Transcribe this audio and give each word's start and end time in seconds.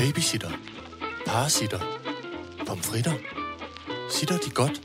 Babysitter. 0.00 0.50
Parasitter. 1.26 1.80
Pomfritter. 2.66 3.12
Sitter 4.10 4.38
de 4.38 4.50
godt? 4.50 4.82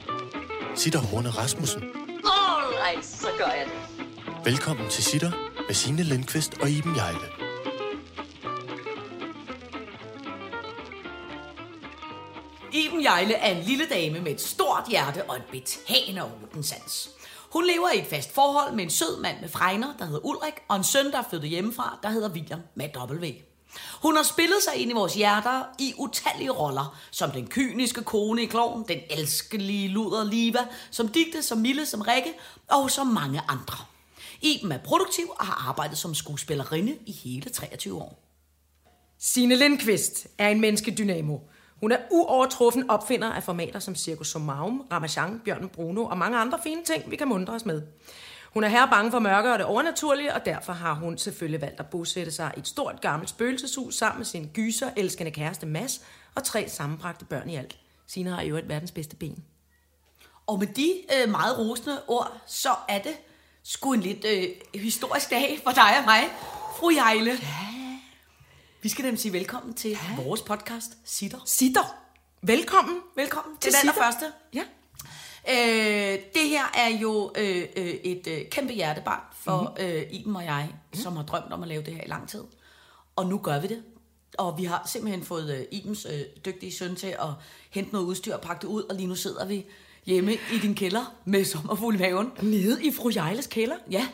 Sitter 0.76 1.00
Horne 1.00 1.30
Rasmussen. 1.30 1.84
Alright, 1.84 3.06
så 3.06 3.28
gør 3.38 3.46
jeg 3.46 3.66
det. 3.66 4.46
Velkommen 4.46 4.90
til 4.90 5.04
Sitter 5.04 5.32
med 5.68 5.76
Signe 5.76 6.04
Lindqvist 6.04 6.54
og 6.62 6.70
Iben 6.70 6.96
Jejle. 6.96 7.28
Iben 12.74 13.04
Jejle 13.04 13.34
er 13.34 13.58
en 13.58 13.64
lille 13.64 13.86
dame 13.90 14.20
med 14.20 14.32
et 14.32 14.42
stort 14.42 14.84
hjerte 14.90 15.24
og 15.30 15.36
en 15.36 15.44
betagende 15.52 16.24
ordensans. 16.24 17.10
Hun 17.54 17.66
lever 17.66 17.90
i 17.96 18.00
et 18.00 18.08
fast 18.08 18.34
forhold 18.36 18.74
med 18.74 18.84
en 18.84 18.90
sød 18.90 19.22
mand 19.22 19.42
med 19.42 19.50
fregner, 19.50 19.94
der 20.00 20.06
hedder 20.06 20.26
Ulrik, 20.26 20.54
og 20.68 20.76
en 20.76 20.84
søn, 20.84 21.12
der 21.12 21.18
er 21.18 21.24
flyttet 21.30 21.50
hjemmefra, 21.50 22.00
der 22.04 22.10
hedder 22.10 22.30
William 22.30 22.62
med 22.76 22.90
W. 23.12 23.26
Hun 24.02 24.16
har 24.16 24.24
spillet 24.24 24.58
sig 24.64 24.82
ind 24.82 24.92
i 24.92 24.94
vores 24.94 25.14
hjerter 25.14 25.64
i 25.80 25.94
utallige 25.98 26.52
roller, 26.52 26.98
som 27.12 27.32
den 27.32 27.48
kyniske 27.48 28.04
kone 28.04 28.44
i 28.44 28.46
kloven, 28.46 28.86
den 28.88 29.00
elskelige 29.10 29.88
luder 29.88 30.24
Liva, 30.24 30.68
som 30.92 31.08
Digte, 31.08 31.44
som 31.44 31.58
Mille, 31.58 31.86
som 31.86 32.02
Rikke 32.02 32.34
og 32.68 32.92
som 32.92 33.08
mange 33.08 33.42
andre. 33.48 33.78
Iben 34.42 34.72
er 34.72 34.78
produktiv 34.78 35.26
og 35.40 35.46
har 35.46 35.70
arbejdet 35.70 35.98
som 35.98 36.16
skuespillerinde 36.16 36.98
i 37.06 37.12
hele 37.12 37.50
23 37.50 38.02
år. 38.02 38.22
Signe 39.20 39.56
Lindqvist 39.56 40.28
er 40.38 40.50
en 40.50 40.62
menneskedynamo. 40.62 41.38
Hun 41.80 41.92
er 41.92 41.98
uovertruffen 42.12 42.90
opfinder 42.90 43.32
af 43.32 43.44
formater 43.44 43.80
som 43.80 43.96
Circus 43.96 44.28
Somaum, 44.28 44.88
Ramachan, 44.92 45.42
Bjørn 45.46 45.70
Bruno 45.70 46.06
og 46.06 46.18
mange 46.18 46.38
andre 46.38 46.60
fine 46.64 46.84
ting, 46.84 47.12
vi 47.12 47.16
kan 47.16 47.28
mundre 47.28 47.54
os 47.54 47.66
med. 47.66 47.82
Hun 48.56 48.64
er 48.64 48.68
her 48.68 48.86
bange 48.86 49.12
for 49.12 49.20
mørke 49.20 49.52
og 49.54 49.60
det 49.60 49.66
overnaturlige, 49.66 50.34
og 50.34 50.46
derfor 50.46 50.74
har 50.74 50.94
hun 50.94 51.18
selvfølgelig 51.18 51.62
valgt 51.62 51.80
at 51.80 51.86
bosætte 51.86 52.32
sig 52.32 52.52
i 52.58 52.60
et 52.60 52.68
stort 52.68 53.02
gammelt 53.02 53.30
spøgelseshus 53.30 53.96
sammen 53.96 54.20
med 54.20 54.26
sin 54.26 54.50
gyser, 54.54 54.92
elskende 54.98 55.32
kæreste 55.32 55.66
Mads 55.66 56.02
og 56.36 56.44
tre 56.44 56.70
sammenbragte 56.70 57.26
børn 57.26 57.50
i 57.50 57.56
alt. 57.56 57.78
Signe 58.08 58.30
har 58.30 58.42
jo 58.42 58.58
et 58.58 58.70
verdens 58.70 58.92
bedste 58.92 59.16
ben. 59.16 59.44
Og 60.48 60.60
med 60.60 60.68
de 60.68 60.94
øh, 61.16 61.32
meget 61.32 61.58
rosende 61.58 62.02
ord, 62.08 62.42
så 62.48 62.76
er 62.90 63.00
det 63.00 63.18
sgu 63.64 63.94
en 63.94 64.00
lidt 64.02 64.26
øh, 64.26 64.82
historisk 64.82 65.30
dag 65.30 65.60
for 65.64 65.72
dig 65.72 65.98
og 66.00 66.06
mig, 66.06 66.24
fru 66.78 66.92
Jejle. 66.96 67.32
Ja. 67.32 67.98
Vi 68.82 68.90
skal 68.90 69.06
dem 69.06 69.18
sige 69.18 69.34
velkommen 69.34 69.74
til 69.74 69.92
ja. 69.92 70.24
vores 70.24 70.42
podcast, 70.42 70.98
Sitter. 71.04 71.40
Sitter! 71.46 71.96
Velkommen! 72.42 73.02
Velkommen 73.16 73.58
Til 73.58 73.72
til 73.72 73.72
den 73.72 73.90
Sitter. 73.90 74.04
første. 74.04 74.26
Ja. 74.54 74.64
Øh, 75.50 76.20
det 76.34 76.50
her 76.50 76.64
er 76.74 76.90
jo 77.02 77.32
øh, 77.38 77.68
øh, 77.76 77.86
et 77.86 78.28
øh, 78.28 78.50
kæmpe 78.50 78.74
hjertebarn 78.74 79.22
for 79.34 79.76
mm-hmm. 79.78 79.96
øh, 79.96 80.04
Iben 80.12 80.36
og 80.36 80.44
jeg, 80.44 80.70
mm. 80.94 81.00
som 81.00 81.16
har 81.16 81.24
drømt 81.24 81.54
om 81.54 81.62
at 81.62 81.68
lave 81.68 81.84
det 81.84 81.94
her 81.94 82.04
i 82.04 82.08
lang 82.08 82.30
tid. 82.30 82.44
Og 83.16 83.26
nu 83.26 83.38
gør 83.38 83.60
vi 83.60 83.68
det. 83.68 83.84
Og 84.38 84.58
vi 84.58 84.64
har 84.64 84.84
simpelthen 84.88 85.24
fået 85.24 85.56
øh, 85.56 85.66
Ibens 85.72 86.08
øh, 86.10 86.22
dygtige 86.46 86.72
søn 86.72 86.96
til 86.96 87.08
at 87.08 87.30
hente 87.70 87.92
noget 87.92 88.06
udstyr 88.06 88.34
og 88.34 88.42
pakke 88.42 88.62
det 88.62 88.68
ud, 88.68 88.84
og 88.84 88.96
lige 88.96 89.08
nu 89.08 89.16
sidder 89.16 89.46
vi 89.46 89.66
hjemme 90.06 90.34
i 90.34 90.60
din 90.62 90.76
kælder 90.76 91.16
med 91.26 91.46
sommerfugl 91.46 91.96
i 91.96 91.98
maven. 91.98 92.32
Nede 92.42 92.84
i 92.84 92.92
fru 92.92 93.12
Jejles 93.16 93.48
kælder. 93.48 93.76
Ja. 93.92 94.08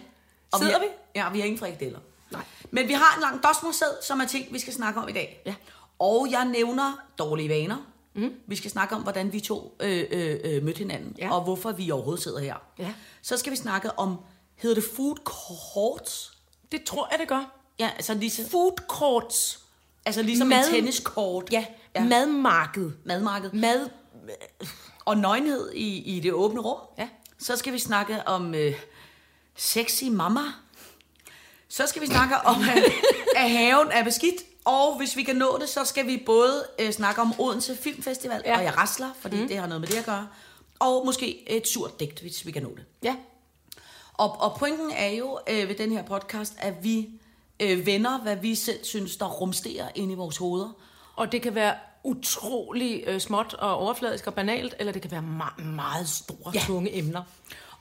Sidder 0.58 0.80
vi? 0.80 0.86
Ja, 1.16 1.30
vi 1.30 1.40
har 1.40 1.45
ingen 1.45 1.60
frikadeller. 1.60 2.00
Nej. 2.32 2.42
Men 2.72 2.88
vi 2.88 2.94
har 2.94 3.16
en 3.16 3.22
lang 3.22 3.44
dosmosæd, 3.44 4.04
som 4.04 4.20
er 4.20 4.26
ting, 4.26 4.54
vi 4.54 4.60
skal 4.60 4.73
snakke 4.73 5.00
om 5.02 5.10
i 5.10 5.12
dag. 5.12 5.42
Ja. 5.45 5.56
Og 6.00 6.28
jeg 6.32 6.45
nævner 6.45 6.98
dårlige 7.20 7.50
vaner. 7.50 7.78
Mm. 8.14 8.34
Vi 8.48 8.56
skal 8.56 8.72
snakke 8.72 8.95
om, 8.95 9.02
hvordan 9.02 9.34
vi 9.34 9.40
to 9.40 9.78
øh, 9.80 10.04
øh, 10.12 10.40
øh, 10.44 10.64
mødte 10.64 10.78
hinanden, 10.78 11.16
Ja. 11.17 11.34
og 11.36 11.44
hvorfor 11.44 11.72
vi 11.72 11.92
overhovedet 11.92 12.23
sidder 12.23 12.40
her. 12.40 12.56
Ja. 12.80 12.94
Så 13.22 13.38
skal 13.38 13.52
vi 13.52 13.58
snakke 13.58 14.00
om, 14.00 14.17
hedder 14.56 14.76
det 14.81 14.84
food 14.95 15.16
courts? 15.23 16.38
Det 16.72 16.84
tror 16.84 17.08
jeg, 17.12 17.20
det 17.20 17.28
gør. 17.28 17.58
Ja, 17.80 17.89
altså 17.95 18.14
ligesom, 18.14 18.45
Food 18.45 18.78
courts. 18.88 19.59
altså 20.06 20.22
ligesom 20.22 20.48
Mad- 20.48 20.67
en 20.67 20.73
tenniskort. 20.73 21.52
Ja, 21.52 21.66
ja. 21.95 22.04
madmarked. 22.04 22.92
Madmarked. 23.06 23.52
Mad... 23.54 23.89
Og 25.06 25.17
nøgenhed 25.17 25.72
i, 25.73 25.98
i 26.17 26.20
det 26.20 26.34
åbne 26.34 26.62
rum. 26.62 26.78
Ja. 26.98 27.08
Så 27.39 27.56
skal 27.56 27.73
vi 27.73 27.80
snakke 27.80 28.28
om 28.28 28.55
øh, 28.55 28.73
sexy 29.55 30.04
mama. 30.04 30.39
Så 31.70 31.88
skal 31.88 32.02
vi 32.02 32.08
snakke 32.08 32.36
om, 32.38 32.61
at, 32.76 32.83
at 33.36 33.49
haven 33.52 33.88
er 33.92 34.04
beskidt. 34.04 34.42
Og 34.66 34.98
hvis 34.98 35.17
vi 35.17 35.23
kan 35.23 35.36
nå 35.36 35.58
det, 35.61 35.70
så 35.70 35.86
skal 35.86 36.08
vi 36.08 36.23
både 36.26 36.66
øh, 36.80 36.92
snakke 36.92 37.22
om 37.22 37.33
Odense 37.39 37.76
Filmfestival, 37.77 38.42
Ja. 38.45 38.58
og 38.58 38.64
jeg 38.64 38.77
rasler, 38.77 39.10
fordi 39.20 39.42
mm. 39.42 39.48
det 39.48 39.58
har 39.58 39.67
noget 39.67 39.82
med 39.82 39.88
det 39.88 39.98
at 39.98 40.05
gøre. 40.05 40.27
Og 40.80 41.05
måske 41.05 41.49
et 41.49 41.67
surt 41.67 41.99
digt, 41.99 42.20
hvis 42.22 42.45
vi 42.45 42.52
kan 42.52 42.64
nå 42.64 42.70
det. 42.76 42.86
Ja. 43.04 43.16
Og, 44.14 44.42
og 44.42 44.55
pointen 44.60 44.92
er 44.92 45.10
jo 45.10 45.39
øh, 45.49 45.67
ved 45.70 45.76
den 45.76 45.92
her 45.92 46.04
podcast, 46.04 46.54
at 46.58 46.83
vi 46.83 47.10
øh, 47.60 47.86
vender, 47.86 48.20
hvad 48.20 48.36
vi 48.36 48.55
selv 48.55 48.83
synes, 48.83 49.17
der 49.17 49.26
rumsterer 49.26 49.88
ind 49.95 50.11
i 50.11 50.16
vores 50.16 50.38
hoveder. 50.38 50.70
Og 51.16 51.32
det 51.32 51.42
kan 51.42 51.55
være 51.55 51.76
utrolig 52.04 53.04
øh, 53.08 53.20
småt 53.20 53.54
og 53.54 53.78
overfladisk 53.78 54.28
og 54.28 54.33
banalt, 54.33 54.76
eller 54.80 54.93
det 54.93 55.02
kan 55.02 55.11
være 55.11 55.22
meget, 55.22 55.66
meget 55.66 56.10
store. 56.10 56.52
Ja. 56.54 56.60
tunge 56.67 56.98
emner. 56.98 57.23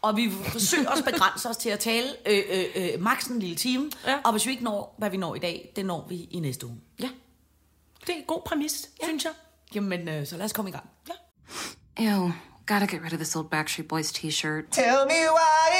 Og 0.02 0.16
vi 0.16 0.30
forsøger 0.30 0.90
også 0.90 1.04
at 1.06 1.12
begrænse 1.14 1.48
os 1.48 1.56
til 1.56 1.68
at 1.70 1.78
tale 1.78 2.08
øh, 2.26 2.42
øh, 2.50 2.64
øh, 2.74 3.00
maks 3.02 3.26
en 3.26 3.38
lille 3.38 3.56
time. 3.56 3.90
Ja. 4.06 4.18
Og 4.24 4.32
hvis 4.32 4.46
vi 4.46 4.50
ikke 4.50 4.64
når, 4.64 4.94
hvad 4.98 5.10
vi 5.10 5.16
når 5.16 5.34
i 5.34 5.38
dag, 5.38 5.72
det 5.76 5.86
når 5.86 6.06
vi 6.08 6.28
i 6.30 6.40
næste 6.40 6.66
uge. 6.66 6.76
Ja. 7.00 7.08
Det 8.00 8.08
er 8.08 8.16
en 8.16 8.24
god 8.26 8.40
præmis, 8.46 8.88
ja. 9.00 9.06
synes 9.06 9.24
jeg. 9.24 9.32
Jamen, 9.74 10.08
øh, 10.08 10.26
så 10.26 10.36
lad 10.36 10.44
os 10.44 10.52
komme 10.52 10.68
i 10.68 10.72
gang. 10.72 10.84
Ja. 11.08 11.14
Ew, 12.04 12.30
gotta 12.66 12.86
get 12.86 13.02
rid 13.02 13.12
of 13.12 13.18
this 13.18 13.36
old 13.36 13.50
Backstreet 13.50 13.88
Boys 13.88 14.12
t 14.12 14.18
shirt. 14.32 14.64
Tell 14.70 15.06
me 15.06 15.20
why. 15.38 15.79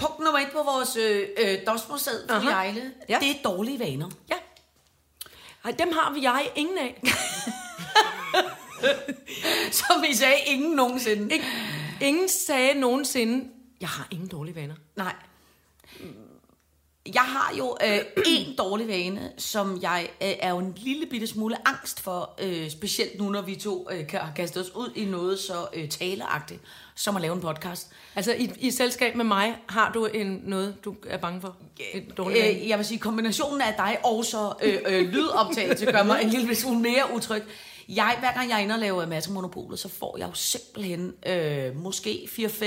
Punkt 0.00 0.18
nummer 0.18 0.38
et 0.38 0.48
på 0.52 0.62
vores 0.62 0.96
øh, 0.96 1.28
øh, 1.38 1.58
dosmosæd 1.66 2.28
for 2.28 2.34
Aha. 2.36 2.50
Jejle, 2.50 2.92
Ja. 3.08 3.18
det 3.20 3.30
er 3.30 3.34
dårlige 3.44 3.78
vaner. 3.78 4.10
Ja. 4.30 4.34
Ej, 5.64 5.70
dem 5.70 5.92
har 5.92 6.12
vi 6.12 6.22
jeg 6.22 6.50
ingen 6.56 6.78
af. 6.78 7.02
Som 9.72 10.02
vi 10.08 10.14
sagde, 10.14 10.36
ingen 10.46 10.72
nogensinde. 10.76 11.34
Ingen, 11.34 11.48
ingen 12.00 12.28
sagde 12.28 12.80
nogensinde, 12.80 13.48
jeg 13.80 13.88
har 13.88 14.08
ingen 14.10 14.28
dårlige 14.28 14.54
vaner. 14.54 14.74
Nej. 14.96 15.14
Jeg 17.14 17.22
har 17.22 17.54
jo 17.58 17.76
øh, 17.86 17.98
en 18.26 18.54
dårlig 18.58 18.88
vane, 18.88 19.32
som 19.38 19.78
jeg 19.82 20.08
øh, 20.22 20.28
er 20.40 20.50
jo 20.50 20.58
en 20.58 20.74
lille 20.76 21.06
bitte 21.06 21.26
smule 21.26 21.68
angst 21.68 22.00
for, 22.00 22.30
øh, 22.42 22.70
specielt 22.70 23.18
nu, 23.18 23.28
når 23.30 23.42
vi 23.42 23.54
to 23.54 23.88
øh, 23.92 24.06
kan- 24.06 24.20
har 24.20 24.32
kastet 24.36 24.62
os 24.62 24.74
ud 24.74 24.90
i 24.96 25.04
noget 25.04 25.38
så 25.38 25.66
øh, 25.74 25.88
taleagtigt, 25.88 26.60
som 26.94 27.16
at 27.16 27.22
lave 27.22 27.34
en 27.34 27.40
podcast. 27.40 27.88
Altså, 28.16 28.32
i, 28.34 28.50
i 28.58 28.70
selskab 28.70 29.14
med 29.16 29.24
mig, 29.24 29.56
har 29.68 29.92
du 29.92 30.06
en, 30.06 30.40
noget, 30.44 30.76
du 30.84 30.94
er 31.08 31.16
bange 31.16 31.40
for? 31.40 31.56
En 31.94 32.02
dårlig 32.16 32.42
vane? 32.42 32.60
Øh, 32.60 32.68
jeg 32.68 32.78
vil 32.78 32.86
sige, 32.86 32.98
kombinationen 32.98 33.60
af 33.60 33.74
dig 33.76 33.98
og 34.04 34.24
så 34.24 34.52
øh, 34.62 34.78
øh, 34.86 35.08
lydoptagelse 35.08 35.86
gør 35.86 36.02
mig 36.02 36.22
en 36.22 36.28
lille 36.28 36.54
smule 36.54 36.80
mere 36.80 37.04
utryg. 37.14 37.42
Jeg, 37.88 38.16
hver 38.20 38.32
gang 38.34 38.48
jeg 38.50 38.56
er 38.56 38.62
inde 38.62 38.74
og 38.74 38.78
laver 38.80 39.06
Mads 39.06 39.28
Monopolet, 39.28 39.78
så 39.78 39.88
får 39.88 40.16
jeg 40.18 40.28
jo 40.28 40.34
simpelthen 40.34 41.12
øh, 41.26 41.76
måske 41.76 42.28
4-5 42.32 42.64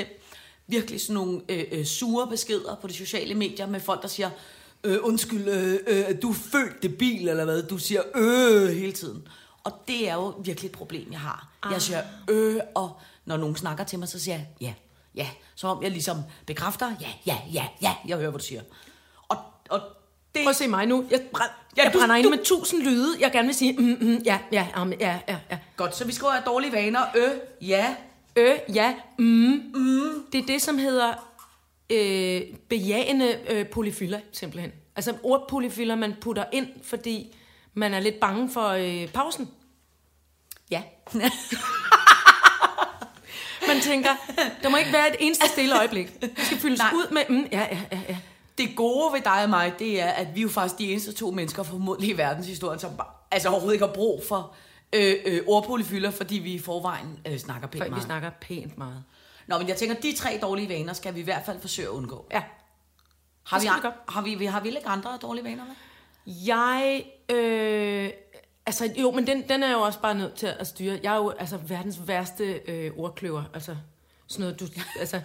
virkelig 0.68 1.02
sådan 1.02 1.14
nogle 1.14 1.42
øh, 1.50 1.64
øh, 1.72 1.86
sure 1.86 2.28
beskeder 2.28 2.76
på 2.82 2.88
de 2.88 2.94
sociale 2.94 3.36
medier 3.36 3.66
med 3.68 3.80
folk, 3.80 4.02
der 4.02 4.08
siger, 4.08 4.30
øh, 4.84 4.98
undskyld, 5.02 5.48
øh, 5.50 5.80
øh, 5.88 6.22
du 6.22 6.30
er 6.30 6.34
født 6.34 6.84
debil, 6.84 7.28
eller 7.30 7.46
hvad? 7.46 7.64
Du 7.64 7.78
siger 7.78 8.02
øh 8.16 8.70
hele 8.70 8.92
tiden. 8.92 9.28
Og 9.64 9.72
det 9.88 10.10
er 10.10 10.14
jo 10.14 10.34
virkelig 10.44 10.68
et 10.70 10.72
problem, 10.76 11.12
jeg 11.12 11.20
har. 11.20 11.48
Jeg 11.72 11.82
siger 11.82 12.02
øh, 12.30 12.60
og 12.76 13.00
når 13.26 13.38
nogen 13.38 13.56
snakker 13.56 13.84
til 13.84 14.00
mig, 14.00 14.08
så 14.08 14.20
siger 14.20 14.36
jeg 14.38 14.46
ja, 14.62 14.74
ja. 15.16 15.28
Som 15.56 15.78
om 15.78 15.84
jeg 15.84 15.92
ligesom 15.92 16.18
bekræfter, 16.48 16.92
ja, 17.02 17.08
ja, 17.26 17.38
ja, 17.54 17.66
ja, 17.82 17.94
jeg 18.08 18.18
hører, 18.18 18.30
hvad 18.30 18.40
du 18.40 18.46
siger. 18.46 18.62
Og, 19.28 19.38
og 19.70 19.80
det... 20.36 20.44
Prøv 20.44 20.50
at 20.50 20.56
se 20.56 20.68
mig 20.68 20.86
nu. 20.86 21.06
Jeg, 21.12 21.22
brænd, 21.34 21.50
Ja, 21.78 21.84
jeg 21.84 21.94
du- 21.94 22.00
brænder 22.00 22.16
ind 22.16 22.24
du- 22.24 22.30
med 22.30 22.46
tusind 22.46 22.82
lyde, 22.84 23.08
jeg 23.20 23.32
gerne 23.32 23.46
vil 23.48 23.56
sige, 23.56 23.74
mm, 23.74 23.98
mm, 24.02 24.18
ja, 24.26 24.40
ja, 24.52 24.68
um, 24.82 24.94
ja, 25.00 25.20
ja, 25.28 25.38
ja. 25.52 25.60
Godt, 25.78 25.96
så 25.96 26.06
vi 26.06 26.12
skriver 26.12 26.42
dårlige 26.46 26.72
vaner. 26.72 27.02
Ø, 27.16 27.28
ja. 27.62 27.96
Øh, 28.36 28.56
ja, 28.76 28.96
mm, 29.20 29.26
mm. 29.74 30.26
Det 30.32 30.42
er 30.42 30.46
det, 30.46 30.62
som 30.62 30.78
hedder 30.78 31.14
øh, 31.90 32.42
bejagende 32.70 33.40
øh, 33.50 33.68
polyfyller, 33.68 34.20
simpelthen. 34.32 34.72
Altså 34.96 35.14
ordpolyfyller, 35.24 35.96
man 35.96 36.16
putter 36.22 36.46
ind, 36.52 36.68
fordi 36.84 37.36
man 37.74 37.94
er 37.94 38.00
lidt 38.00 38.20
bange 38.20 38.50
for 38.50 38.68
øh, 38.68 39.08
pausen. 39.08 39.50
Ja. 40.72 40.84
Man 43.68 43.82
tænker, 43.82 44.10
der 44.64 44.70
må 44.70 44.78
ikke 44.78 44.94
være 44.94 45.10
et 45.10 45.16
eneste 45.20 45.48
stille 45.48 45.80
øjeblik. 45.80 46.22
Det 46.22 46.32
skal 46.38 46.58
fyldes 46.58 46.80
Nej. 46.80 46.92
ud 46.94 47.12
med, 47.12 47.22
mm, 47.30 47.48
ja, 47.52 47.68
ja, 47.72 47.80
ja, 47.92 48.00
ja. 48.10 48.18
Det 48.58 48.76
gode 48.76 49.14
ved 49.14 49.22
dig 49.22 49.44
og 49.44 49.50
mig, 49.50 49.74
det 49.80 50.02
er, 50.02 50.08
at 50.08 50.28
vi 50.36 50.40
er 50.40 50.42
jo 50.42 50.50
faktisk 50.50 50.80
de 50.80 50.92
eneste 50.92 51.14
to 51.14 51.32
mennesker 51.32 51.64
formodentlig 51.64 52.10
i 52.10 52.18
verdenshistorien, 52.18 52.80
som 52.80 52.92
altså 53.32 53.50
overhovedet 53.50 53.76
ikke 53.76 53.86
har 53.86 53.94
brug 53.94 54.24
for 54.28 54.56
øh, 54.94 55.16
øh, 55.26 55.42
ordpolyfylder, 55.48 56.12
fordi 56.12 56.36
vi 56.36 56.54
i 56.54 56.60
forvejen 56.60 57.20
øh, 57.28 57.38
snakker 57.38 57.68
pænt 57.68 57.82
For 57.82 57.86
vi 57.86 57.90
meget. 57.90 58.04
snakker 58.04 58.30
pænt 58.42 58.78
meget. 58.78 59.04
Nå, 59.48 59.58
men 59.58 59.68
jeg 59.68 59.78
tænker, 59.78 59.96
de 59.96 60.16
tre 60.16 60.40
dårlige 60.42 60.70
vaner 60.70 60.94
skal 60.94 61.16
vi 61.16 61.20
i 61.20 61.24
hvert 61.24 61.46
fald 61.46 61.60
forsøge 61.60 61.88
at 61.88 61.92
undgå. 61.92 62.26
Ja. 62.32 62.44
Har, 63.44 63.60
vi, 63.60 63.66
vi 63.66 63.70
har, 64.08 64.22
vi, 64.22 64.36
vi, 64.36 64.46
har 64.46 64.60
vi 64.60 64.70
ikke 64.70 64.88
andre 64.88 65.18
dårlige 65.22 65.44
vaner 65.44 65.64
med? 65.66 65.74
Jeg, 66.46 67.06
øh, 67.30 68.10
altså 68.66 68.94
jo, 68.98 69.12
men 69.12 69.28
den, 69.28 69.50
den 69.50 69.64
er 69.64 69.72
jo 69.72 69.80
også 69.82 70.00
bare 70.00 70.16
nødt 70.16 70.34
til 70.36 70.48
at 70.60 70.68
styre. 70.68 71.00
Jeg 71.04 71.14
er 71.14 71.18
jo 71.18 71.30
altså 71.30 71.58
verdens 71.58 72.00
værste 72.08 72.44
øh, 72.68 72.92
ordkløver. 72.98 73.44
Altså 73.54 73.76
sådan 74.28 74.42
noget, 74.42 74.60
du, 74.60 74.66
altså, 75.00 75.22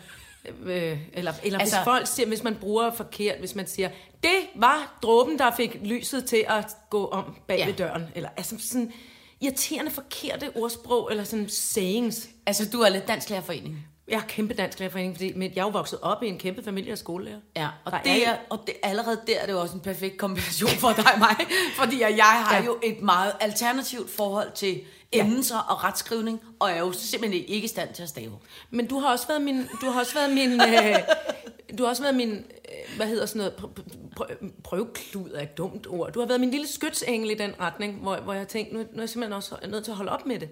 øh, 0.63 0.99
eller, 1.13 1.33
eller 1.43 1.59
Altså- 1.59 1.77
hvis 1.77 1.85
folk 1.85 2.07
siger, 2.07 2.27
hvis 2.27 2.43
man 2.43 2.55
bruger 2.57 2.95
forkert, 2.95 3.39
hvis 3.39 3.55
man 3.55 3.67
siger, 3.67 3.91
det 4.23 4.39
var 4.55 4.99
dråben, 5.03 5.39
der 5.39 5.51
fik 5.57 5.77
lyset 5.85 6.25
til 6.25 6.45
at 6.49 6.77
gå 6.91 7.07
om 7.07 7.37
bag 7.49 7.59
Ja. 7.59 7.67
ved 7.67 7.75
døren. 7.75 8.05
Eller 8.15 8.29
altså 8.37 8.57
sådan 8.61 8.93
irriterende 9.41 9.91
forkerte 9.91 10.51
ordsprog, 10.55 11.11
eller 11.11 11.25
sådan 11.25 11.49
sayings. 11.49 12.29
Altså, 12.47 12.69
du 12.71 12.81
er 12.81 12.89
lidt 12.89 13.09
dansk 13.09 13.31
lærerforening. 13.31 13.87
Jeg 14.09 14.17
er 14.17 14.21
kæmpe 14.29 14.55
dansk 14.55 14.79
lærerforening, 14.81 15.15
fordi 15.17 15.33
men 15.33 15.53
jeg 15.55 15.61
er 15.61 15.65
jo 15.65 15.71
vokset 15.71 15.99
op 16.03 16.23
i 16.23 16.27
en 16.29 16.39
kæmpe 16.39 16.63
familie 16.65 16.93
af 16.93 16.99
skolelærer. 16.99 17.39
Ja, 17.57 17.69
og, 17.85 17.93
Der 17.93 18.03
det 18.03 18.27
er- 18.27 18.31
er, 18.31 18.37
og 18.51 18.59
det, 18.67 18.75
allerede 18.83 19.21
der 19.27 19.39
er 19.41 19.47
det 19.47 19.53
jo 19.53 19.61
også 19.61 19.75
en 19.75 19.81
perfekt 19.81 20.17
kombination 20.19 20.71
for 20.71 20.93
dig 20.97 21.13
og 21.13 21.19
mig. 21.19 21.37
Fordi 21.79 22.01
jeg 22.01 22.09
har 22.25 22.55
Ja. 22.55 22.61
ja. 22.61 22.67
jo 22.67 22.79
et 22.83 23.03
meget 23.03 23.33
alternativt 23.41 24.11
forhold 24.11 24.53
til 24.55 24.81
endelser 25.13 25.59
og 25.59 25.85
retskrivning, 25.85 26.41
og 26.61 26.71
er 26.71 26.79
jo 26.79 26.93
simpelthen 26.93 27.45
ikke 27.49 27.65
i 27.65 27.69
stand 27.69 27.95
til 27.95 28.03
at 28.03 28.09
stave. 28.09 28.33
Men 28.71 28.87
du 28.87 28.99
har 28.99 29.13
også 29.13 29.27
været 29.29 29.43
min, 29.43 29.67
du 29.81 29.87
har 29.91 30.01
også 30.01 30.15
været 30.15 30.31
min, 30.35 30.53
øh, 30.69 30.95
du 31.79 31.83
har 31.83 31.91
også 31.91 32.03
været 32.03 32.15
min, 32.17 32.31
øh, 32.33 32.97
hvad 32.97 33.07
hedder 33.07 33.27
sådan 33.27 33.39
noget, 33.39 33.53
pr- 34.21 34.25
pr- 34.25 34.45
pr- 34.45 34.63
prøveklud 34.65 35.31
er 35.31 35.43
et 35.43 35.59
dumt 35.59 35.87
ord. 35.87 36.13
Du 36.13 36.21
har 36.21 36.27
været 36.27 36.41
min 36.41 36.51
lille 36.51 36.69
skytsengel 36.69 37.31
i 37.31 37.35
den 37.35 37.55
retning, 37.61 37.95
hvor, 37.95 38.17
hvor 38.17 38.33
jeg 38.33 38.49
tænkte, 38.49 38.75
nu, 38.75 38.81
nu 38.81 38.87
er 38.97 39.03
jeg 39.03 39.09
simpelthen 39.09 39.33
også 39.33 39.57
nødt 39.69 39.85
til 39.85 39.91
at 39.91 39.97
holde 39.97 40.13
op 40.13 40.27
med 40.27 40.39
det. 40.39 40.49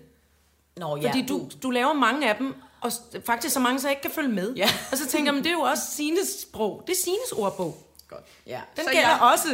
Nå, 0.77 0.99
Fordi 1.03 1.27
du, 1.27 1.49
du 1.63 1.71
laver 1.71 1.93
mange 1.93 2.31
af 2.31 2.37
dem, 2.37 2.55
og 2.81 2.93
faktisk 3.27 3.55
så 3.55 3.61
mange, 3.61 3.81
så 3.81 3.89
jeg 3.89 3.93
ikke 3.93 4.03
kan 4.03 4.11
følge 4.11 4.29
med. 4.29 4.55
Ja. 4.55 4.69
Og 4.93 4.99
så 4.99 5.07
tænker 5.09 5.27
jeg, 5.27 5.35
men 5.35 5.45
det 5.45 5.51
er 5.51 5.55
jo 5.55 5.61
også 5.61 5.83
Sines 5.91 6.29
sprog. 6.43 6.83
Det 6.87 6.93
er 6.93 6.97
Sines 6.97 7.33
ordbog. 7.37 7.77
Godt. 8.09 8.25
Ja. 8.47 8.61
Den 8.77 8.85
Så 8.85 8.91
gælder 8.93 9.09
jeg, 9.09 9.21
også. 9.33 9.49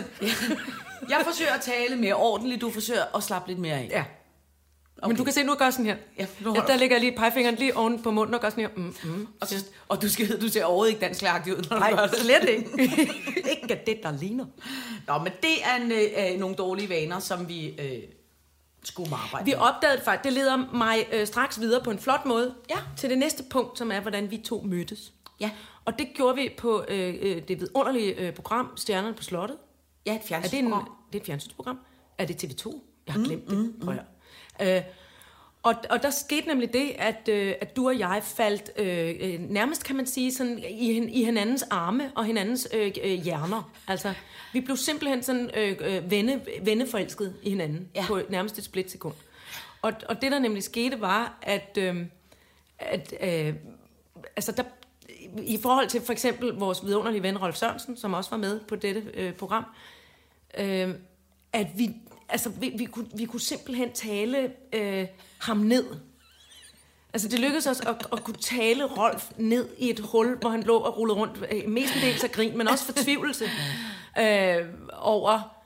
jeg 1.11 1.21
forsøger 1.25 1.53
at 1.53 1.61
tale 1.61 1.97
mere 1.97 2.15
ordentligt, 2.15 2.61
du 2.61 2.71
forsøger 2.71 3.17
at 3.17 3.23
slappe 3.23 3.49
lidt 3.49 3.59
mere 3.59 3.75
af. 3.75 3.89
Ja. 3.91 4.05
Okay. 5.03 5.09
Men 5.09 5.17
du 5.17 5.25
kan 5.25 5.33
se, 5.33 5.43
nu 5.43 5.55
gør 5.55 5.71
sådan 5.71 5.87
her. 5.87 5.97
Ja, 6.19 6.27
nu 6.41 6.55
ja, 6.55 6.61
der 6.67 6.77
du. 6.77 6.85
jeg 6.91 7.01
lige 7.01 7.17
pegefingeren 7.17 7.57
lige 7.57 7.77
oven 7.77 8.03
på 8.03 8.11
munden 8.11 8.35
og 8.35 8.41
gør 8.41 8.51
sådan 8.51 8.65
her. 8.65 8.71
Mm, 8.77 8.95
mm. 9.05 9.27
Og, 9.41 9.47
så, 9.49 9.65
og 9.89 10.03
du, 10.03 10.09
skal, 10.09 10.41
du 10.41 10.49
ser 10.49 10.65
overhovedet 10.65 10.93
ikke 10.93 11.05
dansk 11.05 11.23
læragtig 11.23 11.53
ud, 11.57 11.63
når 11.71 11.77
du 11.77 11.81
Nej, 11.81 11.95
gør 11.95 12.07
det. 12.07 12.19
slet 12.19 12.49
ikke. 12.49 12.83
ikke 13.53 13.81
det, 13.87 13.97
der 14.03 14.13
ligner. 14.19 14.45
Nå, 15.07 15.19
men 15.19 15.33
det 15.43 15.65
er 15.65 15.77
en, 15.85 15.93
øh, 16.35 16.41
nogle 16.41 16.57
dårlige 16.57 16.89
vaner, 16.89 17.19
som 17.19 17.49
vi 17.49 17.69
øh, 17.81 17.99
skulle 18.85 19.15
arbejde 19.15 19.45
Vi 19.45 19.51
med. 19.51 19.59
opdagede 19.61 20.01
faktisk, 20.05 20.25
det 20.25 20.33
leder 20.33 20.57
mig 20.75 21.07
øh, 21.13 21.27
straks 21.27 21.61
videre 21.61 21.85
på 21.85 21.91
en 21.91 21.99
flot 21.99 22.27
måde 22.27 22.55
Ja. 22.71 22.79
til 22.97 23.11
det 23.11 23.19
næste 23.19 23.43
punkt, 23.51 23.79
som 23.79 23.93
er, 23.93 24.01
hvordan 24.01 24.31
vi 24.31 24.37
to 24.37 24.63
mødtes. 24.67 25.13
Ja. 25.41 25.51
Og 25.85 25.99
det 25.99 26.09
gjorde 26.15 26.37
vi 26.37 26.51
på 26.59 26.85
øh, 26.89 27.15
øh, 27.23 27.43
det 27.49 27.61
vidunderlige 27.61 28.15
øh, 28.15 28.33
program, 28.35 28.69
Stjernerne 28.77 29.15
på 29.15 29.23
Slottet. 29.23 29.57
Ja, 30.07 30.11
et 30.17 30.17
Er 30.17 30.19
det, 30.19 30.25
en, 30.25 30.29
fjernsynsprogram. 30.29 30.91
det 31.13 31.19
er 31.19 31.21
et 31.23 31.27
fjernsynsprogram? 31.27 31.79
Er 32.19 32.25
det 32.27 32.45
TV2? 32.45 32.73
Jeg 33.07 33.15
har 33.15 33.25
glemt 33.25 33.51
det. 33.51 33.73
At 33.81 33.87
høre. 33.95 34.05
Øh, 34.63 34.83
og, 35.63 35.75
og 35.91 36.03
der 36.03 36.11
skete 36.11 36.49
nemlig 36.49 36.73
det, 36.73 36.93
at, 36.99 37.29
øh, 37.29 37.55
at 37.61 37.77
du 37.77 37.87
og 37.87 37.99
jeg 37.99 38.21
faldt 38.25 38.71
øh, 38.77 39.15
øh, 39.21 39.41
nærmest, 39.41 39.85
kan 39.85 39.97
man 39.97 40.07
sige, 40.07 40.35
sådan 40.35 40.59
i, 40.59 41.21
i 41.21 41.25
hinandens 41.25 41.63
arme 41.63 42.13
og 42.15 42.25
hinandens 42.25 42.69
øh, 42.73 42.93
øh, 43.05 43.11
hjerner. 43.11 43.71
Altså, 43.89 44.15
vi 44.53 44.61
blev 44.61 44.77
simpelthen 44.77 45.23
sådan 45.23 45.51
øh, 45.57 45.77
øh, 45.81 46.11
venne, 46.11 46.41
venneforelsket 46.63 47.35
i 47.43 47.51
hinanden 47.51 47.89
Ja. 47.95 48.05
på 48.07 48.21
nærmest 48.29 48.59
et 48.59 48.65
splitsekund. 48.65 49.15
Og, 49.83 49.93
og 50.09 50.23
det, 50.23 50.33
der 50.33 50.39
nemlig 50.39 50.63
skete, 50.63 51.01
var, 51.01 51.39
at, 51.43 51.79
øh, 51.79 52.07
at 52.79 53.15
øh, 53.21 53.55
altså 54.37 54.53
der, 54.53 54.63
i 55.43 55.59
forhold 55.63 55.89
til 55.89 56.01
for 56.01 56.13
eksempel 56.13 56.49
vores 56.53 56.87
vidunderlige 56.87 57.23
ven 57.23 57.39
Rolf 57.39 57.57
Sørensen, 57.57 57.97
som 57.97 58.15
også 58.15 58.31
var 58.31 58.37
med 58.37 58.61
på 58.61 58.77
dette 58.77 59.03
øh, 59.15 59.33
program, 59.33 59.65
øh, 60.59 60.95
at 61.53 61.67
vi, 61.77 61.91
altså, 62.33 62.49
vi, 62.49 62.73
vi, 62.79 62.85
kunne, 62.85 63.07
vi 63.15 63.25
kunne 63.25 63.41
simpelthen 63.41 63.93
tale 63.93 64.53
øh, 64.73 65.07
ham 65.39 65.57
ned. 65.57 65.85
Altså 67.13 67.29
det 67.29 67.39
lykkedes 67.39 67.67
os 67.67 67.81
at, 67.81 68.07
at 68.13 68.25
kunne 68.25 68.37
tale 68.37 68.85
Rolf 68.85 69.31
ned 69.37 69.69
i 69.79 69.91
et 69.91 70.01
hul, 70.01 70.39
hvor 70.41 70.51
han 70.51 70.63
lå 70.63 70.77
og 70.77 70.99
rullede 70.99 71.19
rundt, 71.19 71.47
øh, 71.53 71.69
mestendels 71.69 72.25
af 72.25 72.33
grin, 72.33 72.59
men 72.59 72.69
også 72.69 72.85
fortvivlelse 72.85 73.45
øh, 74.19 74.67
over, 74.99 75.57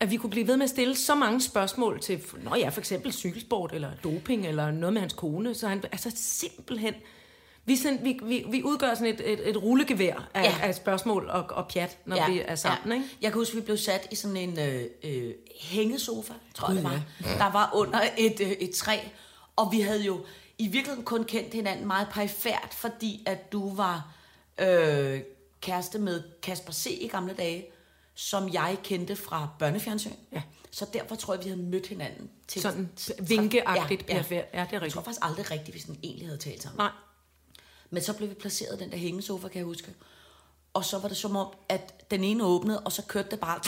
at 0.00 0.10
vi 0.10 0.16
kunne 0.16 0.30
blive 0.30 0.46
ved 0.46 0.56
med 0.56 0.64
at 0.64 0.70
stille 0.70 0.96
så 0.96 1.14
mange 1.14 1.40
spørgsmål 1.40 2.00
til, 2.00 2.20
nå 2.42 2.54
ja, 2.56 2.68
for 2.68 2.80
eksempel 2.80 3.12
cykelsport, 3.12 3.72
eller 3.72 3.90
doping, 4.04 4.46
eller 4.46 4.70
noget 4.70 4.92
med 4.92 5.00
hans 5.00 5.12
kone, 5.12 5.54
så 5.54 5.68
han, 5.68 5.84
altså 5.92 6.12
simpelthen, 6.14 6.94
vi, 7.64 7.76
sådan, 7.76 7.98
vi, 8.04 8.18
vi, 8.22 8.44
vi 8.50 8.62
udgør 8.62 8.94
sådan 8.94 9.14
et, 9.14 9.32
et, 9.32 9.48
et 9.48 9.62
rullegevær 9.62 10.28
af, 10.34 10.42
Ja. 10.42 10.50
ja. 10.50 10.66
af 10.66 10.74
spørgsmål 10.74 11.28
og, 11.28 11.44
og 11.50 11.68
pjat, 11.68 11.98
når 12.06 12.16
ja. 12.16 12.30
vi 12.30 12.40
er 12.44 12.54
sammen, 12.54 12.88
ja. 12.88 12.94
ikke? 12.94 13.16
Jeg 13.22 13.32
kan 13.32 13.40
huske, 13.40 13.54
vi 13.54 13.60
blev 13.60 13.76
sat 13.76 14.08
i 14.10 14.14
sådan 14.14 14.36
en 14.36 14.58
øh, 14.58 14.84
øh, 15.04 15.34
hængesofa, 15.60 16.32
tror 16.54 16.68
jeg 16.68 16.76
det 16.76 16.84
var. 16.84 17.02
Der 17.38 17.52
var 17.52 17.70
under 17.74 18.00
et, 18.18 18.40
øh, 18.40 18.50
et 18.50 18.70
træ, 18.70 18.98
og 19.56 19.72
vi 19.72 19.80
havde 19.80 20.02
jo 20.02 20.24
i 20.58 20.66
virkeligheden 20.68 21.04
kun 21.04 21.24
kendt 21.24 21.54
hinanden 21.54 21.86
meget 21.86 22.08
perifært, 22.12 22.68
fordi 22.72 23.22
at 23.26 23.52
du 23.52 23.74
var 23.74 24.12
øh, 24.58 25.20
kæreste 25.60 25.98
med 25.98 26.22
Kasper 26.42 26.72
C. 26.72 26.98
i 27.00 27.08
gamle 27.08 27.34
dage, 27.34 27.66
som 28.14 28.52
jeg 28.52 28.76
kendte 28.84 29.16
fra 29.16 29.48
børnefjernsyn. 29.58 30.10
Ja. 30.32 30.42
Så 30.70 30.86
derfor 30.92 31.14
tror 31.14 31.34
jeg, 31.34 31.44
vi 31.44 31.48
havde 31.50 31.62
mødt 31.62 31.86
hinanden. 31.86 32.30
Til, 32.48 32.62
Sådan 32.62 32.90
vinkeagtigt 33.28 34.06
perifært. 34.06 34.30
Ja, 34.30 34.36
det 34.40 34.46
er 34.52 34.58
Jeg 34.62 34.72
rigtigt. 34.72 34.94
tror 34.94 35.02
faktisk 35.02 35.24
aldrig 35.24 35.50
rigtigt, 35.50 35.74
vi 35.74 35.80
sådan 35.80 35.96
egentlig 36.02 36.26
havde 36.26 36.38
talt 36.38 36.62
sammen. 36.62 36.78
Nej. 36.78 36.90
Men 37.92 38.02
så 38.02 38.12
blev 38.12 38.28
vi 38.28 38.34
placeret 38.34 38.78
den 38.78 38.90
der 38.90 38.96
hængesofa, 38.96 39.48
kan 39.48 39.58
jeg 39.58 39.64
huske. 39.64 39.94
Og 40.74 40.84
så 40.84 40.98
var 40.98 41.08
det 41.08 41.16
som 41.16 41.36
om, 41.36 41.46
at 41.68 42.10
den 42.10 42.24
ene 42.24 42.44
åbnede, 42.44 42.80
og 42.80 42.92
så 42.92 43.02
kørte 43.02 43.30
det 43.30 43.40
bare... 43.40 43.60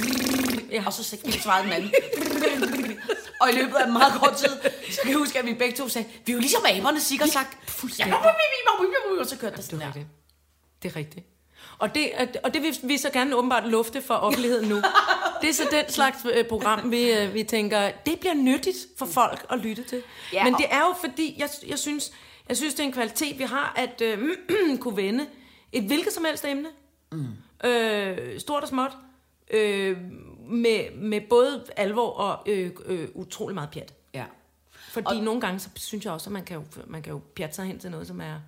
Ja. 0.71 0.87
Og 0.87 0.93
så 0.93 1.03
svarede 1.43 1.65
den 1.65 1.73
anden. 1.73 1.91
og 3.41 3.51
i 3.51 3.53
løbet 3.53 3.75
af 3.75 3.93
meget 3.93 4.13
kort 4.13 4.37
tid, 4.37 4.49
så 4.91 5.01
kan 5.03 5.11
jeg 5.11 5.19
huske, 5.19 5.39
at 5.39 5.47
vi 5.47 5.55
begge 5.55 5.77
to 5.77 5.89
sagde, 5.89 6.09
vi 6.27 6.33
er 6.33 6.35
jo 6.35 6.41
ligesom 6.41 6.63
aberne, 6.67 7.01
sikkert 7.01 7.29
sagt. 7.29 7.71
Fuldstændig. 7.71 8.15
Og 9.21 9.27
så 9.27 9.37
kørte 9.37 9.51
der 9.51 9.57
Det 9.57 9.65
sådan 9.65 9.83
er 9.83 9.87
rigtigt. 9.87 10.07
Det 10.83 10.91
er 10.93 10.97
rigtigt. 10.97 11.27
Og 11.79 11.95
det, 11.95 12.13
og 12.45 12.55
det 12.55 12.63
vil 12.63 12.79
vi 12.83 12.99
så 12.99 13.11
gerne 13.11 13.37
åbenbart 13.37 13.69
lufte 13.69 14.03
for 14.03 14.15
offentligheden 14.15 14.69
nu. 14.69 14.83
Det 15.41 15.49
er 15.51 15.55
så 15.55 15.69
den 15.71 15.85
slags 15.89 16.19
øh, 16.35 16.45
program, 16.45 16.91
vi, 16.91 17.13
øh, 17.13 17.35
vi 17.35 17.43
tænker, 17.43 17.91
det 18.07 18.21
bliver 18.21 18.35
nyttigt 18.35 18.77
for 18.99 19.07
folk 19.07 19.47
at 19.51 19.59
lytte 19.59 19.83
til. 19.83 20.03
Ja, 20.33 20.45
Men 20.45 20.55
det 20.55 20.67
er 20.71 20.81
jo 20.81 20.95
fordi, 21.01 21.35
jeg, 21.39 21.49
jeg, 21.67 21.79
synes, 21.79 22.13
jeg 22.49 22.57
synes, 22.57 22.75
det 22.75 22.81
er 22.81 22.87
en 22.87 22.93
kvalitet, 22.93 23.39
vi 23.39 23.45
har, 23.45 23.75
at 23.77 24.01
øh, 24.01 24.29
kunne 24.81 24.97
vende 24.97 25.27
et 25.73 25.85
hvilket 25.85 26.13
som 26.13 26.25
helst 26.25 26.45
emne. 26.45 26.69
Mm. 27.13 27.69
Øh, 27.69 28.41
stort 28.41 28.63
og 28.63 28.69
småt. 28.69 28.93
Øh, 29.51 29.99
med, 30.49 30.97
med 30.97 31.21
både 31.31 31.65
alvor 31.77 32.11
og 32.11 32.43
øh, 32.47 32.71
øh, 32.85 33.09
utrolig 33.15 33.55
meget 33.55 33.71
pjat. 33.71 33.95
Ja. 34.15 34.25
Fordi 34.73 35.07
og, 35.07 35.17
nogle 35.17 35.41
gange, 35.41 35.61
så 35.61 35.69
synes 35.75 36.05
jeg 36.05 36.13
også, 36.13 36.29
at 36.29 36.33
man 36.33 36.45
kan 36.45 36.57
jo, 36.57 36.65
man 36.87 37.03
kan 37.03 37.13
jo 37.13 37.21
pjatte 37.35 37.55
sig 37.55 37.65
hen 37.65 37.79
til 37.79 37.91
noget, 37.91 38.07
som 38.07 38.21
er, 38.21 38.41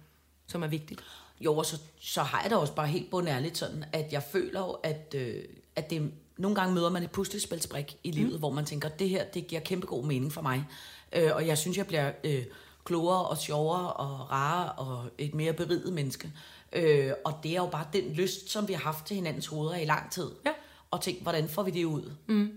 som 0.47 0.62
er 0.62 0.67
vigtigt. 0.67 1.00
Jo, 1.41 1.57
og 1.57 1.67
så, 1.67 1.81
så 2.00 2.23
har 2.23 2.43
jeg 2.43 2.50
da 2.50 2.57
også 2.57 2.75
bare 2.75 2.87
helt 2.87 3.11
bundærligt 3.11 3.59
sådan, 3.59 3.85
at 3.93 4.12
jeg 4.12 4.23
føler 4.23 4.61
jo, 4.61 4.71
at, 4.71 5.15
øh, 5.15 5.45
at 5.76 5.91
det, 5.91 6.12
nogle 6.37 6.55
gange 6.55 6.75
møder 6.75 6.91
man 6.91 7.03
et 7.03 7.11
puslespilsbrik 7.11 7.97
i 8.05 8.11
livet, 8.11 8.33
mm. 8.33 8.38
hvor 8.38 8.50
man 8.50 8.65
tænker, 8.65 8.88
det 8.88 9.09
her, 9.09 9.25
det 9.25 9.47
giver 9.47 9.61
kæmpe 9.61 9.87
god 9.87 10.05
mening 10.05 10.33
for 10.33 10.43
mig. 10.43 10.65
Øh, 11.12 11.31
og 11.35 11.47
jeg 11.47 11.59
synes, 11.59 11.76
jeg 11.76 11.87
bliver 11.87 12.12
øh, 12.25 12.45
klogere 12.87 13.25
og 13.26 13.38
sjovere 13.38 13.93
og 13.93 14.31
rarere 14.31 14.73
og 14.73 15.05
et 15.19 15.35
mere 15.35 15.52
beriget 15.52 15.93
menneske. 15.93 16.33
Øh, 16.73 17.11
og 17.25 17.35
det 17.43 17.50
er 17.50 17.57
jo 17.57 17.66
bare 17.66 17.87
den 17.93 18.12
lyst, 18.12 18.50
som 18.50 18.69
vi 18.69 18.73
har 18.73 18.81
haft 18.81 19.07
til 19.07 19.16
hinandens 19.16 19.47
hoveder 19.47 19.76
i 19.76 19.85
lang 19.85 20.11
tid. 20.11 20.31
Ja. 20.47 20.50
Og 20.90 21.00
tænkt, 21.00 21.23
hvordan 21.23 21.49
får 21.49 21.62
vi 21.62 21.71
det 21.71 21.85
ud? 21.85 22.12
Mm. 22.26 22.50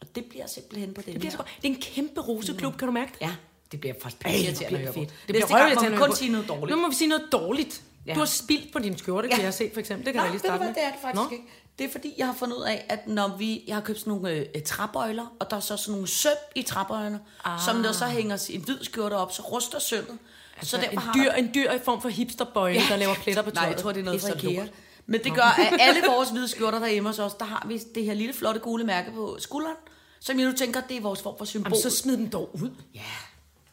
Og 0.00 0.06
det 0.14 0.24
bliver 0.24 0.46
simpelthen 0.46 0.94
på 0.94 1.00
den 1.02 1.12
Det, 1.12 1.20
bliver 1.20 1.30
her. 1.30 1.38
så 1.38 1.44
det 1.62 1.70
er 1.70 1.74
en 1.74 1.80
kæmpe 1.80 2.20
roseklub, 2.20 2.76
kan 2.76 2.88
du 2.88 2.92
mærke 2.92 3.12
det? 3.12 3.20
Ja, 3.20 3.34
det 3.72 3.80
bliver 3.80 3.94
faktisk 4.02 4.26
irriterende 4.26 4.62
at 4.62 4.66
bliver 4.66 4.78
høre 4.78 4.86
det 4.86 4.94
fedt. 4.94 5.08
Det 5.26 5.34
Næste 5.34 5.46
bliver 5.46 5.58
gang 5.58 5.90
må 5.90 5.90
vi 5.90 5.96
kun 5.96 6.16
sige 6.16 6.32
noget 6.32 6.48
dårligt. 6.48 6.70
Nu 6.76 6.82
må 6.82 6.88
vi 6.88 6.94
sige 6.94 7.08
noget 7.08 7.28
dårligt. 7.32 7.82
Ja. 8.06 8.10
Ja. 8.10 8.14
Du 8.14 8.18
har 8.18 8.26
spildt 8.26 8.72
på 8.72 8.78
din 8.78 8.98
skjorte, 8.98 9.28
Ja. 9.28 9.34
kan 9.34 9.44
jeg 9.44 9.54
se 9.54 9.70
for 9.72 9.80
eksempel. 9.80 10.06
Det 10.06 10.14
kan 10.14 10.20
Nå, 10.20 10.24
jeg 10.24 10.30
lige 10.32 10.38
starte 10.40 10.64
med. 10.64 10.74
det 10.74 10.84
er 10.84 10.90
det 10.90 11.00
faktisk 11.02 11.22
Nå. 11.24 11.30
ikke. 11.32 11.44
Det 11.78 11.86
er 11.86 11.92
fordi, 11.92 12.14
jeg 12.18 12.26
har 12.26 12.34
fundet 12.34 12.56
ud 12.56 12.62
af, 12.62 12.84
at 12.88 13.08
når 13.08 13.36
vi... 13.36 13.64
Jeg 13.66 13.76
har 13.76 13.82
købt 13.82 13.98
sådan 13.98 14.10
nogle 14.10 14.30
øh, 14.30 14.62
træbøjler, 14.62 15.26
og 15.40 15.50
der 15.50 15.56
er 15.56 15.60
så 15.60 15.76
sådan 15.76 15.92
nogle 15.92 16.08
søm 16.08 16.32
i 16.54 16.62
træbøjlerne, 16.62 17.20
ah. 17.44 17.60
som 17.60 17.76
når 17.76 17.92
så 17.92 18.06
hænger 18.06 18.46
en 18.50 18.60
hvid 18.60 18.78
skjorte 18.82 19.14
op, 19.14 19.32
så 19.32 19.42
ruster 19.42 19.78
sømmet. 19.78 20.18
Altså, 20.56 20.76
så 20.76 20.88
en, 20.92 20.98
har 20.98 21.12
dyr, 21.12 21.30
en 21.32 21.50
dyr 21.54 21.70
i 21.70 21.78
form 21.78 22.02
for 22.02 22.08
hipsterbøjle, 22.08 22.80
ja. 22.80 22.86
der 22.88 22.96
laver 22.96 23.14
pletter 23.14 23.42
på 23.42 23.50
tøjet. 23.50 23.64
Nej, 23.66 23.72
jeg 23.72 23.82
tror, 23.82 23.92
det 23.92 24.00
er 24.00 24.04
noget 24.04 24.20
fra 24.20 24.28
IKEA. 24.28 24.66
Men 25.06 25.24
det 25.24 25.34
gør, 25.34 25.42
at 25.42 25.80
alle 25.80 26.00
vores 26.16 26.30
hvide 26.30 26.48
skjorter 26.48 26.78
derhjemme 26.78 27.08
hos 27.08 27.18
os, 27.18 27.34
der 27.34 27.44
har 27.44 27.64
vi 27.68 27.78
det 27.94 28.04
her 28.04 28.14
lille 28.14 28.34
flotte 28.34 28.60
gule 28.60 28.84
mærke 28.84 29.10
på 29.12 29.36
skulderen, 29.40 29.76
som 30.20 30.38
jeg 30.38 30.46
nu 30.46 30.52
tænker, 30.52 30.80
det 30.80 30.96
er 30.96 31.00
vores 31.00 31.22
form 31.22 31.38
for 31.38 31.44
symbol. 31.44 31.70
Jamen, 31.70 31.82
så 31.82 31.90
smid 31.90 32.16
dem 32.16 32.28
dog 32.30 32.50
ud. 32.62 32.70
Ja. 32.94 33.00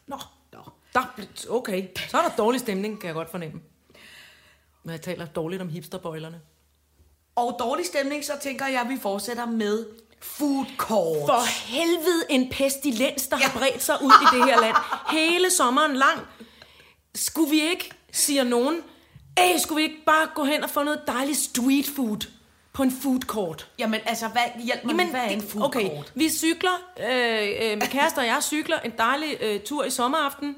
Nå, 0.06 0.18
Nå. 0.52 0.58
Der, 0.94 1.02
okay. 1.48 1.86
Så 2.10 2.18
er 2.18 2.28
der 2.28 2.36
dårlig 2.36 2.60
stemning, 2.60 3.00
kan 3.00 3.06
jeg 3.06 3.14
godt 3.14 3.30
fornemme. 3.30 3.60
Når 4.84 4.92
jeg 4.92 5.00
taler 5.00 5.26
dårligt 5.26 5.62
om 5.62 5.68
hipsterbøjlerne. 5.68 6.40
Og 7.36 7.56
dårlig 7.58 7.86
stemning, 7.86 8.24
så 8.24 8.32
tænker 8.42 8.66
jeg, 8.66 8.80
at 8.80 8.88
vi 8.88 8.98
fortsætter 9.02 9.46
med 9.46 9.86
Food 10.22 10.64
court. 10.76 11.28
For 11.28 11.66
helvede 11.66 12.24
en 12.30 12.50
pestilens, 12.52 13.26
der 13.26 13.36
ja. 13.36 13.46
har 13.46 13.58
bredt 13.58 13.82
sig 13.82 13.94
ud 14.02 14.10
i 14.10 14.36
det 14.36 14.44
her 14.44 14.60
land. 14.60 14.76
Hele 15.10 15.50
sommeren 15.50 15.96
lang. 15.96 16.20
Skulle 17.14 17.50
vi 17.50 17.60
ikke, 17.60 17.90
siger 18.12 18.44
nogen, 18.44 18.82
Æh, 19.38 19.60
skulle 19.60 19.76
vi 19.76 19.82
ikke 19.82 20.04
bare 20.06 20.28
gå 20.34 20.44
hen 20.44 20.64
og 20.64 20.70
få 20.70 20.82
noget 20.82 21.00
dejligt 21.06 21.38
street 21.38 21.86
food 21.96 22.30
på 22.72 22.82
en 22.82 22.90
food 22.90 23.20
court? 23.20 23.68
Jamen, 23.78 24.00
altså, 24.06 24.28
hvad, 24.28 24.64
hjælp 24.64 24.84
mig, 24.84 25.10
hvad 25.10 25.20
er 25.20 25.28
en 25.28 25.42
food 25.42 25.62
okay, 25.62 25.88
court? 25.88 26.12
vi 26.14 26.28
cykler, 26.28 26.90
øh, 27.00 27.48
øh, 27.62 27.70
min 27.70 27.80
kæreste 27.80 28.18
og 28.18 28.26
jeg 28.26 28.38
cykler 28.42 28.80
en 28.80 28.92
dejlig 28.98 29.36
øh, 29.40 29.60
tur 29.60 29.84
i 29.84 29.90
sommeraften, 29.90 30.56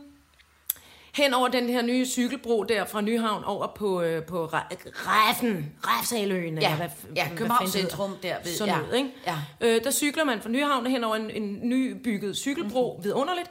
hen 1.15 1.35
over 1.35 1.49
den 1.49 1.69
her 1.69 1.83
nye 1.83 2.07
cykelbro 2.07 2.63
der 2.63 2.85
fra 2.85 3.01
Nyhavn 3.01 3.45
over 3.45 3.67
på, 3.77 4.03
øh, 4.03 4.23
på 4.25 4.47
Reffen, 4.47 5.73
Refsaløen. 5.83 6.59
Ja, 6.59 6.65
eller 6.65 6.77
hvad, 6.77 6.89
ja, 7.17 7.29
hedder. 7.29 7.67
centrum 7.67 8.17
der 8.23 8.35
ved- 8.45 8.53
Sådan 8.57 8.75
ja, 8.75 8.81
noget, 8.81 8.97
ikke? 8.97 9.11
ja. 9.27 9.37
Øh, 9.61 9.85
der 9.85 9.91
cykler 9.91 10.25
man 10.25 10.41
fra 10.43 10.49
Nyhavn 10.49 10.87
hen 10.87 11.05
over 11.05 11.17
en, 11.17 11.31
en 11.31 11.59
nybygget 11.69 12.37
cykelbro, 12.37 12.83
Mhm. 12.83 12.91
mm-hmm. 12.97 13.05
vidunderligt. 13.05 13.51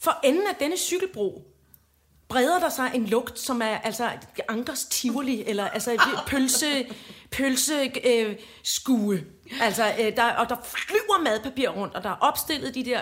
For 0.00 0.18
enden 0.24 0.42
af 0.50 0.54
denne 0.60 0.76
cykelbro, 0.76 1.42
breder 2.28 2.58
der 2.58 2.68
sig 2.68 2.90
en 2.94 3.06
lugt, 3.06 3.38
som 3.38 3.62
er 3.62 3.66
altså 3.78 4.08
Ankers 4.48 4.84
Tivoli, 4.84 5.44
eller 5.46 5.68
altså 5.68 6.00
pølse, 6.28 6.86
pølse 7.30 7.92
øh. 8.04 8.36
Altså, 9.60 9.84
øh, 10.00 10.16
der, 10.16 10.32
og 10.32 10.48
der 10.48 10.56
flyver 10.64 11.22
madpapir 11.24 11.68
rundt, 11.68 11.94
og 11.94 12.02
der 12.02 12.10
er 12.10 12.16
opstillet 12.20 12.74
de 12.74 12.84
der 12.84 13.00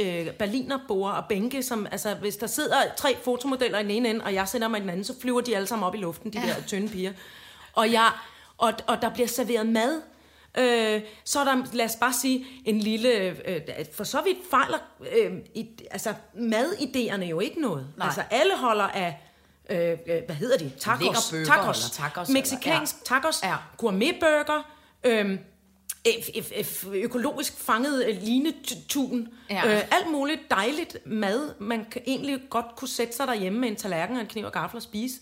øh, 0.00 0.30
berlinerbord 0.30 1.12
og 1.12 1.24
bænke, 1.28 1.62
som, 1.62 1.86
altså, 1.90 2.14
hvis 2.14 2.36
der 2.36 2.46
sidder 2.46 2.76
tre 2.96 3.16
fotomodeller 3.24 3.78
i 3.78 3.82
den 3.82 3.90
ene 3.90 4.10
ende, 4.10 4.24
og 4.24 4.34
jeg 4.34 4.48
sætter 4.48 4.68
mig 4.68 4.78
i 4.78 4.80
den 4.80 4.90
anden, 4.90 5.04
så 5.04 5.20
flyver 5.20 5.40
de 5.40 5.56
alle 5.56 5.66
sammen 5.66 5.86
op 5.86 5.94
i 5.94 5.98
luften, 5.98 6.32
de 6.32 6.40
ja. 6.40 6.46
der 6.46 6.62
tynde 6.66 6.88
piger. 6.88 7.12
Og, 7.72 7.92
jeg, 7.92 8.10
og, 8.58 8.72
og 8.86 9.02
der 9.02 9.10
bliver 9.10 9.28
serveret 9.28 9.66
mad, 9.66 10.02
Øh, 10.58 11.02
så 11.24 11.40
er 11.40 11.44
der, 11.44 11.62
lad 11.72 11.84
os 11.84 11.96
bare 11.96 12.12
sige, 12.12 12.46
en 12.64 12.78
lille... 12.78 13.08
Øh, 13.48 13.60
for 13.94 14.04
så 14.04 14.22
vidt 14.22 14.38
fejler 14.50 14.78
øh, 15.16 15.32
i, 15.54 15.68
altså, 15.90 16.14
madidéerne 16.34 17.24
jo 17.24 17.40
ikke 17.40 17.60
noget. 17.60 17.88
Nej. 17.96 18.06
Altså, 18.06 18.22
alle 18.30 18.56
holder 18.56 18.84
af... 18.84 19.20
Øh, 19.72 19.98
øh, 20.06 20.22
hvad 20.26 20.34
hedder 20.36 20.58
de? 20.58 20.72
Tacos. 20.80 21.34
Tacos. 21.46 21.78
eller 21.78 21.90
tacos, 21.92 22.28
Mexicansk 22.28 22.94
eller- 22.94 23.04
tacos. 23.20 23.42
Ja. 23.42 23.56
Gourmetburger. 23.76 24.62
Øh, 25.04 25.30
ø- 26.06 26.10
ø- 26.36 26.92
ø- 26.92 27.02
økologisk 27.02 27.58
fanget 27.58 28.06
øh, 28.08 28.22
linetun. 28.22 29.28
Ja. 29.50 29.74
Øh, 29.76 29.82
alt 29.90 30.10
muligt 30.10 30.40
dejligt 30.50 30.96
mad, 31.06 31.50
man 31.60 31.84
kan 31.90 32.02
egentlig 32.06 32.40
godt 32.50 32.66
kunne 32.76 32.88
sætte 32.88 33.16
sig 33.16 33.26
derhjemme 33.26 33.58
med 33.58 33.68
en 33.68 33.76
tallerken 33.76 34.16
og 34.16 34.22
en 34.22 34.28
kniv 34.28 34.44
og 34.44 34.52
gaffel 34.52 34.76
og 34.76 34.82
spise. 34.82 35.20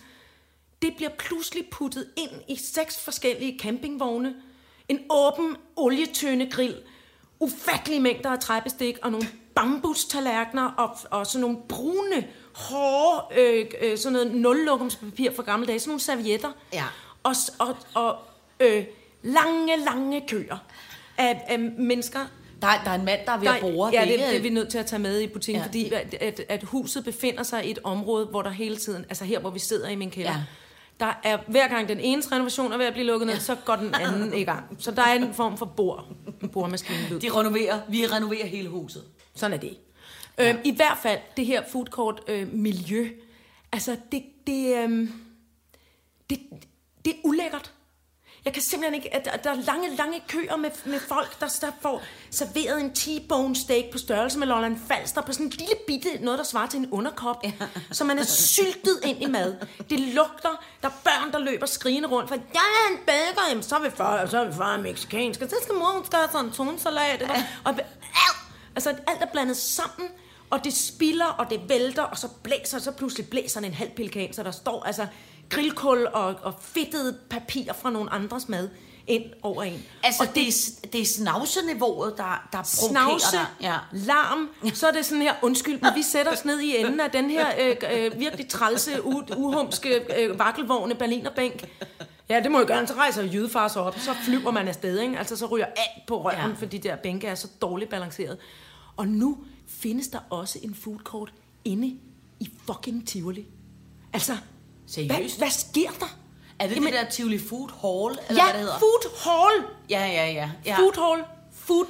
Det 0.83 0.93
bliver 0.97 1.11
pludselig 1.19 1.65
puttet 1.71 2.07
ind 2.17 2.31
i 2.49 2.57
seks 2.57 3.01
forskellige 3.05 3.59
campingvogne, 3.59 4.35
en 4.89 4.99
åben 5.11 5.57
olietønde 5.77 6.51
grill, 6.51 6.77
ufattelige 7.41 8.01
mængder 8.01 8.31
af 8.31 8.39
træbestik 8.39 8.99
og 9.03 9.11
nogle 9.13 9.27
bambustallerkener 9.55 10.65
og, 10.67 10.97
og 11.11 11.27
sådan 11.27 11.41
nogle 11.41 11.59
brune, 11.69 12.27
hårde, 12.69 13.41
øh, 13.41 13.67
øh, 13.81 13.99
sådan 13.99 14.13
noget 14.13 14.35
nullokumspapir 14.35 15.31
fra 15.37 15.43
gamle 15.43 15.67
dage, 15.67 15.79
sådan 15.81 15.91
nogle 15.91 16.01
servietter. 16.01 16.49
Ja. 16.73 16.85
Og, 17.23 17.35
og, 17.59 17.77
og 17.95 18.17
øh, 18.61 18.85
lange, 19.23 19.77
lange 19.85 20.23
køer 20.29 20.57
af, 21.19 21.45
af 21.49 21.59
mennesker, 21.59 22.21
Der, 22.63 22.67
er- 22.69 22.85
der 22.85 22.91
er 22.91 22.95
en 22.95 23.05
mand, 23.05 23.21
der 23.27 23.33
er 23.33 23.39
ved 23.39 23.49
at 23.49 23.61
bore. 23.61 23.91
ja, 23.93 24.01
det, 24.01 24.19
det 24.19 24.37
er 24.37 24.41
vi 24.41 24.49
nødt 24.49 24.69
til 24.69 24.79
at 24.79 24.87
tage 24.87 25.01
med 25.03 25.21
i 25.21 25.27
butikken, 25.27 25.61
Ja. 25.63 25.67
fordi 25.67 25.93
at, 25.93 26.15
at, 26.15 26.41
at 26.49 26.63
huset 26.63 27.05
befinder 27.05 27.43
sig 27.43 27.65
i 27.67 27.71
et 27.71 27.79
område, 27.85 28.27
hvor 28.27 28.43
der 28.43 28.51
hele 28.51 28.77
tiden, 28.77 29.05
altså 29.09 29.25
her, 29.25 29.39
hvor 29.41 29.51
vi 29.51 29.59
sidder 29.59 29.89
i 29.89 29.95
min 29.97 30.11
kælder, 30.11 30.31
Ja. 30.33 30.43
der 31.01 31.21
er 31.25 31.39
hver 31.49 31.69
gang 31.69 31.89
den 31.89 32.01
ene 32.01 32.23
renovation 32.33 32.73
er 32.73 32.77
ved 32.77 32.87
at 32.87 32.93
blive 32.93 33.07
lukket 33.07 33.27
ned, 33.27 33.35
ja. 33.35 33.41
så 33.41 33.57
går 33.65 33.77
den 33.77 33.95
anden 33.95 34.35
i 34.35 34.45
gang. 34.45 34.65
Så 34.79 34.91
der 34.91 35.03
er 35.03 35.15
en 35.15 35.35
form 35.35 35.57
for 35.59 35.67
bord, 35.67 36.07
en 36.43 36.49
bordmaskine. 36.49 36.99
De 37.23 37.29
renoverer, 37.31 37.81
vi 37.89 38.07
renoverer 38.07 38.47
hele 38.47 38.69
huset. 38.69 39.03
Sådan 39.35 39.55
er 39.57 39.61
det. 39.61 39.77
Ja. 40.41 40.49
Øhm, 40.49 40.59
I 40.65 40.77
hvert 40.77 40.99
fald, 41.03 41.19
det 41.37 41.47
her 41.47 41.63
food 41.73 41.87
court 41.87 42.21
øh, 42.29 42.53
miljø, 42.53 43.09
altså 43.73 43.97
det, 44.13 44.23
det, 44.47 44.77
øhm, 44.77 45.13
det, 46.31 46.41
det 47.05 47.13
er 47.13 47.17
ulækkert. 47.25 47.73
Jeg 48.45 48.53
kan 48.53 48.63
simpelthen 48.63 48.95
ikke, 48.95 49.15
at 49.15 49.25
der, 49.25 49.37
der 49.37 49.51
er 49.51 49.55
lange, 49.55 49.97
lange 49.97 50.23
køer 50.29 50.57
med, 50.57 50.71
med 50.85 51.01
folk, 51.01 51.41
der, 51.41 51.59
der 51.61 51.71
får 51.81 52.03
serveret 52.31 52.81
en 52.81 52.91
T-bone 52.95 53.57
steak 53.57 53.85
på 53.93 53.99
størrelse 53.99 54.39
med 54.39 54.47
Lolland 54.47 54.79
Falster 54.89 55.21
på 55.21 55.33
sådan 55.33 55.47
en 55.47 55.53
lille 55.53 55.75
bitte, 55.87 56.09
noget 56.21 56.39
der 56.39 56.45
svarer 56.45 56.67
til 56.67 56.79
en 56.79 56.91
underkop, 56.91 57.45
ja. 57.45 57.53
så 57.91 58.05
man 58.05 58.19
er 58.19 58.25
syltet 58.25 59.01
ind 59.05 59.23
i 59.23 59.27
mad. 59.27 59.57
Det 59.91 60.01
lugter, 60.01 60.65
der 60.83 60.89
er 60.89 60.93
børn, 61.05 61.33
der 61.33 61.39
løber 61.39 61.67
skrigende 61.67 62.09
rundt, 62.09 62.29
for 62.29 62.35
jeg 62.35 62.43
er 62.55 62.93
en 62.93 62.99
jamen 63.49 63.63
så 63.63 63.77
er 63.77 63.81
vi 63.81 63.91
far, 63.91 64.27
så 64.27 64.39
er 64.39 64.45
vi 64.45 64.53
far 64.53 64.77
mexikansk, 64.77 65.43
og 65.43 65.51
så 65.51 65.57
skal 65.63 65.75
mor, 65.75 65.93
hun 65.95 66.05
skal 66.05 66.19
have 66.19 66.29
sådan 66.33 66.47
en 66.47 66.53
tonsalat, 66.53 67.23
og, 67.23 67.37
og, 67.65 67.75
altså 68.75 68.91
alt 68.91 69.23
er 69.23 69.27
blandet 69.33 69.57
sammen, 69.57 70.09
og 70.51 70.65
det 70.65 70.73
spiller, 70.75 71.27
og 71.27 71.51
det 71.51 71.61
vælter, 71.69 72.03
og 72.03 72.19
så 72.19 72.29
blæser, 72.43 72.79
så 72.79 72.91
pludselig 72.91 73.29
blæser 73.31 73.61
den 73.61 73.71
en 73.71 73.75
halv 73.75 73.91
pelikan, 73.91 74.33
så 74.33 74.43
der 74.43 74.51
står 74.51 74.83
altså 74.83 75.07
grillkul 75.49 76.07
og, 76.13 76.35
og 76.43 76.55
fedtede 76.61 77.19
papir 77.31 77.73
fra 77.73 77.91
nogle 77.91 78.13
andres 78.13 78.49
mad 78.49 78.69
ind 79.07 79.25
over 79.43 79.63
en. 79.63 79.83
Altså, 80.03 80.23
og 80.23 80.27
det, 80.29 80.35
det, 80.35 80.49
er, 80.49 80.89
det 80.93 81.01
er 81.01 81.05
snavseniveauet, 81.07 82.15
der, 82.17 82.49
der 82.53 82.59
provokerer 82.59 83.19
snavse, 83.19 83.37
dig. 83.37 83.47
Ja. 83.61 83.77
larm, 83.93 84.49
så 84.75 84.87
er 84.89 84.91
det 84.93 85.07
sådan 85.07 85.23
her, 85.23 85.35
undskyld, 85.43 85.81
men 85.81 85.91
vi 85.95 86.03
sætter 86.03 86.33
os 86.33 86.45
ned 86.45 86.61
i 86.61 86.77
enden 86.77 87.01
af 87.01 87.11
den 87.11 87.31
her 87.31 87.47
øh, 87.61 87.77
øh, 87.93 88.19
virkelig 88.21 88.49
trælse, 88.49 88.93
u- 88.95 89.35
uhumske, 89.37 90.21
øh, 90.23 90.39
vakkelvogne 90.39 90.95
berlinerbænk. 90.95 91.65
Ja, 92.29 92.41
det 92.41 92.51
må 92.51 92.59
jo 92.61 92.67
gerne, 92.67 92.87
så 92.87 92.95
rejser 92.95 93.23
jydefar 93.23 93.69
sig 93.69 93.83
op, 93.83 93.99
så 93.99 94.15
flyver 94.25 94.51
man 94.51 94.69
afsted, 94.69 94.99
ikke? 95.01 95.19
Altså, 95.19 95.37
så 95.37 95.47
ryger 95.47 95.67
alt 95.67 96.07
på 96.07 96.23
røven, 96.23 96.37
Ja. 96.39 96.47
ja. 96.49 96.55
for 96.59 96.67
de 96.67 96.79
der 96.79 96.97
bænke 96.97 97.27
er 97.27 97.35
så 97.35 97.49
dårligt 97.63 97.91
balanceret. 97.91 98.39
Og 98.97 99.09
nu 99.09 99.39
findes 99.71 100.09
der 100.09 100.19
også 100.31 100.59
en 100.63 100.75
food 100.75 100.99
court 100.99 101.33
inde 101.65 101.99
i 102.41 102.51
fucking 102.67 103.09
Tivoli. 103.09 103.47
Altså, 104.13 104.37
Seriøst? 104.87 105.39
hvad, 105.39 105.39
hvad 105.39 105.51
sker 105.51 105.91
der? 106.01 106.17
Er 106.59 106.67
det 106.69 106.75
Jamen- 106.75 106.93
det 106.93 107.01
der 107.05 107.11
Tivoli 107.11 107.39
Food 107.39 107.69
Hall, 107.71 108.19
eller 108.29 108.45
Ja, 108.45 108.51
hvad 108.51 108.53
det 108.53 108.61
hedder? 108.61 108.79
food 108.79 109.19
hall. 109.25 109.67
Ja, 109.91 110.07
ja, 110.07 110.31
ja. 110.33 110.51
ja. 110.67 110.77
Food 110.79 110.93
hall. 111.17 111.25
Food... 111.53 111.87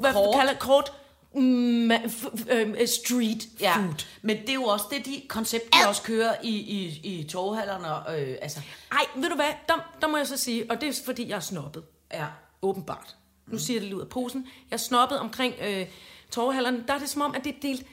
Hvad 0.00 0.12
Court. 0.12 0.34
kalder 0.38 0.54
kort? 0.54 0.92
Mm, 1.34 1.90
f- 1.92 2.52
øh, 2.52 2.88
street 2.88 3.48
Ja, 3.60 3.76
food. 3.76 4.06
men 4.22 4.36
det 4.36 4.48
er 4.48 4.54
jo 4.54 4.62
også 4.64 4.84
det, 4.90 5.06
de 5.06 5.22
koncept, 5.28 5.64
de 5.74 5.88
også 5.88 6.02
kører 6.02 6.34
i, 6.42 6.50
i, 6.50 7.00
i 7.18 7.24
torvhallerne. 7.24 7.94
Og, 7.94 8.20
øh, 8.22 8.36
altså, 8.42 8.60
Ej, 8.92 8.98
ved 9.16 9.28
du 9.28 9.34
hvad? 9.34 9.50
Der, 9.68 9.74
der 10.00 10.08
må 10.08 10.16
jeg 10.16 10.26
så 10.26 10.36
sige, 10.36 10.70
og 10.70 10.80
det 10.80 10.88
er 10.88 10.92
fordi, 11.04 11.28
jeg 11.28 11.36
er 11.36 11.40
snobbet. 11.40 11.84
ja. 12.12 12.26
Åbenbart. 12.62 13.16
Nu 13.46 13.58
siger 13.58 13.74
jeg 13.74 13.80
det 13.80 13.88
lige 13.88 13.96
ud 13.96 14.02
af 14.02 14.08
posen. 14.08 14.46
Jeg 14.70 14.76
er 14.76 14.80
snobbet 14.80 15.18
omkring 15.18 15.54
øh, 15.60 15.86
torvehallerne. 16.30 16.84
Der 16.88 16.94
er 16.94 16.98
det 16.98 17.08
som 17.08 17.22
om, 17.22 17.34
at 17.34 17.44
det 17.44 17.54
er 17.54 17.60
delt... 17.62 17.86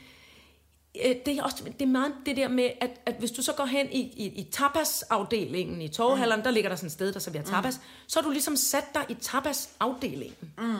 Øh, 1.05 1.15
det 1.25 1.37
er, 1.37 1.43
også, 1.43 1.63
det 1.63 1.81
er 1.81 1.85
meget 1.85 2.13
det 2.25 2.37
der 2.37 2.47
med, 2.47 2.69
at, 2.81 2.89
at 3.05 3.15
hvis 3.19 3.31
du 3.31 3.41
så 3.41 3.53
går 3.53 3.65
hen 3.65 3.91
i, 3.91 3.99
i, 4.01 4.25
i 4.25 4.43
tapasafdelingen 4.51 5.81
i 5.81 5.87
torvehallerne, 5.87 6.39
mm. 6.39 6.43
der 6.43 6.51
ligger 6.51 6.69
der 6.69 6.75
sådan 6.75 6.87
et 6.87 6.91
sted, 6.93 7.13
der 7.13 7.19
serverer 7.19 7.43
tapas, 7.43 7.75
mm. 7.77 7.83
så 8.07 8.19
har 8.19 8.23
du 8.23 8.31
ligesom 8.31 8.55
sat 8.55 8.93
dig 8.93 9.05
i 9.09 9.13
tapasafdelingen. 9.13 10.53
Mm. 10.57 10.73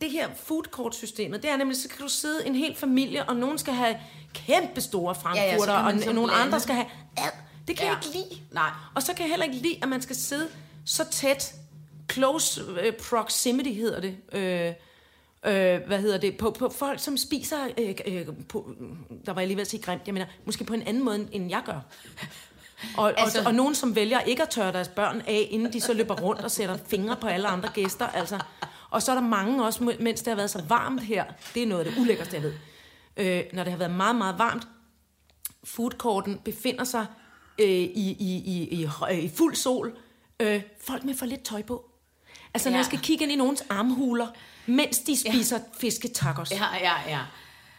Det 0.00 0.10
her 0.10 0.28
food 0.34 0.62
court 0.62 0.94
systemet, 0.94 1.42
det 1.42 1.50
er 1.50 1.56
nemlig, 1.56 1.76
så 1.76 1.88
kan 1.88 1.98
du 1.98 2.08
sidde 2.08 2.46
en 2.46 2.54
hel 2.54 2.76
familie, 2.76 3.28
og 3.28 3.36
nogen 3.36 3.58
skal 3.58 3.74
have 3.74 3.96
kæmpe 4.34 4.80
store 4.80 5.14
frankfurter, 5.14 5.74
kan 5.74 5.84
man 5.84 5.86
og 5.86 5.92
ligesom 5.92 6.14
nogle 6.14 6.32
andre 6.32 6.60
skal 6.60 6.74
have... 6.74 6.86
Ad. 7.16 7.30
Det 7.68 7.76
kan 7.76 7.86
Ja. 7.86 7.92
jeg 7.92 8.06
ikke 8.06 8.18
lide. 8.18 8.40
Nej. 8.52 8.70
Og 8.94 9.02
så 9.02 9.14
kan 9.14 9.22
jeg 9.22 9.30
heller 9.30 9.44
ikke 9.46 9.56
lide, 9.56 9.78
at 9.82 9.88
man 9.88 10.02
skal 10.02 10.16
sidde 10.16 10.48
så 10.84 11.04
tæt, 11.10 11.54
close 12.12 12.60
øh, 12.80 12.92
proximity 13.10 13.70
hedder 13.70 14.00
det, 14.00 14.16
øh, 14.32 14.72
øh, 15.46 15.80
hvad 15.86 16.00
hedder 16.00 16.18
det, 16.18 16.36
på, 16.36 16.50
på 16.50 16.68
folk, 16.68 17.00
som 17.00 17.16
spiser, 17.16 17.56
øh, 17.78 17.94
øh, 18.06 18.26
på, 18.48 18.70
der 19.26 19.32
var 19.32 19.40
jeg 19.40 19.48
lige 19.48 19.56
ved 19.56 19.62
at 19.62 19.70
sige 19.70 19.82
grimt, 19.82 20.02
jeg 20.06 20.14
mener, 20.14 20.26
måske 20.44 20.64
på 20.64 20.74
en 20.74 20.82
anden 20.82 21.04
måde, 21.04 21.28
end 21.32 21.50
jeg 21.50 21.62
gør. 21.66 21.80
Og, 22.96 23.20
altså, 23.20 23.40
og, 23.40 23.46
og 23.46 23.54
nogen, 23.54 23.74
som 23.74 23.94
vælger 23.96 24.20
ikke 24.20 24.42
at 24.42 24.48
tørre 24.48 24.72
deres 24.72 24.88
børn 24.88 25.22
af, 25.26 25.48
inden 25.50 25.72
de 25.72 25.80
så 25.80 25.92
løber 25.92 26.14
rundt 26.20 26.40
og 26.40 26.50
sætter 26.50 26.76
fingre 26.86 27.16
på 27.16 27.26
alle 27.26 27.48
andre 27.48 27.68
gæster. 27.74 28.06
Altså. 28.06 28.38
Og 28.90 29.02
så 29.02 29.10
er 29.10 29.14
der 29.14 29.22
mange 29.22 29.64
også, 29.64 29.94
mens 30.00 30.20
det 30.20 30.28
har 30.28 30.36
været 30.36 30.50
så 30.50 30.62
varmt 30.68 31.02
her, 31.02 31.24
det 31.54 31.62
er 31.62 31.66
noget 31.66 31.84
af 31.84 31.92
det 31.92 32.00
ulækkerste, 32.00 32.34
jeg 32.36 32.42
ved. 32.42 32.54
Øh, 33.16 33.44
når 33.52 33.62
det 33.64 33.72
har 33.72 33.78
været 33.78 33.90
meget, 33.90 34.16
meget 34.16 34.38
varmt, 34.38 34.68
foodcourten 35.64 36.38
befinder 36.44 36.84
sig 36.84 37.06
øh, 37.58 37.66
i, 37.68 38.16
i, 38.18 38.42
i, 38.46 38.68
i, 38.82 38.88
i 39.22 39.28
fuld 39.28 39.54
sol. 39.54 39.96
Øh, 40.40 40.62
folk 40.80 41.04
med 41.04 41.14
for 41.14 41.26
lidt 41.26 41.42
tøj 41.42 41.62
på. 41.62 41.90
Altså, 42.54 42.68
når 42.68 42.74
Ja. 42.74 42.78
jeg 42.78 42.86
skal 42.86 42.98
kigge 42.98 43.24
ind 43.24 43.32
i 43.32 43.36
nogens 43.36 43.62
armhuler, 43.70 44.26
mens 44.66 44.98
de 44.98 45.20
spiser 45.20 45.56
ja. 45.56 45.62
fisketacos. 45.80 46.50
Ja. 46.50 46.64
Ja, 46.80 46.92
ja. 47.08 47.20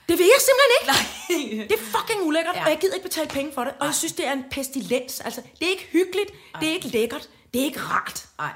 Det 0.09 0.17
vil 0.17 0.25
jeg 0.25 0.41
simpelthen 0.47 0.71
ikke. 0.79 0.91
Nej. 1.59 1.67
Det 1.67 1.79
er 1.79 1.99
fucking 1.99 2.27
ulækkert, 2.27 2.55
Ja. 2.55 2.63
og 2.63 2.69
jeg 2.69 2.77
gider 2.81 2.93
ikke 2.95 3.07
betale 3.07 3.27
penge 3.29 3.51
for 3.53 3.63
det. 3.63 3.73
Og 3.79 3.85
jeg 3.85 3.95
synes, 3.95 4.13
det 4.13 4.27
er 4.27 4.33
en 4.33 4.43
pestilens. 4.51 5.19
Altså, 5.19 5.41
det 5.59 5.65
er 5.65 5.69
ikke 5.69 5.87
hyggeligt, 5.91 6.29
Ej. 6.53 6.59
det 6.59 6.69
er 6.69 6.73
ikke 6.73 6.87
lækkert, 6.87 7.29
det 7.53 7.61
er 7.61 7.65
ikke 7.65 7.79
rart. 7.79 8.25
Nej. 8.37 8.51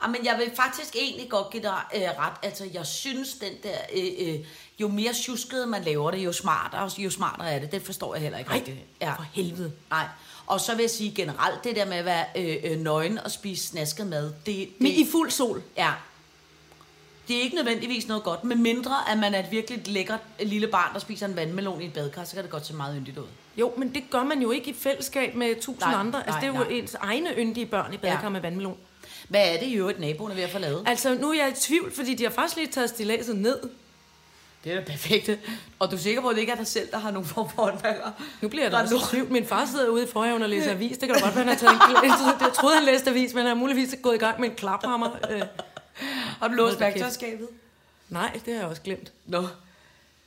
Ah, 0.00 0.10
men 0.10 0.24
jeg 0.24 0.38
vil 0.38 0.50
faktisk 0.56 0.96
egentlig 0.96 1.30
godt 1.30 1.50
give 1.50 1.62
dig 1.62 1.80
øh, 1.94 2.02
ret. 2.02 2.32
Altså, 2.42 2.68
jeg 2.72 2.86
synes, 2.86 3.32
den 3.34 3.52
der... 3.62 3.76
Øh, 3.96 4.34
øh, 4.34 4.40
jo 4.80 4.88
mere 4.88 5.12
tjusket 5.12 5.68
man 5.68 5.82
laver 5.84 6.10
det, 6.10 6.18
jo 6.18 6.32
smartere, 6.32 6.90
jo 6.98 7.10
smartere 7.10 7.52
er 7.52 7.58
det. 7.58 7.72
Det 7.72 7.82
forstår 7.82 8.14
jeg 8.14 8.22
heller 8.22 8.38
ikke 8.38 8.50
rigtigt. 8.50 8.76
Ja. 9.00 9.12
for 9.14 9.26
helvede. 9.32 9.72
Nej. 9.90 10.06
Og 10.46 10.60
så 10.60 10.74
vil 10.74 10.82
jeg 10.82 10.90
sige 10.90 11.12
generelt, 11.14 11.64
det 11.64 11.76
der 11.76 11.84
med 11.84 11.96
at 11.96 12.04
være 12.04 12.24
øh, 12.36 12.56
øh, 12.64 12.78
nøgen 12.78 13.18
og 13.18 13.30
spise 13.30 13.66
snasket 13.66 14.06
mad, 14.06 14.24
det... 14.24 14.44
det 14.46 14.68
Men 14.78 14.92
i 14.92 15.06
fuld 15.12 15.30
sol. 15.30 15.62
Ja. 15.76 15.92
Det 17.28 17.36
er 17.36 17.40
ikke 17.40 17.56
nødvendigvis 17.56 18.08
noget 18.08 18.22
godt, 18.22 18.44
med 18.44 18.56
mindre 18.56 18.94
at 19.10 19.18
man 19.18 19.34
er 19.34 19.38
et 19.38 19.50
virkelig 19.50 19.88
lækkert 19.88 20.20
lille 20.40 20.66
barn, 20.66 20.94
der 20.94 21.00
spiser 21.00 21.26
en 21.26 21.36
vandmelon 21.36 21.82
i 21.82 21.84
et 21.86 21.92
badekar, 21.92 22.24
så 22.24 22.34
kan 22.34 22.42
det 22.42 22.50
godt 22.50 22.66
se 22.66 22.74
meget 22.74 22.96
yndigt 23.00 23.18
ud. 23.18 23.24
Jo, 23.56 23.72
men 23.76 23.94
det 23.94 24.02
gør 24.10 24.22
man 24.24 24.42
jo 24.42 24.50
ikke 24.50 24.70
i 24.70 24.74
fællesskab 24.74 25.34
med 25.34 25.54
tusind 25.60 25.80
Nej, 25.90 26.00
andre. 26.00 26.18
Altså, 26.18 26.30
nej, 26.30 26.40
det 26.40 26.46
er 26.56 26.60
jo 26.60 26.68
nej. 26.70 26.78
ens 26.78 26.94
egne 26.94 27.30
yndige 27.38 27.66
børn 27.66 27.94
i 27.94 27.96
badekar 27.96 28.22
Ja. 28.22 28.28
med 28.28 28.40
vandmelon. 28.40 28.76
Hvad 29.28 29.54
er 29.54 29.58
det 29.58 29.66
i 29.66 29.74
øvrigt, 29.74 30.00
naboen 30.00 30.30
er 30.30 30.34
ved 30.34 30.42
at 30.44 30.50
få 30.50 30.58
lavet? 30.58 30.82
Altså, 30.86 31.14
nu 31.14 31.30
er 31.30 31.34
jeg 31.34 31.48
i 31.48 31.52
tvivl, 31.60 31.92
fordi 31.94 32.14
de 32.14 32.22
har 32.22 32.30
faktisk 32.30 32.56
lige 32.56 32.68
taget 32.72 32.90
stillaset 32.90 33.36
ned. 33.36 33.58
Det 34.64 34.72
er 34.72 34.76
da 34.76 34.84
perfekt. 34.84 35.30
Og 35.78 35.90
du 35.90 35.96
er 35.96 36.00
sikker 36.00 36.20
på, 36.20 36.28
at 36.28 36.34
det 36.34 36.40
ikke 36.40 36.52
er 36.52 36.56
dig 36.56 36.66
selv, 36.66 36.88
der 36.90 36.98
har 36.98 37.10
nogle 37.10 37.28
form 37.28 37.50
for 37.54 37.62
håndværker? 37.62 38.10
Nu 38.40 38.48
bliver 38.48 38.68
Der 38.70 38.78
er 38.78 38.82
også 38.82 39.06
tvivl. 39.10 39.32
Min 39.32 39.46
far 39.46 39.64
sidder 39.66 39.88
ude 39.88 40.04
i 40.04 40.06
forhaven 40.12 40.42
og 40.42 40.48
læser 40.48 40.70
avis. 40.76 40.98
Det 40.98 41.08
kan 41.08 41.16
da 41.18 41.24
godt 41.24 41.34
være, 41.34 41.44
han 41.44 41.52
har 41.52 41.60
taget 41.60 41.74
en 41.74 42.40
Jeg 42.40 42.52
troede, 42.54 42.76
han 42.76 42.84
læste 42.84 43.10
avis, 43.10 43.34
men 43.34 43.42
han 43.42 43.50
er 43.50 43.54
muligvis 43.60 43.94
gået 44.02 44.14
i 44.14 44.18
gang 44.18 44.40
med 44.40 44.48
en 44.48 44.54
klaphammer. 44.54 45.10
Har 46.42 46.48
du 46.48 46.54
låst 46.54 46.80
værktøjskabet? 46.80 47.48
nej, 48.08 48.40
det 48.44 48.52
har 48.54 48.60
jeg 48.60 48.68
også 48.70 48.82
glemt. 48.82 49.12
Nå. 49.26 49.46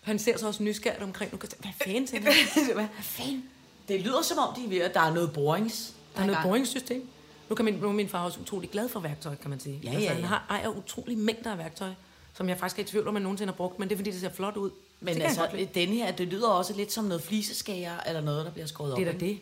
Han 0.02 0.20
ser 0.20 0.38
så 0.38 0.48
også 0.48 0.64
nysgerrigt 0.64 1.04
omkring. 1.04 1.32
Nu 1.32 1.38
kan 1.38 1.50
jeg 1.52 1.58
hvad 1.72 1.86
fanden 1.94 2.08
tænker 2.08 2.32
han? 2.66 2.74
Hvad 2.76 2.86
fanden? 3.02 3.44
Det 3.88 4.02
lyder 4.02 4.22
som 4.22 4.38
om, 4.38 4.56
de 4.56 4.66
er 4.66 4.70
ved, 4.70 4.78
at 4.82 4.94
der 4.94 5.00
er 5.00 5.14
noget 5.14 5.34
borings. 5.34 5.94
Der 6.16 6.22
er 6.22 6.26
noget 6.26 6.40
boringssystem. 6.44 7.08
Nu, 7.50 7.56
kan 7.56 7.66
min, 7.66 7.74
nu 7.74 7.88
er 7.88 7.94
min 7.94 8.10
far 8.10 8.26
også 8.26 8.40
utrolig 8.40 8.70
glad 8.70 8.90
for 8.90 9.00
værktøj, 9.00 9.36
kan 9.36 9.50
man 9.50 9.60
sige. 9.60 9.80
Ja, 9.84 9.90
altså, 9.90 10.04
ja, 10.04 10.10
Han 10.14 10.20
ja. 10.22 10.28
har, 10.28 10.46
ejer 10.50 10.68
utrolig 10.68 11.18
mængder 11.18 11.52
af 11.52 11.58
værktøj, 11.58 11.90
som 12.34 12.50
jeg 12.50 12.58
faktisk 12.60 12.80
er 12.80 12.84
i 12.84 12.86
tvivl 12.86 13.08
om, 13.08 13.16
at 13.16 13.22
nogensinde 13.22 13.52
har 13.54 13.58
brugt, 13.58 13.80
men 13.80 13.90
det 13.90 13.96
er 13.96 13.98
fordi, 13.98 14.12
det 14.12 14.20
ser 14.22 14.30
flot 14.30 14.58
ud. 14.58 14.70
Men 15.00 15.22
altså, 15.22 15.68
den 15.74 15.90
her, 15.90 16.12
det 16.12 16.28
lyder 16.28 16.48
også 16.50 16.74
lidt 16.74 16.92
som 16.94 17.04
noget 17.06 17.24
fliseskager, 17.24 18.00
eller 18.08 18.22
noget, 18.22 18.46
der 18.46 18.52
bliver 18.52 18.68
skåret 18.68 18.92
op. 18.94 19.00
det 19.00 19.08
er 19.08 19.12
da 19.12 19.18
det. 19.18 19.40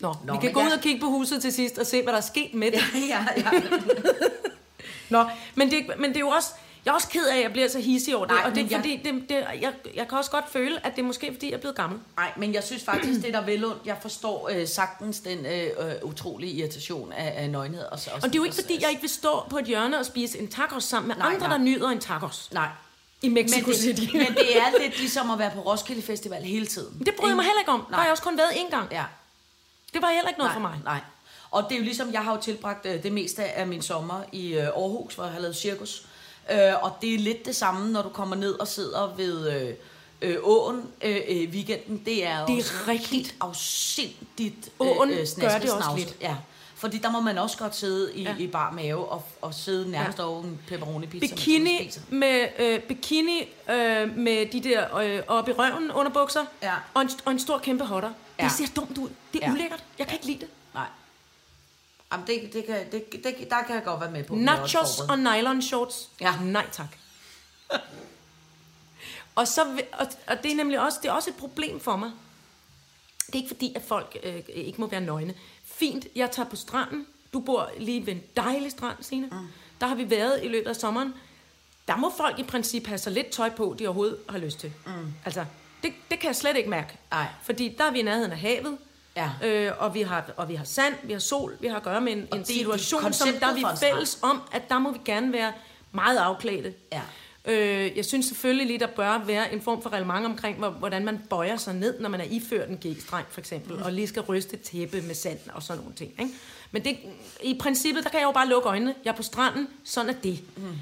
Nå, 0.00 0.14
Nå 0.24 0.32
vi 0.32 0.38
kan 0.40 0.52
gå 0.52 0.60
ud 0.60 0.64
jeg- 0.64 0.74
og 0.74 0.80
kigge 0.80 1.00
på 1.00 1.06
huset 1.06 1.42
til 1.42 1.52
sidst 1.52 1.78
og 1.78 1.86
se, 1.86 2.02
hvad 2.02 2.12
der 2.12 2.18
er 2.18 2.22
sket 2.22 2.54
med 2.54 2.70
det. 2.70 2.80
ja, 3.08 3.26
ja. 3.36 3.50
Nå, 5.12 5.24
men 5.54 5.70
det, 5.70 5.86
men 5.98 6.08
det 6.10 6.16
er 6.16 6.20
jo 6.20 6.28
også... 6.28 6.48
Jeg 6.84 6.90
er 6.90 6.94
også 6.94 7.08
ked 7.08 7.26
af, 7.26 7.36
at 7.36 7.42
jeg 7.42 7.52
bliver 7.52 7.68
så 7.68 7.80
hissig 7.80 8.16
over 8.16 8.26
det, 8.26 8.34
Nej, 8.34 8.44
og 8.44 8.54
det 8.54 8.62
er 8.64 8.66
jeg- 8.70 8.78
fordi, 8.80 8.96
det, 9.04 9.28
det, 9.28 9.34
jeg, 9.60 9.72
jeg 9.94 10.08
kan 10.08 10.18
også 10.18 10.30
godt 10.30 10.44
føle, 10.52 10.86
at 10.86 10.96
det 10.96 11.02
er 11.02 11.06
måske 11.06 11.32
fordi, 11.32 11.46
jeg 11.50 11.54
er 11.56 11.60
blevet 11.60 11.76
gammel. 11.76 11.98
Nej, 12.16 12.32
men 12.36 12.54
jeg 12.54 12.64
synes 12.64 12.84
faktisk, 12.84 13.20
det 13.22 13.28
er 13.34 13.40
der 13.40 13.46
vel 13.46 13.64
ondt. 13.64 13.78
Jeg 13.86 13.96
forstår 14.02 14.48
øh, 14.54 14.68
sagtens 14.68 15.20
den 15.20 15.46
øh, 15.46 15.62
øh, 15.78 15.92
utrolige 16.02 16.52
irritation 16.52 17.12
af, 17.12 17.32
af 17.42 17.50
nøgenhed. 17.50 17.84
Og, 17.84 17.98
så- 17.98 18.10
Og 18.14 18.22
det 18.22 18.32
er 18.34 18.36
jo 18.36 18.44
ikke 18.44 18.56
fordi, 18.56 18.78
jeg 18.80 18.90
ikke 18.90 19.00
vil 19.02 19.10
stå 19.10 19.46
på 19.50 19.58
et 19.58 19.64
hjørne 19.64 19.98
og 19.98 20.06
spise 20.06 20.38
en 20.38 20.48
tacos 20.48 20.84
sammen 20.84 21.08
med 21.08 21.16
Nej, 21.16 21.26
andre, 21.34 21.48
nej. 21.48 21.56
der 21.56 21.64
nyder 21.64 21.88
en 21.88 22.00
tacos 22.00 22.48
Nej. 22.52 22.68
i 23.22 23.28
Mexico 23.28 23.66
Men 23.66 23.76
City. 23.76 24.00
det, 24.00 24.14
men 24.14 24.34
det 24.34 24.56
er 24.58 24.80
lidt 24.82 24.98
ligesom 24.98 25.30
at 25.30 25.38
være 25.38 25.50
på 25.50 25.60
Roskilde 25.60 26.02
Festival 26.02 26.42
hele 26.42 26.66
tiden. 26.66 26.98
det 26.98 27.14
bryder 27.18 27.30
jeg 27.30 27.36
mig 27.36 27.44
heller 27.44 27.60
ikke 27.60 27.72
om. 27.72 27.80
Der 27.80 27.86
har 27.86 27.96
Nej. 27.96 28.02
jeg 28.02 28.10
også 28.10 28.22
kun 28.22 28.38
været 28.38 28.50
én 28.50 28.70
gang. 28.70 28.88
Ja. 28.92 29.04
Det 29.92 30.02
var 30.02 30.08
heller 30.08 30.28
ikke 30.28 30.38
noget 30.38 30.50
nej, 30.50 30.62
for 30.62 30.68
mig. 30.68 30.78
Nej. 30.84 31.00
Og 31.52 31.64
det 31.68 31.74
er 31.74 31.78
jo 31.78 31.84
ligesom, 31.84 32.12
jeg 32.12 32.20
har 32.24 32.34
jo 32.34 32.40
tilbragt 32.40 32.86
øh, 32.86 33.02
det 33.02 33.12
meste 33.12 33.44
af 33.44 33.66
min 33.66 33.82
sommer 33.82 34.22
i 34.32 34.52
øh, 34.54 34.62
Aarhus, 34.66 35.14
hvor 35.14 35.24
jeg 35.24 35.32
har 35.32 35.40
lavet 35.40 35.56
cirkus. 35.56 36.06
Øh, 36.52 36.82
og 36.84 36.92
det 37.02 37.14
er 37.14 37.18
lidt 37.18 37.46
det 37.46 37.56
samme, 37.56 37.92
når 37.92 38.02
du 38.02 38.08
kommer 38.08 38.36
ned 38.36 38.52
og 38.60 38.68
sidder 38.68 39.14
ved 39.16 39.50
øh, 39.62 39.74
øh, 40.22 40.36
åen 40.42 40.82
øh, 41.02 41.16
øh, 41.28 41.48
weekenden. 41.50 42.02
Det 42.06 42.26
er, 42.26 42.46
Det 42.46 42.52
er 42.54 42.58
også 42.58 42.72
rigtigt. 42.88 43.34
afsindigt 43.40 44.70
Åen 44.78 45.08
gør 45.08 45.24
snaske 45.24 45.62
det 45.66 45.72
også 45.72 45.90
lidt. 45.96 46.16
Ja. 46.20 46.36
Fordi 46.74 46.98
der 46.98 47.10
må 47.10 47.20
man 47.20 47.38
også 47.38 47.58
godt 47.58 47.76
sidde 47.76 48.14
i, 48.14 48.22
Ja. 48.22 48.30
ja. 48.38 48.44
i 48.44 48.46
bar 48.46 48.70
mave 48.70 49.04
og, 49.08 49.22
og 49.42 49.54
sidde 49.54 49.90
nærmest 49.90 50.18
Ja. 50.18 50.22
ja. 50.24 50.28
over 50.30 50.42
en 50.42 50.60
pepperoni 50.68 51.06
pizza. 51.06 51.34
Bikini 51.34 51.90
med, 52.10 52.46
øh, 52.58 52.80
bikini 52.80 53.38
øh, 53.70 54.16
med 54.16 54.46
de 54.46 54.60
der 54.60 54.96
øh, 54.96 55.22
oppe 55.28 55.50
i 55.50 55.54
røven 55.54 55.90
underbukser, 55.92 56.44
Ja. 56.62 56.74
og, 56.94 57.02
en, 57.02 57.10
og 57.24 57.32
en 57.32 57.38
stor 57.38 57.58
kæmpe 57.58 57.84
hotter. 57.84 58.10
Ja. 58.38 58.44
Det 58.44 58.52
ser 58.52 58.64
dumt 58.76 58.98
ud. 58.98 59.08
Det 59.32 59.42
er 59.42 59.46
Ja. 59.48 59.52
ulækkert. 59.52 59.84
Jeg 59.98 60.06
kan 60.06 60.14
ikke 60.14 60.26
lide 60.26 60.38
det. 60.40 60.48
Jamen, 62.12 62.26
det, 62.26 62.52
det 62.52 62.66
kan, 62.66 62.92
det, 62.92 63.12
det, 63.12 63.50
der 63.50 63.62
kan 63.62 63.74
jeg 63.74 63.84
godt 63.84 64.00
være 64.00 64.10
med 64.10 64.24
på. 64.24 64.34
Nachos 64.34 65.00
og 65.00 65.18
nylon 65.18 65.62
shorts. 65.62 66.08
Ja. 66.20 66.34
Nej 66.42 66.66
tak. 66.72 66.96
og, 69.34 69.48
så, 69.48 69.62
og, 69.92 70.06
og 70.26 70.42
det 70.42 70.52
er 70.52 70.56
nemlig 70.56 70.80
også, 70.80 70.98
det 71.02 71.08
er 71.08 71.12
også 71.12 71.30
et 71.30 71.36
problem 71.36 71.80
for 71.80 71.96
mig. 71.96 72.10
Det 73.26 73.34
er 73.34 73.36
ikke 73.36 73.48
fordi, 73.48 73.72
at 73.76 73.82
folk 73.82 74.16
øh, 74.22 74.42
ikke 74.48 74.80
må 74.80 74.86
være 74.86 75.00
nøgne. 75.00 75.34
Fint, 75.64 76.06
jeg 76.16 76.30
tager 76.30 76.48
på 76.48 76.56
stranden. 76.56 77.06
Du 77.32 77.40
bor 77.40 77.70
lige 77.78 78.06
ved 78.06 78.12
en 78.12 78.22
dejlig 78.36 78.70
strand, 78.70 78.96
Signe. 79.00 79.26
Mm. 79.26 79.46
Der 79.80 79.86
har 79.86 79.94
vi 79.94 80.10
været 80.10 80.44
i 80.44 80.48
løbet 80.48 80.70
af 80.70 80.76
sommeren. 80.76 81.14
Der 81.88 81.96
må 81.96 82.12
folk 82.16 82.38
i 82.38 82.42
princip 82.42 82.86
have 82.86 82.98
så 82.98 83.10
lidt 83.10 83.30
tøj 83.30 83.50
på, 83.50 83.76
de 83.78 83.86
overhovedet 83.86 84.18
har 84.28 84.38
lyst 84.38 84.58
til. 84.58 84.72
Mm. 84.86 85.12
Altså, 85.24 85.44
det, 85.82 85.92
det 86.10 86.18
kan 86.18 86.28
jeg 86.28 86.36
slet 86.36 86.56
ikke 86.56 86.70
mærke. 86.70 86.98
Nej. 87.10 87.26
Fordi 87.42 87.74
der 87.78 87.84
er 87.84 87.90
vi 87.90 87.98
i 87.98 88.02
nærheden 88.02 88.32
af 88.32 88.38
havet. 88.38 88.78
Ja. 89.16 89.30
Øh, 89.44 89.72
og, 89.78 89.94
vi 89.94 90.02
har, 90.02 90.24
og 90.36 90.48
vi 90.48 90.54
har 90.54 90.64
sand, 90.64 90.94
vi 91.02 91.12
har 91.12 91.20
sol, 91.20 91.56
vi 91.60 91.66
har 91.66 91.76
at 91.76 91.82
gøre 91.82 92.00
med 92.00 92.12
en, 92.12 92.18
en 92.18 92.28
det 92.28 92.40
er 92.40 92.44
situation, 92.44 93.12
som 93.12 93.28
der 93.40 93.46
er 93.46 93.54
vi 93.54 93.60
en 93.60 93.66
fælles 93.80 94.18
om, 94.22 94.42
at 94.52 94.68
der 94.68 94.78
må 94.78 94.90
vi 94.92 94.98
gerne 95.04 95.32
være 95.32 95.52
meget 95.92 96.18
afklædte. 96.18 96.74
Ja. 96.92 97.00
Øh, 97.44 97.96
jeg 97.96 98.04
synes 98.04 98.26
selvfølgelig 98.26 98.66
lige, 98.66 98.78
der 98.78 98.86
bør 98.86 99.18
være 99.18 99.52
en 99.52 99.60
form 99.62 99.82
for 99.82 99.90
reglement 99.92 100.26
omkring, 100.26 100.58
hvor- 100.58 100.70
hvordan 100.70 101.04
man 101.04 101.18
bøjer 101.30 101.56
sig 101.56 101.74
ned, 101.74 102.00
når 102.00 102.08
man 102.08 102.20
er 102.20 102.24
iført 102.30 102.68
en 102.68 102.76
g-streng, 102.86 103.26
for 103.30 103.40
eksempel, 103.40 103.76
Mm. 103.76 103.82
og 103.82 103.92
lige 103.92 104.06
skal 104.08 104.22
ryste 104.22 104.56
tæppe 104.56 105.02
med 105.02 105.14
sand 105.14 105.38
og 105.54 105.62
sådan 105.62 105.80
nogle 105.82 105.94
ting. 105.96 106.10
Ikke? 106.18 106.32
Men 106.70 106.84
det, 106.84 106.98
i 107.42 107.58
princippet, 107.60 108.04
der 108.04 108.10
kan 108.10 108.20
jeg 108.20 108.26
jo 108.26 108.32
bare 108.32 108.48
lukke 108.48 108.68
øjnene. 108.68 108.94
Jeg 109.04 109.10
er 109.10 109.16
på 109.16 109.22
stranden, 109.22 109.68
sådan 109.84 110.10
er 110.10 110.20
det. 110.22 110.40
Mm. 110.56 110.78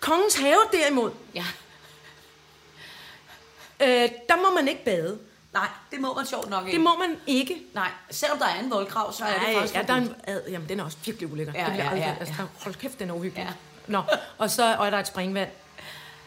Kongens 0.00 0.34
have 0.34 0.58
derimod, 0.72 1.10
Ja. 1.34 1.44
øh, 3.80 4.10
der 4.28 4.36
må 4.36 4.54
man 4.54 4.68
ikke 4.68 4.84
bade. 4.84 5.18
Nej, 5.54 5.68
det 5.90 6.00
må 6.00 6.14
man 6.14 6.26
sjovt 6.26 6.50
nok 6.50 6.66
ikke. 6.66 6.76
Det 6.76 6.84
må 6.84 6.96
man 6.98 7.16
ikke. 7.26 7.62
Nej, 7.74 7.90
selvom 8.10 8.38
der 8.38 8.46
er 8.46 8.60
en 8.60 8.70
voldgrav, 8.70 9.12
så 9.12 9.24
er 9.24 9.32
det 9.32 9.42
Nej, 9.42 9.54
faktisk 9.54 9.74
ja, 9.74 9.82
der 9.82 9.92
er 9.92 9.96
en, 9.98 10.14
ad, 10.24 10.40
jamen, 10.48 10.68
den 10.68 10.80
er 10.80 10.84
også 10.84 10.96
virkelig 11.04 11.32
ulækker. 11.32 11.52
Ja, 11.56 11.64
det 11.64 11.72
bliver 11.72 11.84
ja, 11.84 11.90
aldrig, 11.90 12.06
ja, 12.06 12.16
altså, 12.20 12.34
ja. 12.38 12.44
hold 12.64 12.74
kæft, 12.74 12.98
den 12.98 13.10
er 13.10 13.14
uhyggelig. 13.14 13.44
Ja. 13.44 13.52
Nå, 13.86 14.02
og 14.38 14.50
så 14.50 14.76
og 14.78 14.86
er 14.86 14.90
der 14.90 14.98
et 14.98 15.06
springvand. 15.06 15.48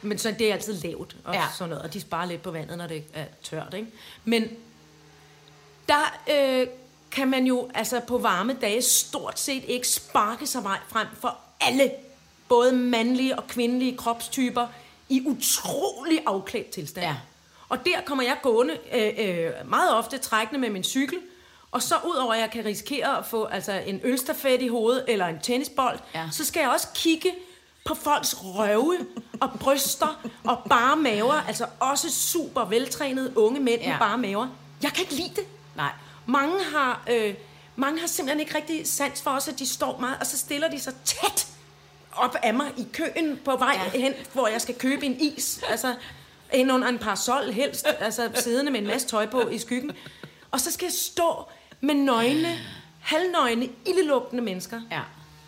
Men 0.01 0.17
så 0.17 0.35
det 0.39 0.49
er 0.49 0.53
altid 0.53 0.73
lavt 0.73 1.15
og 1.23 1.33
Ja. 1.33 1.43
sådan 1.57 1.69
noget, 1.69 1.83
og 1.83 1.93
de 1.93 2.01
sparer 2.01 2.25
lidt 2.25 2.41
på 2.41 2.51
vandet, 2.51 2.77
når 2.77 2.87
det 2.87 3.03
er 3.13 3.25
tørt, 3.43 3.73
ikke? 3.73 3.87
Men 4.25 4.49
der 5.89 6.17
øh, 6.31 6.67
kan 7.11 7.27
man 7.27 7.45
jo 7.45 7.69
altså 7.73 7.99
på 8.07 8.17
varme 8.17 8.53
dage 8.61 8.81
stort 8.81 9.39
set 9.39 9.63
ikke 9.67 9.87
sparke 9.87 10.47
sig 10.47 10.63
vej 10.63 10.77
frem 10.87 11.07
for 11.21 11.37
alle, 11.61 11.91
både 12.49 12.73
mandlige 12.73 13.37
og 13.37 13.47
kvindelige 13.47 13.97
kropstyper, 13.97 14.67
i 15.09 15.23
utrolig 15.25 16.19
afklædt 16.25 16.69
tilstand. 16.69 17.05
Ja. 17.07 17.15
Og 17.69 17.85
der 17.85 18.01
kommer 18.05 18.23
jeg 18.23 18.37
gående 18.41 18.77
øh, 18.93 19.13
øh, 19.17 19.69
meget 19.69 19.93
ofte 19.95 20.17
trækkende 20.17 20.59
med 20.61 20.69
min 20.69 20.83
cykel, 20.83 21.17
og 21.71 21.81
så 21.83 21.95
udover 22.05 22.33
at 22.33 22.39
jeg 22.39 22.51
kan 22.51 22.65
risikere 22.65 23.17
at 23.17 23.25
få 23.25 23.45
altså, 23.45 23.71
en 23.85 24.01
ølstafet 24.03 24.61
i 24.61 24.67
hovedet 24.67 25.05
eller 25.07 25.25
en 25.27 25.39
tennisbold, 25.39 25.99
Ja. 26.15 26.29
så 26.31 26.45
skal 26.45 26.59
jeg 26.59 26.69
også 26.69 26.87
kigge 26.95 27.31
på 27.85 27.95
folks 27.95 28.35
røve 28.43 28.97
og 29.41 29.49
bryster 29.59 30.21
og 30.43 30.57
bare 30.69 30.95
maver, 30.95 31.33
altså 31.47 31.65
også 31.79 32.11
super 32.11 32.65
veltrænede 32.65 33.37
unge 33.37 33.59
mænd 33.59 33.81
ja. 33.81 33.89
med 33.89 33.99
bare 33.99 34.17
maver. 34.17 34.47
Jeg 34.83 34.91
kan 34.93 35.01
ikke 35.01 35.13
lide 35.15 35.35
det. 35.35 35.43
Nej. 35.75 35.91
Mange 36.25 36.63
har, 36.63 37.01
øh, 37.09 37.33
mange 37.75 37.99
har 37.99 38.07
simpelthen 38.07 38.39
ikke 38.39 38.55
rigtig 38.55 38.87
sans 38.87 39.21
for 39.21 39.31
os, 39.31 39.47
at 39.47 39.59
de 39.59 39.65
står 39.67 39.97
meget, 39.99 40.17
og 40.19 40.25
så 40.25 40.37
stiller 40.37 40.69
de 40.69 40.79
sig 40.79 40.93
tæt 41.05 41.47
op 42.15 42.35
af 42.43 42.53
mig 42.53 42.67
i 42.77 42.87
køen 42.93 43.39
på 43.45 43.55
vej. 43.55 43.79
Ja. 43.93 43.99
hen, 43.99 44.13
hvor 44.33 44.47
jeg 44.47 44.61
skal 44.61 44.75
købe 44.75 45.05
en 45.05 45.19
is. 45.19 45.59
Altså, 45.69 45.95
ind 46.53 46.71
under 46.71 46.87
en 46.87 46.97
parasol 46.97 47.51
helst, 47.51 47.87
altså 47.99 48.29
siddende 48.35 48.71
med 48.71 48.79
en 48.79 48.87
masse 48.87 49.07
tøj 49.07 49.25
på 49.25 49.47
i 49.47 49.57
skyggen. 49.57 49.91
Og 50.51 50.59
så 50.59 50.71
skal 50.71 50.85
jeg 50.85 50.93
stå 50.93 51.45
med 51.81 51.95
nøgne, 51.95 52.59
halvnøgne, 52.99 53.69
ildelugtende 53.85 54.43
mennesker. 54.43 54.81
Ja. 54.91 55.01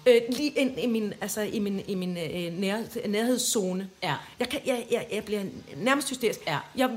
Øh, 0.06 0.22
lige 0.30 0.50
ind 0.50 0.80
i 0.80 0.88
min, 0.88 1.14
altså, 1.22 1.42
i 1.42 1.60
min, 1.60 1.84
i 1.88 1.96
min 1.96 2.18
øh, 2.18 2.54
nær, 2.54 3.08
nærhedszone. 3.08 3.90
Ja. 4.04 4.16
Jeg, 4.40 4.50
kan, 4.50 4.60
jeg, 4.66 4.88
jeg, 4.92 5.08
jeg 5.12 5.24
bliver 5.24 5.44
nærmest 5.76 6.10
hysterisk. 6.10 6.40
Ja. 6.48 6.58
Jeg, 6.76 6.90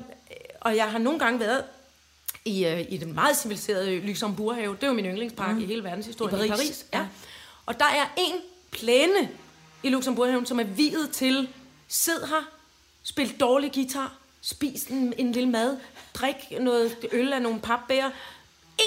og 0.60 0.76
jeg 0.76 0.90
har 0.90 0.98
nogle 0.98 1.18
gange 1.18 1.40
været 1.40 1.64
i, 2.44 2.66
øh, 2.66 2.84
i 2.88 2.96
den 2.96 3.14
meget 3.14 3.36
civiliserede 3.36 4.00
Luxembourg-have. 4.00 4.74
Det 4.76 4.82
er 4.82 4.86
jo 4.86 4.92
min 4.92 5.04
yndlingspark 5.04 5.54
mm. 5.54 5.62
i 5.62 5.64
hele 5.64 5.84
verdenshistorien. 5.84 6.44
I 6.44 6.48
Paris. 6.48 6.50
I 6.50 6.52
Paris 6.52 6.86
ja. 6.92 6.98
Ja. 6.98 7.06
Og 7.66 7.78
der 7.78 7.86
er 7.86 8.06
en 8.16 8.34
plæne 8.70 9.28
i 9.82 9.88
Luxembourg-haven, 9.88 10.46
som 10.46 10.60
er 10.60 10.64
videt 10.64 11.10
til 11.10 11.48
sid 11.88 12.20
her, 12.28 12.50
spil 13.02 13.40
dårlig 13.40 13.72
guitar, 13.72 14.12
spis 14.40 14.84
en, 14.84 15.14
en 15.18 15.32
lille 15.32 15.48
mad, 15.48 15.76
drik 16.14 16.36
noget 16.60 16.96
øl 17.12 17.32
af 17.32 17.42
nogle 17.42 17.60
papbærer. 17.60 18.10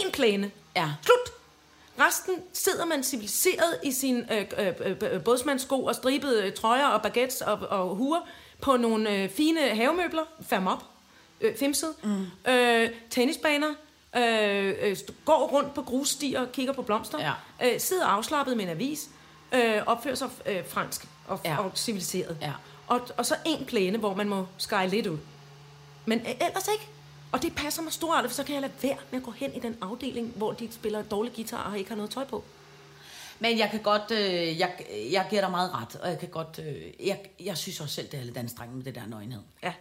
En 0.03 0.11
plæne. 0.11 0.51
Ja. 0.75 0.89
Slut. 1.01 1.35
Resten 1.99 2.35
sidder 2.53 2.85
man 2.85 3.03
civiliseret 3.03 3.79
i 3.83 3.91
sin 3.91 4.23
øh, 4.31 4.45
øh, 4.57 4.73
øh, 4.85 4.95
øh, 5.11 5.23
bådsmandssko 5.23 5.83
og 5.85 5.95
stribede 5.95 6.43
øh, 6.43 6.53
trøjer 6.53 6.87
og 6.87 7.01
baguettes 7.01 7.41
og, 7.41 7.53
og 7.57 7.95
huer 7.95 8.19
på 8.61 8.77
nogle 8.77 9.09
øh, 9.15 9.29
fine 9.29 9.61
havemøbler, 9.69 10.23
fem 10.47 10.67
op, 10.67 10.83
øh, 11.41 11.57
femset, 11.57 11.93
mm. 12.03 12.51
øh, 12.51 12.89
tennisbaner, 13.09 13.73
øh, 14.17 14.73
øh, 14.81 14.97
går 15.25 15.47
rundt 15.47 15.73
på 15.73 15.81
grusstier 15.81 16.39
og 16.41 16.51
kigger 16.51 16.73
på 16.73 16.81
blomster, 16.81 17.19
Ja. 17.19 17.73
øh, 17.73 17.79
sidder 17.79 18.05
afslappet 18.05 18.57
med 18.57 18.63
en 18.65 18.71
avis, 18.71 19.09
øh, 19.51 19.81
opfører 19.85 20.15
sig 20.15 20.29
øh, 20.45 20.67
fransk 20.67 21.07
og. 21.27 21.39
Ja. 21.45 21.57
og 21.57 21.71
civiliseret. 21.75 22.37
Ja. 22.41 22.51
Og, 22.87 23.01
og 23.17 23.25
så 23.25 23.35
en 23.45 23.65
plæne, 23.65 23.97
hvor 23.97 24.15
man 24.15 24.29
må 24.29 24.45
skære 24.57 24.89
lidt 24.89 25.07
ud. 25.07 25.17
Men 26.05 26.19
øh, 26.19 26.29
ellers 26.29 26.67
ikke. 26.73 26.87
Og 27.31 27.41
det 27.41 27.55
passer 27.55 27.81
mig 27.81 27.93
stort, 27.93 28.25
for 28.25 28.33
så 28.33 28.43
kan 28.43 28.53
jeg 28.53 28.61
lade 28.61 28.73
være 28.81 28.97
med 29.11 29.19
at 29.19 29.25
gå 29.25 29.31
hen 29.31 29.53
i 29.53 29.59
den 29.59 29.77
afdeling, 29.81 30.33
hvor 30.35 30.51
de 30.51 30.71
spiller 30.71 31.03
dårlig 31.03 31.33
guitar 31.33 31.71
og 31.71 31.77
ikke 31.77 31.89
har 31.89 31.95
noget 31.95 32.11
tøj 32.11 32.25
på. 32.25 32.43
Men 33.39 33.57
jeg 33.57 33.69
kan 33.71 33.81
godt, 33.81 34.11
øh, 34.11 34.59
jeg, 34.59 34.71
jeg 35.11 35.27
giver 35.29 35.41
dig 35.41 35.51
meget 35.51 35.71
ret, 35.73 35.95
og 35.95 36.09
jeg 36.09 36.19
kan 36.19 36.29
godt, 36.29 36.59
øh, 36.59 37.07
jeg, 37.07 37.19
jeg 37.39 37.57
synes 37.57 37.79
også 37.79 37.95
selv, 37.95 38.07
det 38.07 38.19
er 38.19 38.23
lidt 38.23 38.37
anstrengende 38.37 38.77
med 38.77 38.85
det 38.85 38.95
der 38.95 39.07
nøgenhed. 39.07 39.41
Ja. 39.63 39.73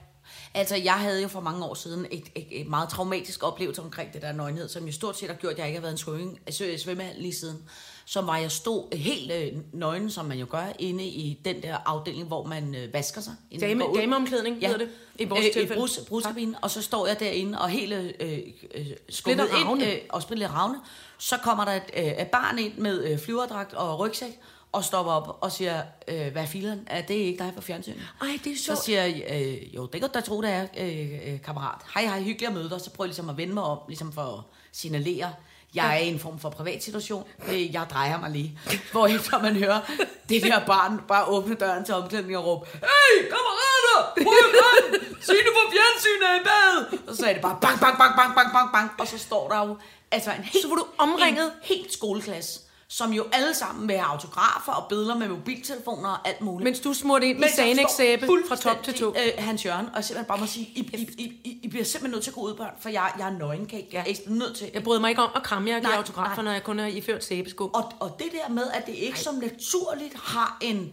Altså, 0.55 0.77
jeg 0.77 0.95
havde 0.95 1.23
jo 1.23 1.29
for 1.29 1.41
mange 1.41 1.65
år 1.65 1.75
siden 1.75 2.07
et, 2.11 2.25
et, 2.35 2.61
et 2.61 2.67
meget 2.67 2.89
traumatisk 2.89 3.43
oplevelse 3.43 3.83
omkring 3.83 4.13
det 4.13 4.23
der 4.23 4.33
nøgenhed, 4.33 4.69
som 4.69 4.87
jo 4.87 4.93
stort 4.93 5.19
set 5.19 5.29
har 5.29 5.37
gjort, 5.37 5.53
at 5.53 5.59
jeg 5.59 5.67
ikke 5.67 5.77
har 5.77 5.83
været 5.83 5.93
en 5.93 5.99
svømming, 5.99 6.39
svømmehal 6.79 7.17
lige 7.19 7.35
siden. 7.35 7.69
Som 8.07 8.27
var, 8.27 8.37
jeg 8.37 8.51
stod 8.51 8.97
helt 8.97 9.33
øh, 9.33 9.53
nøgen, 9.73 10.11
som 10.11 10.25
man 10.27 10.39
jo 10.39 10.47
gør, 10.51 10.65
inde 10.79 11.05
i 11.05 11.41
den 11.45 11.63
der 11.63 11.77
afdeling, 11.87 12.27
hvor 12.27 12.45
man 12.47 12.75
øh, 12.75 12.93
vasker 12.93 13.21
sig. 13.21 13.35
Dame- 13.61 13.99
dameomklædning 14.01 14.57
hedder 14.61 14.79
det, 14.79 14.89
i 15.19 15.25
vores 15.25 15.47
øh, 15.47 15.53
tilfælde. 15.53 15.81
Brus, 15.81 15.99
bruskabinen, 16.09 16.57
og 16.63 16.71
så 16.71 16.83
står 16.83 17.07
jeg 17.07 17.21
derinde 17.21 17.61
og 17.61 17.69
helt 17.69 17.93
øh, 17.93 18.39
øh, 18.75 18.87
skummet 19.09 19.49
ravne. 19.53 19.83
ind, 19.85 19.93
øh, 19.93 19.99
og 20.09 20.23
splitter 20.23 20.49
ravne. 20.49 20.79
Så 21.19 21.37
kommer 21.45 21.65
der 21.65 21.73
et, 21.73 21.83
øh, 21.97 22.05
et 22.05 22.29
barn 22.29 22.59
ind 22.59 22.79
med 22.79 23.05
øh, 23.05 23.19
flyverdragt 23.19 23.75
og 23.75 23.99
rygsæk, 23.99 24.39
og 24.73 24.85
stopper 24.85 25.13
op 25.13 25.39
og 25.41 25.53
siger, 25.53 25.83
øh, 26.09 26.33
hvad 26.33 26.43
er 26.43 26.47
fileren? 26.47 26.81
Er 26.87 27.03
det 27.03 27.15
ikke 27.15 27.45
dig 27.45 27.53
på 27.57 27.63
fjernsynet? 27.63 27.99
Ej, 28.21 28.29
det 28.45 28.53
er 28.53 28.57
Så 28.57 28.65
sjovt. 28.65 28.79
siger 28.85 29.03
jeg, 29.05 29.25
øh, 29.31 29.75
jo, 29.75 29.83
det 29.87 30.01
kan 30.01 30.11
du 30.11 30.15
da 30.15 30.21
tro, 30.21 30.43
det 30.43 30.51
er, 30.51 30.67
øh, 30.79 31.33
øh, 31.35 31.41
kammerat. 31.43 31.81
Hej, 31.95 32.05
hej, 32.05 32.19
hyggeligt 32.23 32.49
at 32.49 32.55
møde 32.55 32.71
dig. 32.71 32.81
Så 32.81 32.91
prøver 32.91 33.07
jeg 33.07 33.09
ligesom 33.09 33.29
at 33.29 33.37
vende 33.37 33.55
mig 33.55 33.63
om, 33.63 33.79
ligesom 33.89 34.13
for 34.13 34.23
at 34.23 34.41
signalere, 34.73 35.33
jeg 35.75 35.95
er 35.95 35.99
i 35.99 36.09
en 36.09 36.19
form 36.19 36.39
for 36.39 36.51
privat 36.51 36.85
situation. 36.85 37.25
Jeg 37.49 37.87
drejer 37.91 38.21
mig 38.21 38.31
lige. 38.31 38.59
Hvor 38.93 39.07
efter 39.07 39.43
man 39.43 39.57
hører 39.57 39.81
det 40.29 40.43
der 40.43 40.61
barn 40.67 41.01
bare 41.09 41.25
åbne 41.25 41.55
døren 41.55 41.85
til 41.85 41.95
omklædningen 41.95 42.37
og 42.37 42.45
råbe, 42.47 42.67
Hey, 42.73 43.23
kammerater! 43.23 44.23
Prøv 44.23 44.33
at 44.33 45.01
Signe 45.25 45.51
på 45.57 45.73
fjernsynet 45.73 46.29
er 46.31 46.41
i 46.41 46.45
bad! 46.45 46.99
Og 47.09 47.17
så 47.17 47.27
er 47.27 47.33
det 47.33 47.43
bare 47.43 47.59
bang, 47.61 47.81
bang, 47.81 47.99
bang, 47.99 48.15
bang, 48.17 48.35
bang, 48.35 48.53
bang, 48.53 48.71
bang. 48.73 48.91
Og 48.99 49.07
så 49.09 49.19
står 49.19 49.49
der 49.49 49.67
jo 49.67 49.77
altså 50.11 50.31
en 50.31 50.43
helt, 50.45 50.63
Så 50.63 50.69
var 50.69 50.75
du 50.77 50.87
omringet? 50.99 51.45
en 51.45 51.51
helt 51.63 51.93
skoleklasse 51.93 52.61
som 52.97 53.13
jo 53.13 53.25
alle 53.33 53.55
sammen 53.55 53.89
vil 53.89 53.97
have 53.97 54.11
autografer 54.11 54.73
og 54.73 54.89
billeder 54.89 55.19
med 55.19 55.29
mobiltelefoner 55.29 56.09
og 56.09 56.29
alt 56.29 56.41
muligt. 56.41 56.65
Mens 56.65 56.81
du 56.81 56.93
smurte 56.93 57.27
ind 57.27 57.45
i 57.45 57.49
Sanex-sæbe 57.49 58.27
fra 58.49 58.57
top 58.57 58.83
til 58.83 58.95
to. 58.95 59.09
Øh, 59.09 59.45
Hans 59.45 59.67
Jørgen, 59.67 59.87
og 59.95 60.05
simpelthen 60.05 60.29
bare 60.29 60.39
må 60.39 60.47
sige, 60.47 60.67
I, 60.67 60.81
I, 61.19 61.33
I, 61.45 61.59
I, 61.63 61.69
bliver 61.69 61.85
simpelthen 61.85 62.11
nødt 62.11 62.23
til 62.25 62.31
at 62.31 62.35
gå 62.35 62.41
ud, 62.41 62.55
børn, 62.55 62.71
for 62.81 62.89
jeg, 62.89 63.13
jeg 63.19 63.27
er 63.27 63.39
nøgen, 63.39 63.67
kan 63.67 63.79
I? 63.79 63.85
Jeg 63.93 64.07
er 64.09 64.31
nødt 64.31 64.57
til. 64.57 64.71
Jeg 64.75 64.83
bryder 64.83 65.01
mig 65.01 65.11
ikke 65.11 65.23
om 65.23 65.31
at 65.37 65.43
kramme 65.43 65.71
jer 65.71 65.77
og 65.77 65.83
give 65.83 65.95
autografer, 65.95 66.37
nej. 66.37 66.45
når 66.45 66.53
jeg 66.53 66.65
kun 66.65 66.81
er 66.81 66.87
iført 66.87 67.25
sæbesko. 67.25 67.65
Og, 67.65 67.93
og 68.01 68.17
det 68.19 68.27
der 68.33 68.53
med, 68.53 68.65
at 68.75 68.87
det 68.87 68.95
ikke 68.95 69.21
som 69.21 69.35
naturligt 69.35 70.15
har 70.17 70.59
en... 70.61 70.93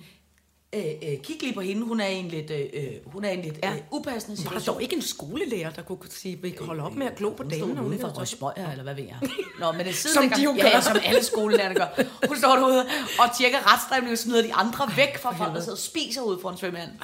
Øh, 0.75 0.83
øh, 1.03 1.17
kig 1.23 1.37
lige 1.41 1.53
på 1.53 1.61
hende, 1.61 1.85
hun 1.85 1.99
er 1.99 2.05
en 2.05 2.27
lidt, 2.27 2.51
øh, 2.51 2.59
øh, 2.73 2.83
hun 3.05 3.23
er 3.25 3.29
en 3.29 3.41
lidt 3.41 3.59
Ja. 3.63 3.71
øh, 3.73 3.77
upassende 3.91 4.37
Var 4.37 4.43
der 4.43 4.49
situation. 4.59 4.73
dog 4.75 4.81
ikke 4.81 4.95
en 4.95 5.01
skolelærer, 5.01 5.69
der 5.69 5.81
kunne 5.81 5.97
sige, 6.09 6.33
at 6.37 6.43
vi 6.43 6.49
kan 6.49 6.65
holde 6.65 6.83
op 6.83 6.95
med 6.95 7.07
at 7.07 7.15
glo 7.15 7.29
på 7.29 7.43
Hun 7.43 7.51
stod 7.51 7.67
damen? 7.75 7.85
ude 7.85 7.99
for 7.99 8.21
at 8.21 8.27
spøjer, 8.27 8.71
eller 8.71 8.83
hvad 8.83 8.95
ved 8.95 9.03
jeg. 9.03 9.17
Nå, 9.59 9.71
men 9.71 9.85
det 9.85 9.95
siden 9.95 10.13
Som 10.13 10.29
de 10.39 10.43
jo 10.43 10.51
gør. 10.51 10.67
Ja, 10.67 10.81
som 10.81 10.97
alle 11.05 11.23
skolelærerne 11.23 11.75
gør. 11.75 11.87
Hun 12.27 12.37
står 12.37 12.55
derude 12.55 12.85
og 13.19 13.37
tjekker 13.37 13.73
retsdrivning 13.73 14.11
og 14.11 14.17
smider 14.17 14.41
de 14.41 14.53
andre 14.53 14.89
væk 14.97 15.17
fra 15.17 15.35
folk, 15.35 15.53
der 15.53 15.59
sidder 15.59 15.71
og 15.73 15.77
spiser 15.77 16.21
ude 16.21 16.39
foran 16.41 16.57
svømmehallen. 16.57 16.99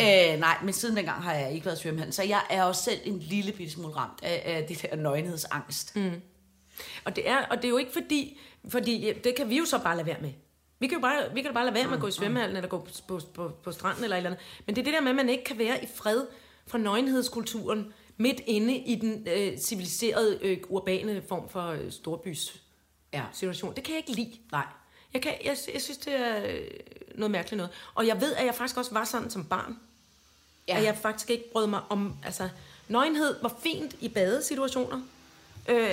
Øh, 0.00 0.40
nej, 0.40 0.56
men 0.64 0.72
siden 0.72 0.96
dengang 0.96 1.22
har 1.22 1.34
jeg 1.34 1.52
ikke 1.52 1.66
været 1.66 1.78
svømmehallen, 1.78 2.12
så 2.12 2.22
jeg 2.22 2.40
er 2.50 2.62
også 2.64 2.82
selv 2.82 3.00
en 3.04 3.18
lille 3.18 3.52
bitte 3.52 3.72
smule 3.72 3.96
ramt 3.96 4.18
af, 4.22 4.42
af 4.44 4.64
det 4.68 4.82
der 4.90 4.96
nøgenhedsangst. 4.96 5.96
Mm. 5.96 6.10
Og 7.04 7.16
det, 7.16 7.28
er, 7.28 7.36
og 7.50 7.56
det 7.56 7.64
er 7.64 7.68
jo 7.68 7.76
ikke 7.76 7.92
fordi, 7.92 8.38
fordi 8.68 9.12
det 9.24 9.34
kan 9.36 9.48
vi 9.50 9.58
jo 9.58 9.64
så 9.64 9.78
bare 9.78 9.96
lade 9.96 10.06
være 10.06 10.16
med. 10.20 10.30
Vi 10.84 10.88
kan 10.88 10.96
jo 10.98 11.00
bare, 11.02 11.34
vi 11.34 11.42
kan 11.42 11.54
bare 11.54 11.64
lade 11.64 11.74
være 11.74 11.86
med 11.86 11.94
at 11.94 12.00
gå 12.00 12.06
i 12.06 12.12
svømmehallen, 12.12 12.56
eller 12.56 12.68
gå 12.68 12.78
på, 12.78 12.90
på, 13.08 13.20
på, 13.34 13.48
på 13.62 13.72
stranden, 13.72 14.04
eller 14.04 14.16
et 14.16 14.18
eller 14.18 14.30
andet. 14.30 14.44
Men 14.66 14.74
det 14.76 14.80
er 14.80 14.84
det 14.84 14.92
der 14.94 15.00
med, 15.00 15.10
at 15.10 15.16
man 15.16 15.28
ikke 15.28 15.44
kan 15.44 15.58
være 15.58 15.84
i 15.84 15.86
fred 15.94 16.26
fra 16.66 16.78
nøgenhedskulturen, 16.78 17.94
midt 18.16 18.40
inde 18.46 18.76
i 18.76 18.94
den 18.94 19.26
øh, 19.28 19.58
civiliserede, 19.58 20.38
øh, 20.42 20.58
urbane 20.68 21.22
form 21.28 21.48
for 21.48 21.68
øh, 21.68 21.90
storbys 21.92 22.60
Ja. 23.12 23.22
situation. 23.32 23.74
Det 23.74 23.84
kan 23.84 23.94
jeg 23.94 23.98
ikke 24.08 24.22
lide. 24.22 24.38
Nej. 24.52 24.66
Jeg, 25.14 25.22
kan, 25.22 25.32
jeg, 25.44 25.56
jeg 25.74 25.82
synes, 25.82 25.98
det 25.98 26.20
er 26.20 26.46
øh, 26.46 26.60
noget 27.14 27.30
mærkeligt 27.30 27.56
noget. 27.56 27.72
Og 27.94 28.06
jeg 28.06 28.20
ved, 28.20 28.34
at 28.34 28.46
jeg 28.46 28.54
faktisk 28.54 28.76
også 28.78 28.94
var 28.94 29.04
sådan 29.04 29.30
som 29.30 29.44
barn. 29.44 29.78
Ja. 30.68 30.76
At 30.76 30.84
jeg 30.84 30.96
faktisk 31.02 31.30
ikke 31.30 31.52
brød 31.52 31.66
mig 31.66 31.80
om... 31.88 32.16
Altså, 32.24 32.48
nøgenhed 32.88 33.36
var 33.42 33.56
fint 33.62 33.96
i 34.00 34.08
badesituationer. 34.08 35.00
Øh, 35.68 35.90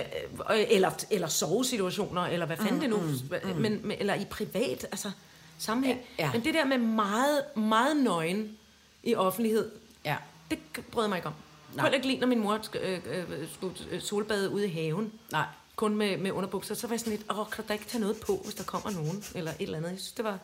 øh, 0.51 0.65
eller, 0.69 0.91
eller 1.11 1.27
sovesituationer, 1.27 2.21
eller 2.21 2.45
hvad 2.45 2.57
fanden 2.57 2.73
mm, 2.75 2.79
det 2.79 2.89
nu... 2.89 2.97
Mm, 2.97 3.61
men, 3.61 3.79
men, 3.87 3.97
eller 3.99 4.13
i 4.13 4.25
privat, 4.25 4.83
altså 4.91 5.11
sammenhæng. 5.57 5.99
Ja, 6.19 6.25
ja. 6.25 6.31
Men 6.31 6.43
det 6.43 6.53
der 6.53 6.65
med 6.65 6.77
meget, 6.77 7.41
meget 7.55 7.97
nøgen 7.97 8.57
i 9.03 9.15
offentlighed, 9.15 9.71
Ja. 10.05 10.15
det 10.51 10.59
brød 10.91 11.07
mig 11.07 11.15
ikke 11.17 11.27
om. 11.27 11.33
Jeg 11.75 11.83
kunne 11.83 11.95
ikke 11.95 12.07
lide, 12.07 12.19
når 12.19 12.27
min 12.27 12.39
mor 12.39 12.59
øh, 12.81 12.99
øh, 13.05 13.23
skulle 13.53 13.75
solbade 14.01 14.49
ude 14.49 14.67
i 14.67 14.71
haven. 14.73 15.11
Nej. 15.31 15.45
Kun 15.75 15.95
med, 15.95 16.17
med 16.17 16.31
underbukser. 16.31 16.75
Så 16.75 16.87
var 16.87 16.93
jeg 16.93 16.99
sådan 16.99 17.13
lidt, 17.17 17.31
åh, 17.31 17.49
kan 17.51 17.63
du 17.63 17.67
da 17.67 17.73
ikke 17.73 17.85
tage 17.85 18.01
noget 18.01 18.17
på, 18.17 18.41
hvis 18.43 18.55
der 18.55 18.63
kommer 18.63 18.91
nogen? 18.91 19.23
Eller 19.35 19.51
et 19.51 19.55
eller 19.59 19.77
andet. 19.77 19.89
Jeg 19.89 19.99
synes, 19.99 20.11
det 20.11 20.25
var 20.25 20.39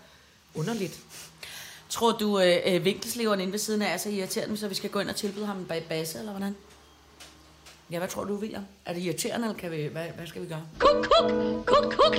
underligt. 0.56 1.00
Tror 1.90 2.12
du, 2.12 2.40
øh, 2.42 2.86
vinkelsleveren 2.86 3.40
inde 3.40 3.52
ved 3.52 3.60
siden 3.60 3.82
af 3.82 3.94
er 3.94 3.98
så 3.98 4.10
irriterende, 4.10 4.58
så 4.58 4.68
vi 4.68 4.76
skal 4.76 4.90
gå 4.90 5.00
ind 5.00 5.10
og 5.10 5.16
tilbyde 5.16 5.46
ham 5.46 5.58
en 5.58 5.68
ba- 5.72 5.88
basse, 5.90 6.20
eller 6.20 6.32
hvordan? 6.32 6.56
Ja, 7.92 7.98
hvad 7.98 8.08
tror 8.08 8.24
du, 8.24 8.36
William? 8.36 8.64
Er 8.86 8.94
det 8.94 9.02
irriterende, 9.02 9.48
eller 9.48 9.58
kan 9.60 9.72
vi, 9.72 9.86
hvad, 9.86 10.06
hvad 10.10 10.28
skal 10.28 10.42
vi 10.42 10.48
gøre? 10.48 10.64
Kuk, 10.80 11.06
kuk, 11.06 11.32
kuk, 11.66 11.94
kuk. 11.94 12.16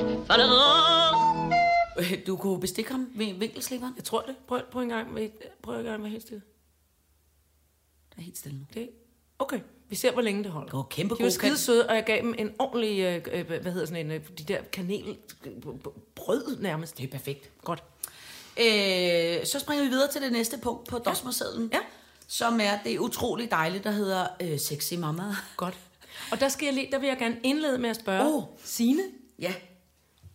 Øh, 1.98 2.26
Du 2.26 2.36
kunne 2.36 2.60
bestikke 2.60 2.90
ham 2.90 3.08
ved 3.14 3.34
vinkelsleveren? 3.34 3.92
Jeg 3.96 4.04
tror 4.04 4.20
det. 4.26 4.34
Prøv, 4.48 4.60
prøv 4.72 4.82
en 4.82 4.88
gang. 4.88 5.14
med- 5.14 5.28
Prøv 5.62 5.78
en 5.78 5.84
gang 5.84 6.02
med 6.02 6.10
helt 6.10 6.22
stille. 6.22 6.42
Det 8.10 8.18
er 8.18 8.22
helt 8.22 8.38
stille 8.38 8.58
nu. 8.58 8.64
Det 8.74 8.90
Okay, 9.40 9.60
vi 9.88 9.96
ser, 9.96 10.12
hvor 10.12 10.22
længe 10.22 10.44
det 10.44 10.52
holder. 10.52 10.66
Det 10.68 10.76
var 10.76 10.86
kæmpe 10.90 11.14
de 11.18 11.22
var 11.24 11.30
skide 11.30 11.58
søde, 11.58 11.88
og 11.88 11.94
jeg 11.94 12.04
gav 12.04 12.16
dem 12.22 12.34
en 12.38 12.50
ordentlig, 12.58 13.00
øh, 13.00 13.22
øh, 13.32 13.46
hvad 13.62 13.72
hedder 13.72 13.86
sådan 13.86 14.06
en, 14.06 14.12
øh, 14.12 14.20
de 14.38 14.44
der 14.44 14.62
kanel, 14.72 15.16
øh, 15.44 15.52
brød 16.14 16.56
nærmest. 16.60 16.98
Det 16.98 17.04
er 17.04 17.08
perfekt. 17.10 17.50
Godt. 17.64 17.82
Øh, 18.60 19.46
så 19.46 19.58
springer 19.60 19.84
vi 19.84 19.90
videre 19.90 20.12
til 20.12 20.22
det 20.22 20.32
næste 20.32 20.58
punkt 20.62 20.88
på 20.88 20.98
dosmersedlen. 20.98 21.70
Ja. 21.72 21.78
Som 22.28 22.60
er 22.60 22.78
det 22.84 22.98
utrolig 22.98 23.50
dejlige, 23.50 23.82
der 23.82 23.90
hedder 23.90 24.26
øh, 24.40 24.58
Sexy 24.58 24.94
Mama. 24.94 25.22
Godt. 25.56 25.74
Og 26.32 26.40
der, 26.40 26.48
skal 26.48 26.64
jeg 26.66 26.74
lige, 26.74 26.88
der 26.92 26.98
vil 26.98 27.06
jeg 27.08 27.18
gerne 27.18 27.36
indlede 27.42 27.78
med 27.78 27.90
at 27.90 27.96
spørge, 27.96 28.34
oh. 28.34 28.42
Signe, 28.64 29.02
Ja. 29.38 29.52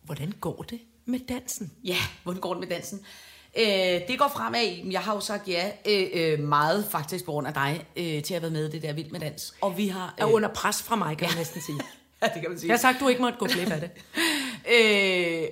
hvordan 0.02 0.32
går 0.40 0.62
det 0.62 0.80
med 1.04 1.20
dansen? 1.28 1.72
Ja, 1.84 1.96
hvordan 2.22 2.40
går 2.40 2.54
det 2.54 2.60
med 2.60 2.68
dansen? 2.68 3.00
Øh, 3.58 3.64
det 4.08 4.18
går 4.18 4.28
fremad. 4.28 4.90
Jeg 4.90 5.00
har 5.00 5.14
jo 5.14 5.20
sagt 5.20 5.48
ja 5.48 5.70
øh, 5.86 6.06
øh, 6.12 6.38
meget 6.40 6.84
faktisk 6.90 7.24
på 7.24 7.30
grund 7.30 7.46
af 7.46 7.54
dig 7.54 7.86
øh, 7.96 8.22
til 8.22 8.34
at 8.34 8.42
være 8.42 8.50
med 8.50 8.68
i 8.68 8.70
det 8.70 8.82
der 8.82 8.92
Vild 8.92 9.10
med 9.10 9.20
Dans. 9.20 9.54
Og 9.60 9.76
vi 9.76 9.88
har... 9.88 10.14
Er 10.18 10.24
under 10.24 10.48
pres 10.48 10.82
fra 10.82 10.96
mig, 10.96 11.18
kan 11.18 11.28
jeg 11.28 11.36
næsten 11.36 11.60
sige. 11.60 11.80
ja, 12.22 12.26
det 12.26 12.40
kan 12.40 12.50
man 12.50 12.58
sige. 12.58 12.68
Jeg 12.68 12.74
har 12.74 12.80
sagt, 12.80 13.00
du 13.00 13.08
ikke 13.08 13.22
måtte 13.22 13.38
gå 13.38 13.46
glip 13.46 13.70
af 13.70 13.80
det. 13.80 13.90
Øh, 14.78 15.46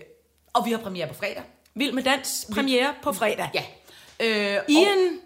og 0.52 0.66
vi 0.66 0.70
har 0.70 0.78
premiere 0.78 1.09
på 1.09 1.14
fredag. 1.14 1.42
Vild 1.74 1.92
med 1.92 2.02
dans, 2.02 2.46
premiere 2.52 2.94
på 3.02 3.12
fredag. 3.12 3.50
Ja. 3.55 3.64
Øh, 4.20 4.62
I 4.68 4.76
og, 4.76 4.83
en... 4.83 5.18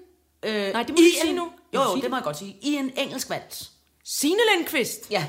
øh, 0.42 0.72
Nej, 0.72 0.83
det 0.83 0.90
må 0.90 0.96
du 0.96 1.20
sige 1.22 1.33
nu. 1.33 1.51
Jo, 1.75 1.83
jo, 1.83 2.01
det 2.01 2.11
må 2.11 2.16
jeg 2.16 2.25
godt 2.25 2.38
sige. 2.38 2.57
I 2.62 2.75
en 2.75 2.92
engelsk 2.96 3.31
vals. 3.31 3.70
Signe 4.05 4.38
Lindqvist. 4.55 5.11
Ja. 5.11 5.27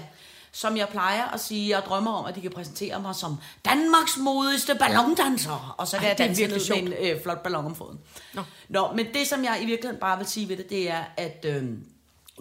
Som 0.51 0.77
jeg 0.77 0.89
plejer 0.89 1.25
at 1.25 1.39
sige, 1.39 1.69
jeg 1.69 1.83
drømmer 1.85 2.11
om, 2.11 2.25
at 2.25 2.35
de 2.35 2.41
kan 2.41 2.51
præsentere 2.51 3.01
mig 3.01 3.15
som 3.15 3.37
Danmarks 3.65 4.17
modigste 4.17 4.75
ballondanser. 4.75 5.75
Og 5.77 5.87
så 5.87 5.97
kan 5.97 6.03
Ej, 6.03 6.09
jeg 6.09 6.17
danse 6.17 6.47
ned 6.47 6.83
med 6.83 6.93
en 6.93 7.15
øh, 7.15 7.21
flot 7.21 7.43
ballon 7.43 7.65
om 7.65 7.75
foden. 7.75 7.99
Nå. 8.33 8.41
Nå, 8.69 8.91
men 8.95 9.05
det, 9.13 9.27
som 9.27 9.43
jeg 9.43 9.59
i 9.61 9.65
virkeligheden 9.65 9.99
bare 9.99 10.17
vil 10.17 10.27
sige 10.27 10.49
ved 10.49 10.57
det, 10.57 10.69
det 10.69 10.89
er, 10.89 11.03
at 11.17 11.45
øh, 11.47 11.65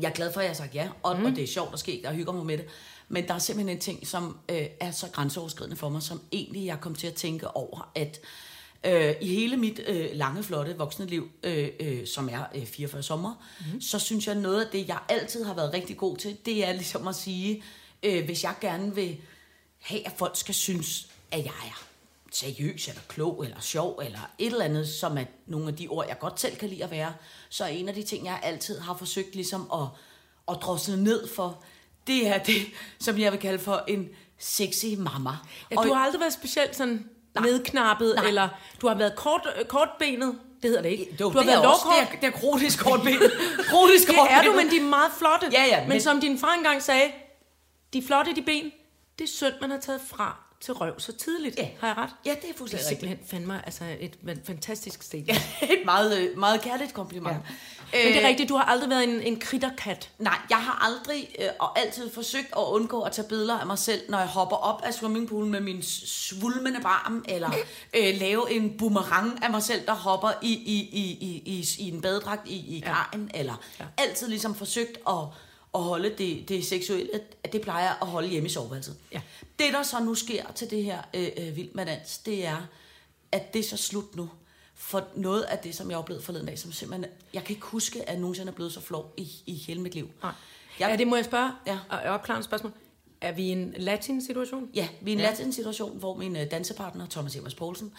jeg 0.01 0.09
er 0.09 0.13
glad 0.13 0.33
for, 0.33 0.41
at 0.41 0.45
jeg 0.45 0.51
har 0.51 0.55
sagt 0.57 0.75
ja. 0.75 0.89
Og, 1.03 1.19
mm. 1.19 1.25
og 1.25 1.31
det 1.31 1.45
er 1.45 1.47
sjovt 1.47 1.73
at 1.73 1.79
ske, 1.79 2.01
jeg 2.03 2.13
hygger 2.13 2.33
mig 2.33 2.47
med 2.47 2.59
det. 2.59 2.67
Men 3.09 3.29
der 3.29 3.35
er 3.35 3.39
simpelthen 3.39 3.77
en 3.77 3.81
ting, 3.81 4.07
som 4.07 4.39
øh, 4.49 4.67
er 4.81 4.91
så 4.91 5.07
grænseoverskridende 5.13 5.77
for 5.77 5.89
mig, 5.89 6.03
som 6.03 6.21
egentlig 6.33 6.67
jeg 6.67 6.81
kom 6.81 6.95
til 6.95 7.07
at 7.07 7.15
tænke 7.15 7.57
over, 7.57 7.91
at 7.95 8.21
øh, 8.87 9.15
i 9.21 9.27
hele 9.29 9.57
mit 9.57 9.81
øh, 9.87 10.09
lange, 10.13 10.43
flotte 10.43 10.77
voksne 10.79 11.07
liv, 11.07 11.31
øh, 11.43 11.69
øh, 11.81 12.07
som 12.07 12.29
er 12.29 12.45
øh, 12.55 12.67
44 12.67 13.03
sommer, 13.03 13.35
mm. 13.61 13.81
så 13.81 13.99
synes 13.99 14.27
jeg, 14.27 14.35
noget 14.35 14.65
af 14.65 14.71
det, 14.73 14.89
jeg 14.89 14.99
altid 15.09 15.45
har 15.45 15.55
været 15.55 15.73
rigtig 15.73 15.97
god 15.97 16.17
til, 16.17 16.37
det 16.47 16.69
er 16.69 16.73
ligesom 16.73 17.09
at 17.09 17.15
sige, 17.15 17.63
øh, 18.03 18.25
hvis 18.25 18.45
jeg 18.45 18.55
gerne 18.61 18.95
vil 18.95 19.17
have, 19.81 20.07
at 20.07 20.13
folk 20.17 20.37
skal 20.37 20.55
synes, 20.55 21.09
at 21.31 21.45
jeg 21.45 21.55
er 21.65 21.87
seriøs, 22.33 22.89
eller 22.89 23.01
klog, 23.09 23.45
eller 23.45 23.61
sjov, 23.61 24.01
eller 24.05 24.31
et 24.39 24.47
eller 24.47 24.65
andet, 24.65 24.89
som 24.89 25.19
er 25.19 25.25
nogle 25.47 25.69
af 25.69 25.77
de 25.77 25.89
ord, 25.89 26.07
jeg 26.09 26.19
godt 26.19 26.41
selv 26.41 26.57
kan 26.57 26.69
lide 26.69 26.85
at 26.85 26.91
være, 26.91 27.15
så 27.49 27.65
er 27.65 27.69
en 27.69 27.89
af 27.89 27.95
de 27.95 28.03
ting, 28.03 28.27
jeg 28.27 28.41
altid 28.43 28.79
har 28.79 28.97
forsøgt 28.97 29.35
ligesom 29.35 29.71
at, 29.75 29.87
at 30.49 30.63
drosle 30.63 31.03
ned 31.03 31.29
for, 31.29 31.63
det 32.07 32.27
er 32.27 32.39
det, 32.39 32.63
som 32.99 33.19
jeg 33.19 33.33
vil 33.33 33.41
kalde 33.41 33.59
for 33.59 33.85
en 33.89 34.09
sexy 34.39 34.87
mamma. 34.99 35.31
Ja, 35.71 35.77
du 35.77 35.93
har 35.93 36.05
aldrig 36.05 36.21
været 36.21 36.33
specielt 36.33 36.77
sådan 36.77 37.11
nedknappet, 37.43 38.13
Nej. 38.17 38.29
eller 38.29 38.49
du 38.81 38.89
har 38.89 38.95
været 38.95 39.17
kort, 39.17 39.49
øh, 39.59 39.65
kortbenet. 39.65 40.39
Det 40.63 40.71
hedder 40.71 40.83
det 40.83 40.89
ikke. 40.89 41.17
Jo, 41.21 41.25
du 41.29 41.33
har 41.33 41.39
det 41.41 41.47
været 41.47 41.63
lovkort. 41.63 41.95
det 42.11 42.17
er, 42.17 42.21
det 42.21 42.27
er 42.27 42.39
kronisk 42.41 42.79
kortbenet. 42.85 43.33
kronisk 43.71 44.09
Det 44.09 44.17
er 44.31 44.43
du, 44.43 44.53
men 44.53 44.71
de 44.71 44.77
er 44.77 44.83
meget 44.89 45.11
flotte. 45.19 45.47
Ja, 45.53 45.65
ja, 45.65 45.81
men, 45.81 45.89
men- 45.89 46.01
som 46.01 46.21
din 46.21 46.39
far 46.39 46.53
engang 46.53 46.83
sagde, 46.83 47.11
de 47.93 48.03
flotte, 48.07 48.35
de 48.35 48.43
ben, 48.43 48.73
det 49.19 49.25
er 49.25 49.29
synd, 49.29 49.55
man 49.61 49.71
har 49.71 49.79
taget 49.79 50.01
fra 50.11 50.37
til 50.61 50.75
røv 50.75 51.01
så 51.01 51.13
tidligt. 51.13 51.59
Ja. 51.59 51.69
Har 51.81 51.87
jeg 51.89 51.97
ret? 51.97 52.11
Ja, 52.25 52.31
det 52.31 52.37
er 52.37 52.41
Det 52.41 52.51
er 52.51 52.59
fuldstændig 52.59 52.87
rigtigt. 52.91 53.01
simpelthen 53.01 53.29
fandme 53.31 53.63
altså 53.67 53.85
et 54.01 54.19
fan- 54.29 54.43
fantastisk 54.47 55.03
statement. 55.03 55.41
et 55.63 55.83
meget, 55.85 56.19
øh, 56.19 56.39
meget 56.39 56.61
kærligt 56.61 56.95
kompliment. 56.95 57.37
Men 57.93 58.07
det 58.13 58.23
er 58.25 58.29
rigtigt, 58.29 58.49
du 58.49 58.57
har 58.57 58.65
aldrig 58.65 58.91
været 58.91 59.05
en, 59.05 59.21
en 59.23 59.41
kritterkat. 59.41 60.11
Nej, 60.19 60.39
jeg 60.51 60.59
har 60.59 60.85
aldrig 60.87 61.29
øh, 61.41 61.49
og 61.59 61.79
altid 61.79 62.11
forsøgt 62.11 62.47
at 62.57 62.63
undgå 62.63 63.01
at 63.03 63.13
tage 63.13 63.29
billeder 63.29 63.59
af 63.59 63.67
mig 63.67 63.79
selv, 63.79 64.01
når 64.11 64.19
jeg 64.19 64.29
hopper 64.29 64.57
op 64.57 64.83
af 64.85 64.95
swimmingpoolen 64.95 65.51
med 65.51 65.61
min 65.61 65.83
svulmende 65.83 66.81
barm, 66.81 67.25
eller 67.29 67.51
øh, 67.97 68.15
lave 68.21 68.51
en 68.53 68.79
boomerang 68.79 69.45
af 69.45 69.51
mig 69.51 69.63
selv, 69.63 69.87
der 69.87 69.95
hopper 69.95 70.31
i, 70.43 70.53
i, 70.53 70.77
i, 70.93 71.03
i, 71.21 71.43
i, 71.47 71.67
i 71.79 71.89
en 71.95 72.01
badedragt 72.01 72.49
i, 72.49 72.77
i 72.77 72.81
kajen, 72.81 73.31
eller 73.35 73.61
ja. 73.81 73.85
altid 73.99 74.29
ligesom 74.29 74.55
forsøgt 74.55 74.99
at, 75.09 75.15
at 75.77 75.83
holde 75.83 76.15
det, 76.19 76.49
det 76.49 76.67
seksuelle, 76.67 77.11
at 77.45 77.53
det 77.53 77.61
plejer 77.61 78.03
at 78.03 78.09
holde 78.09 78.29
hjemme 78.29 78.47
i 78.47 78.53
soveværelset. 78.53 78.97
Ja. 79.13 79.21
Det, 79.59 79.73
der 79.73 79.83
så 79.83 80.01
nu 80.01 80.15
sker 80.15 80.53
til 80.53 80.71
det 80.71 80.85
her 80.85 81.03
øh, 81.15 81.29
øh, 81.37 81.57
Vild 81.57 81.73
med 81.75 81.87
Dans, 81.87 82.19
det 82.19 82.47
er, 82.47 82.67
at 83.33 83.55
det 83.55 83.59
er 83.59 83.69
så 83.69 83.77
slut 83.77 84.17
nu. 84.17 84.31
For 84.75 85.09
noget 85.15 85.43
af 85.43 85.59
det, 85.59 85.75
som 85.75 85.91
jeg 85.91 85.99
oplevede 85.99 86.25
forleden 86.25 86.47
dag, 86.47 86.59
som 86.59 86.73
simpelthen... 86.73 87.13
Jeg 87.35 87.45
kan 87.45 87.57
ikke 87.57 87.67
huske, 87.67 88.09
at 88.09 88.21
nogensinde 88.21 88.51
er 88.51 88.55
blevet 88.55 88.73
så 88.73 88.81
flov 88.81 89.15
i, 89.17 89.29
i 89.47 89.55
hele 89.55 89.81
mit 89.81 89.95
liv. 89.95 90.11
Nej. 90.23 90.33
Jeg, 90.81 90.91
Ja, 90.91 90.97
det 90.97 91.07
må 91.07 91.17
jeg 91.17 91.25
spørge. 91.25 91.53
Ja. 91.67 91.79
Og 91.89 91.99
opklare 91.99 92.39
et 92.39 92.45
spørgsmål. 92.45 92.73
Er 93.21 93.33
vi 93.33 93.43
i 93.43 93.49
en 93.49 93.75
latin-situation? 93.77 94.69
Ja, 94.75 94.89
vi 95.01 95.11
er 95.11 95.17
i 95.17 95.19
en 95.19 95.25
ja. 95.25 95.31
latin 95.31 95.53
situation, 95.53 95.99
hvor 95.99 96.17
min 96.17 96.37
øh, 96.37 96.51
dansepartner, 96.51 97.07
Thomas 97.11 97.37
Evers 97.37 97.55
Poulsen, 97.55 97.93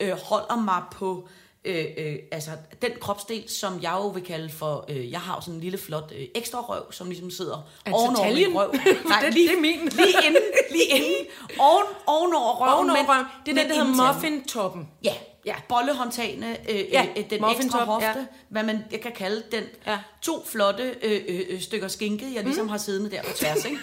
øh, 0.00 0.12
holder 0.12 0.56
mig 0.56 0.82
på 0.92 1.28
øh, 1.64 1.84
øh, 1.98 2.16
altså, 2.32 2.50
den 2.82 2.90
kropsdel, 3.00 3.48
som 3.48 3.82
jeg 3.82 3.92
jo 3.92 4.06
vil 4.08 4.22
kalde 4.24 4.48
for, 4.50 4.84
øh, 4.88 5.10
jeg 5.12 5.20
har 5.20 5.34
jo 5.34 5.40
sådan 5.40 5.54
en 5.54 5.60
lille 5.60 5.78
flot 5.78 6.12
øh, 6.16 6.26
ekstra 6.34 6.60
røv, 6.60 6.92
som 6.92 7.08
ligesom 7.08 7.30
sidder 7.30 7.68
Altså 7.86 8.02
ovenover 8.04 8.26
taljen? 8.26 8.48
min 8.48 8.58
røv. 8.58 8.70
Det- 8.72 9.34
det 9.34 9.44
er 9.52 9.60
min. 9.60 9.78
lige 9.88 10.26
inden, 10.26 10.42
lige 10.70 10.84
inden, 10.84 11.26
oven, 11.58 11.84
ovenover 12.06 12.52
røven. 12.52 12.74
Ovenover 12.74 13.00
men- 13.02 13.08
røven. 13.08 13.24
Det 13.46 13.58
er 13.58 13.62
den, 13.62 13.70
der 13.70 13.84
hedder 13.84 14.12
muffin-toppen. 14.12 14.88
Ja, 15.04 15.14
ja. 15.46 15.54
bollehåndtagene, 15.68 16.56
øh, 16.70 16.76
Ja, 16.76 16.82
ja, 16.92 17.06
øh, 17.16 17.30
den 17.30 17.40
muffintop, 17.40 17.64
ekstra 17.64 17.84
hofte, 17.84 18.06
ja. 18.06 18.24
hvad 18.48 18.62
man 18.62 18.84
jeg 18.92 19.00
kan 19.00 19.12
kalde 19.12 19.42
den. 19.52 19.62
Ja. 19.86 19.92
Ja. 19.92 19.98
To 20.22 20.44
flotte 20.46 20.94
øh, 21.02 21.20
øh, 21.28 21.40
øh, 21.48 21.60
stykker 21.60 21.88
skinke, 21.88 22.34
jeg 22.34 22.44
ligesom 22.44 22.64
mm. 22.64 22.68
har 22.70 22.78
siddende 22.78 23.10
der 23.10 23.22
på 23.22 23.32
tværs. 23.36 23.64
Ikke? 23.64 23.78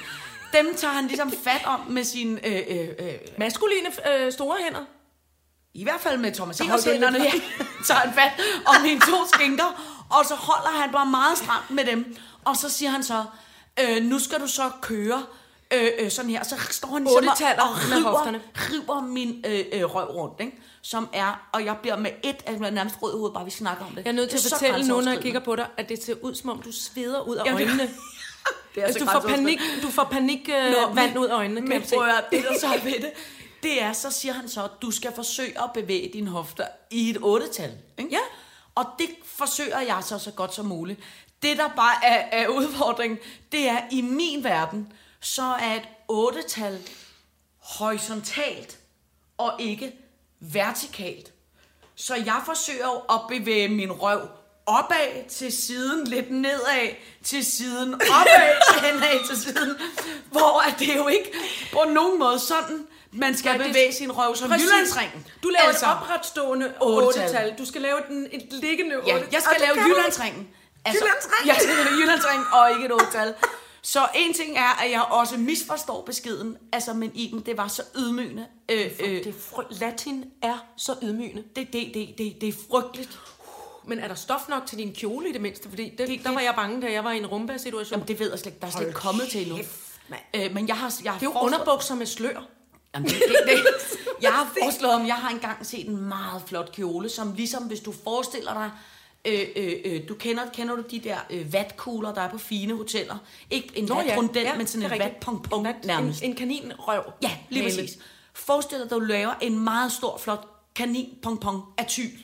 Dem 0.54 0.76
tager 0.76 0.94
han 0.94 1.08
ligesom 1.08 1.32
fat 1.32 1.62
om 1.65 1.80
med 1.89 2.04
sine, 2.04 2.48
øh, 2.48 2.62
øh, 2.67 2.88
øh, 3.00 3.13
Maskuline 3.38 3.88
øh, 4.20 4.32
store 4.32 4.56
hænder. 4.63 4.80
I 5.73 5.84
hvert 5.84 6.01
fald 6.01 6.17
med 6.17 6.31
Thomas 6.31 6.60
lidt 6.60 6.69
ja, 6.69 6.77
tager 7.88 7.99
han 7.99 8.13
fat 8.13 8.31
om 8.65 8.81
mine 8.81 8.99
to 8.99 9.27
skinker, 9.34 9.84
og 10.10 10.25
så 10.25 10.36
holder 10.36 10.81
han 10.81 10.91
bare 10.91 11.05
meget 11.05 11.38
stramt 11.38 11.69
med 11.69 11.86
dem. 11.86 12.15
Og 12.45 12.57
så 12.57 12.69
siger 12.69 12.89
han 12.89 13.03
så, 13.03 13.23
øh, 13.79 14.03
nu 14.03 14.19
skal 14.19 14.39
du 14.39 14.47
så 14.47 14.71
køre 14.81 15.23
øh, 15.73 15.88
øh, 15.99 16.12
sådan 16.12 16.31
her. 16.31 16.43
Så 16.43 16.55
står 16.69 16.88
han 16.88 17.03
ligesom 17.03 17.27
og 17.27 18.01
hofterne. 18.01 18.41
river, 18.55 18.81
river 18.81 19.01
min 19.01 19.43
øh, 19.47 19.65
øh, 19.73 19.95
røv 19.95 20.05
rundt, 20.05 20.39
ikke? 20.39 20.62
som 20.81 21.10
er, 21.13 21.49
og 21.51 21.65
jeg 21.65 21.77
bliver 21.81 21.97
med 21.97 22.12
et, 22.23 22.36
altså 22.45 22.63
jeg 22.63 22.71
nærmest 22.71 22.95
rød 23.01 23.13
i 23.13 23.17
hovedet, 23.17 23.34
bare 23.34 23.45
vi 23.45 23.51
snakker 23.51 23.86
om 23.86 23.95
det. 23.95 24.03
Jeg 24.05 24.12
er 24.12 24.15
nødt 24.15 24.29
til 24.29 24.38
at 24.38 24.43
så 24.43 24.49
fortælle 24.49 24.88
nu, 24.88 25.01
når 25.01 25.12
jeg 25.12 25.21
kigger 25.21 25.39
på 25.39 25.55
dig, 25.55 25.67
at 25.77 25.89
det 25.89 26.03
ser 26.03 26.15
ud, 26.21 26.36
som 26.36 26.49
om 26.49 26.62
du 26.62 26.71
sveder 26.71 27.21
ud 27.21 27.36
af 27.36 27.45
Jamen, 27.45 27.67
øjnene. 27.67 27.89
Det 28.75 28.81
er 28.81 28.86
Altså, 28.86 28.99
så 28.99 29.05
du 29.05 29.12
får 29.12 29.29
panik, 29.29 29.60
du 29.81 29.89
får 29.89 30.03
panik 30.03 30.49
øh, 30.49 30.71
Nå, 30.71 30.93
vand 30.93 31.17
ud 31.19 31.27
af 31.27 31.36
øjnene, 31.36 31.62
kan 31.62 31.69
Men 31.69 31.79
jeg 31.79 31.89
se. 31.89 31.95
prøv 31.95 32.07
at 32.07 32.23
det 32.31 32.43
der 32.49 32.60
så 32.60 32.67
ved 32.84 32.91
det, 32.91 33.12
det 33.63 33.82
er, 33.82 33.93
så 33.93 34.12
siger 34.12 34.34
han 34.34 34.50
så, 34.50 34.63
at 34.63 34.71
du 34.82 34.91
skal 34.91 35.15
forsøge 35.15 35.63
at 35.63 35.74
bevæge 35.74 36.10
dine 36.13 36.30
hofter 36.30 36.67
i 36.89 37.10
et 37.10 37.17
otte-tal. 37.21 37.78
Ikke? 37.97 38.12
Ja. 38.12 38.19
Og 38.76 38.86
det 39.00 39.10
forsøger 39.26 39.80
jeg 39.80 40.04
så 40.04 40.19
så 40.19 40.32
godt 40.32 40.54
som 40.54 40.65
muligt. 40.65 41.00
Det, 41.41 41.58
der 41.58 41.67
bare 41.76 42.06
er, 42.06 42.43
er 42.43 42.47
udfordringen, 42.47 43.19
det 43.52 43.69
er, 43.69 43.82
i 43.91 44.02
min 44.02 44.43
verden, 44.43 44.93
så 45.19 45.43
er 45.43 45.76
et 45.76 45.88
otte-tal 46.08 46.80
horisontalt 47.60 48.78
og 49.38 49.54
ikke 49.60 49.93
vertikalt. 50.39 51.34
Så 51.95 52.15
jeg 52.15 52.41
forsøger 52.45 52.86
jo 52.86 53.15
at 53.15 53.21
bevæge 53.30 53.67
min 53.67 53.91
røv 53.91 54.28
opad 54.65 55.30
til 55.30 55.52
siden, 55.52 56.08
lidt 56.08 56.32
nedad 56.32 56.89
til 57.24 57.45
siden, 57.45 57.93
opad 57.93 58.74
til 58.74 58.91
henad 58.91 59.28
til 59.28 59.38
siden, 59.38 59.78
hvor 60.32 60.62
at 60.67 60.80
det 60.80 60.95
jo 60.95 61.08
ikke 61.08 61.32
på 61.74 61.84
nogen 61.93 62.19
måde 62.19 62.39
sådan, 62.39 62.88
man 63.12 63.38
skal 63.38 63.60
det- 63.60 63.67
bevæge 63.67 63.93
sin 63.93 64.12
røv 64.12 64.36
som 64.36 64.50
Præcis. 64.50 64.65
Jyllandsringen. 64.67 65.28
Du 65.43 65.50
laver 65.50 65.67
altså, 65.67 65.86
et 65.86 65.91
opretstående 65.91 66.74
Otte-tal. 66.82 67.24
otte-tal. 67.26 67.56
Du 67.58 67.65
skal 67.65 67.82
lave 67.82 67.97
et, 68.00 68.30
et 68.32 68.54
liggende 68.54 68.95
Ja, 69.08 69.13
otte 69.15 69.28
jeg 69.32 69.41
skal 69.41 69.54
det 69.60 69.62
lave 69.76 69.88
Jyllandsringen. 69.88 70.47
Altså, 70.86 71.06
Jyllandsringen? 71.06 71.47
Jeg 71.47 71.56
skal 71.60 71.76
lave 71.76 71.88
Jyllandsringen 72.02 72.45
og 72.54 72.71
ikke 72.71 72.86
et 72.86 72.91
otte-tal. 72.93 73.34
Så 73.82 74.08
en 74.15 74.34
ting 74.34 74.58
er, 74.58 74.84
at 74.84 74.91
jeg 74.91 75.02
også 75.02 75.38
misforstår 75.38 76.02
beskeden. 76.06 76.58
Altså, 76.74 76.93
men 76.93 77.12
Iben, 77.15 77.39
det 77.39 77.58
var 77.58 77.67
så 77.67 77.84
ydmygende. 77.95 78.45
Øh, 78.69 78.91
øh. 79.00 79.24
Det 79.24 79.36
fry- 79.52 79.80
Latin 79.80 80.26
er 80.41 80.58
så 80.78 80.95
ydmygende. 81.02 81.43
det, 81.56 81.74
det, 81.74 81.91
det, 81.93 82.10
det, 82.17 82.41
det 82.41 82.50
er 82.50 82.54
frygteligt. 82.71 83.19
Men 83.88 84.00
er 84.00 84.08
der 84.08 84.15
stof 84.15 84.41
nok 84.50 84.65
til 84.67 84.78
din 84.78 84.93
kjole 84.93 85.30
i 85.30 85.32
det 85.34 85.41
mindste? 85.41 85.69
Fordi 85.69 85.84
det, 85.89 85.97
Det- 85.97 86.08
det, 86.08 86.17
der 86.17 86.24
det- 86.30 86.36
var 86.36 86.41
jeg 86.41 86.54
bange, 86.56 86.82
da 86.82 86.91
jeg 86.91 87.04
var 87.04 87.12
i 87.12 87.17
en 87.17 87.26
rumba-situation. 87.28 87.91
Jamen, 87.91 88.08
det 88.08 88.19
ved 88.19 88.30
jeg 88.30 88.39
slet 88.39 88.52
ikke. 88.54 88.62
Der 88.62 88.67
er 88.67 88.71
slet 88.71 88.88
ikke 88.88 89.00
kommet 89.00 89.28
til 89.30 89.41
endnu. 89.41 89.58
Øh, 90.34 90.54
men 90.54 90.67
jeg 90.67 90.78
har, 90.78 90.93
jeg 91.04 91.12
har 91.12 91.19
det 91.19 91.26
er 91.28 91.32
jo 91.36 91.39
underbukser 91.39 91.95
med 91.95 92.06
slør. 92.06 92.45
Jamen, 92.95 93.10
det, 93.10 93.15
det, 93.27 93.36
det. 93.47 93.63
Jeg 94.21 94.32
har 94.32 94.54
foreslået, 94.62 94.93
om 94.93 95.08
jeg 95.08 95.15
har 95.15 95.30
engang 95.30 95.65
set 95.65 95.88
en 95.88 95.97
meget 95.97 96.41
flot 96.45 96.71
kjole, 96.71 97.10
som 97.10 97.34
ligesom, 97.34 97.63
hvis 97.63 97.80
du 97.80 97.91
forestiller 98.04 98.54
dig, 98.54 98.71
øh, 99.25 99.47
øh, 99.56 99.73
øh, 99.86 100.01
du 100.10 100.13
kender, 100.13 100.43
kender 100.54 100.75
du 100.75 100.84
de 100.91 100.99
der 100.99 101.17
øh, 101.30 101.54
vatkugler, 101.54 102.13
der 102.13 102.21
er 102.21 102.30
på 102.30 102.38
fine 102.38 102.73
hoteller? 102.77 103.17
Ikke 103.51 103.71
en 103.75 103.86
Nå, 103.86 103.95
ja. 103.99 104.08
vatrundel, 104.10 104.41
Ja, 104.43 104.56
men 104.58 104.67
sådan 104.67 104.91
en 104.91 104.99
vatpong-pong 104.99 105.67
nærmest. 105.86 106.23
en, 106.23 106.30
en 106.30 106.36
kaninrøv. 106.36 107.01
Ja, 107.23 107.32
lige 107.49 107.63
Hale. 107.63 107.75
præcis. 107.77 107.97
Forestil 108.34 108.77
dig, 108.77 108.86
at 108.86 108.91
du 108.91 108.99
laver 108.99 109.34
en 109.41 109.60
meget 109.60 109.91
stor, 109.91 110.17
flot 110.17 110.47
kanin-pong-pong 110.75 111.63
af 111.77 111.86
tyl. 111.86 112.17